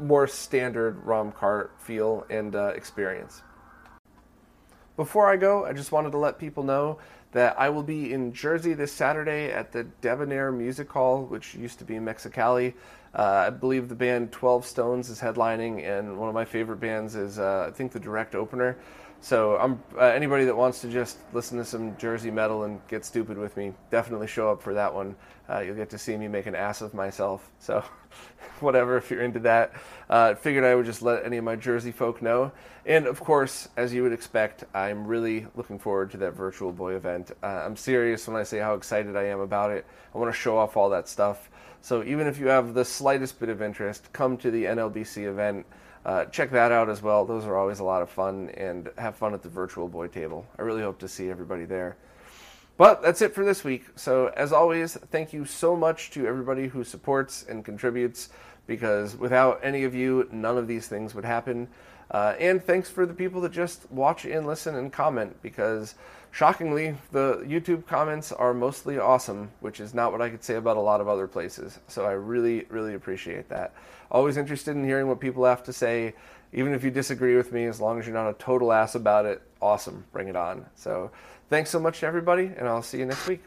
more 0.00 0.26
standard 0.26 1.04
ROM 1.04 1.32
cart 1.32 1.72
feel 1.78 2.26
and 2.30 2.56
uh, 2.56 2.68
experience. 2.68 3.42
Before 4.98 5.30
I 5.30 5.36
go, 5.36 5.64
I 5.64 5.72
just 5.74 5.92
wanted 5.92 6.10
to 6.10 6.18
let 6.18 6.40
people 6.40 6.64
know 6.64 6.98
that 7.30 7.54
I 7.56 7.68
will 7.68 7.84
be 7.84 8.12
in 8.12 8.32
Jersey 8.32 8.74
this 8.74 8.90
Saturday 8.90 9.52
at 9.52 9.70
the 9.70 9.84
Debonair 9.84 10.50
Music 10.50 10.90
Hall, 10.90 11.22
which 11.22 11.54
used 11.54 11.78
to 11.78 11.84
be 11.84 11.94
in 11.94 12.04
Mexicali. 12.04 12.74
Uh, 13.14 13.44
I 13.46 13.50
believe 13.50 13.88
the 13.88 13.94
band 13.94 14.32
12 14.32 14.66
Stones 14.66 15.08
is 15.08 15.20
headlining, 15.20 15.86
and 15.88 16.18
one 16.18 16.28
of 16.28 16.34
my 16.34 16.44
favorite 16.44 16.80
bands 16.80 17.14
is, 17.14 17.38
uh, 17.38 17.66
I 17.68 17.70
think, 17.70 17.92
the 17.92 18.00
direct 18.00 18.34
opener. 18.34 18.76
So 19.20 19.56
uh, 19.96 20.00
anybody 20.04 20.44
that 20.44 20.56
wants 20.56 20.80
to 20.82 20.88
just 20.88 21.18
listen 21.32 21.58
to 21.58 21.64
some 21.64 21.96
Jersey 21.96 22.30
metal 22.30 22.64
and 22.64 22.80
get 22.86 23.04
stupid 23.04 23.36
with 23.36 23.56
me, 23.56 23.72
definitely 23.90 24.28
show 24.28 24.50
up 24.50 24.62
for 24.62 24.74
that 24.74 24.94
one. 24.94 25.16
Uh, 25.50 25.60
you'll 25.60 25.74
get 25.74 25.90
to 25.90 25.98
see 25.98 26.16
me 26.16 26.28
make 26.28 26.46
an 26.46 26.54
ass 26.54 26.82
of 26.82 26.94
myself. 26.94 27.50
So 27.58 27.82
whatever, 28.60 28.96
if 28.96 29.10
you're 29.10 29.22
into 29.22 29.40
that, 29.40 29.72
uh, 30.08 30.34
figured 30.34 30.64
I 30.64 30.74
would 30.74 30.86
just 30.86 31.02
let 31.02 31.24
any 31.24 31.36
of 31.36 31.44
my 31.44 31.56
Jersey 31.56 31.90
folk 31.90 32.22
know. 32.22 32.52
And 32.86 33.06
of 33.06 33.20
course, 33.20 33.68
as 33.76 33.92
you 33.92 34.02
would 34.04 34.12
expect, 34.12 34.64
I'm 34.72 35.06
really 35.06 35.46
looking 35.56 35.78
forward 35.78 36.10
to 36.12 36.16
that 36.18 36.34
Virtual 36.34 36.72
Boy 36.72 36.94
event. 36.94 37.32
Uh, 37.42 37.46
I'm 37.46 37.76
serious 37.76 38.26
when 38.28 38.36
I 38.36 38.44
say 38.44 38.58
how 38.58 38.74
excited 38.74 39.16
I 39.16 39.24
am 39.24 39.40
about 39.40 39.72
it. 39.72 39.84
I 40.14 40.18
want 40.18 40.32
to 40.32 40.38
show 40.38 40.56
off 40.56 40.76
all 40.76 40.90
that 40.90 41.08
stuff. 41.08 41.50
So 41.80 42.04
even 42.04 42.26
if 42.26 42.38
you 42.38 42.46
have 42.48 42.72
the 42.74 42.84
slightest 42.84 43.40
bit 43.40 43.48
of 43.48 43.62
interest, 43.62 44.12
come 44.12 44.36
to 44.38 44.50
the 44.50 44.64
NLBC 44.64 45.26
event. 45.26 45.66
Uh, 46.04 46.24
check 46.26 46.50
that 46.52 46.72
out 46.72 46.88
as 46.88 47.02
well. 47.02 47.24
Those 47.24 47.44
are 47.44 47.56
always 47.56 47.80
a 47.80 47.84
lot 47.84 48.02
of 48.02 48.10
fun 48.10 48.50
and 48.50 48.90
have 48.98 49.16
fun 49.16 49.34
at 49.34 49.42
the 49.42 49.48
Virtual 49.48 49.88
Boy 49.88 50.08
table. 50.08 50.46
I 50.58 50.62
really 50.62 50.82
hope 50.82 50.98
to 51.00 51.08
see 51.08 51.28
everybody 51.30 51.64
there. 51.64 51.96
But 52.76 53.02
that's 53.02 53.20
it 53.22 53.34
for 53.34 53.44
this 53.44 53.64
week. 53.64 53.84
So, 53.96 54.28
as 54.36 54.52
always, 54.52 54.94
thank 55.10 55.32
you 55.32 55.44
so 55.44 55.76
much 55.76 56.10
to 56.12 56.26
everybody 56.26 56.68
who 56.68 56.84
supports 56.84 57.44
and 57.48 57.64
contributes 57.64 58.28
because 58.68 59.16
without 59.16 59.58
any 59.64 59.82
of 59.82 59.94
you, 59.94 60.28
none 60.30 60.56
of 60.56 60.68
these 60.68 60.86
things 60.86 61.14
would 61.14 61.24
happen. 61.24 61.68
Uh, 62.10 62.34
and 62.38 62.62
thanks 62.62 62.88
for 62.88 63.04
the 63.04 63.12
people 63.12 63.40
that 63.40 63.52
just 63.52 63.90
watch 63.90 64.24
and 64.24 64.46
listen 64.46 64.76
and 64.76 64.92
comment 64.92 65.36
because 65.42 65.96
shockingly, 66.38 66.94
the 67.10 67.38
YouTube 67.38 67.84
comments 67.88 68.30
are 68.30 68.54
mostly 68.54 68.96
awesome, 68.96 69.50
which 69.58 69.80
is 69.80 69.92
not 69.92 70.12
what 70.12 70.22
I 70.22 70.30
could 70.30 70.44
say 70.44 70.54
about 70.54 70.76
a 70.76 70.80
lot 70.80 71.00
of 71.00 71.08
other 71.08 71.26
places. 71.26 71.80
So 71.88 72.04
I 72.04 72.12
really, 72.12 72.64
really 72.68 72.94
appreciate 72.94 73.48
that. 73.48 73.74
Always 74.08 74.36
interested 74.36 74.76
in 74.76 74.84
hearing 74.84 75.08
what 75.08 75.18
people 75.18 75.44
have 75.44 75.64
to 75.64 75.72
say. 75.72 76.14
Even 76.52 76.74
if 76.74 76.84
you 76.84 76.92
disagree 76.92 77.36
with 77.36 77.52
me, 77.52 77.64
as 77.64 77.80
long 77.80 77.98
as 77.98 78.06
you're 78.06 78.14
not 78.14 78.30
a 78.30 78.34
total 78.34 78.72
ass 78.72 78.94
about 78.94 79.26
it, 79.26 79.42
awesome, 79.60 80.04
bring 80.12 80.28
it 80.28 80.36
on. 80.36 80.64
So 80.76 81.10
thanks 81.50 81.70
so 81.70 81.80
much 81.80 81.98
to 82.00 82.06
everybody, 82.06 82.52
and 82.56 82.68
I'll 82.68 82.82
see 82.82 82.98
you 82.98 83.06
next 83.06 83.26
week. 83.26 83.42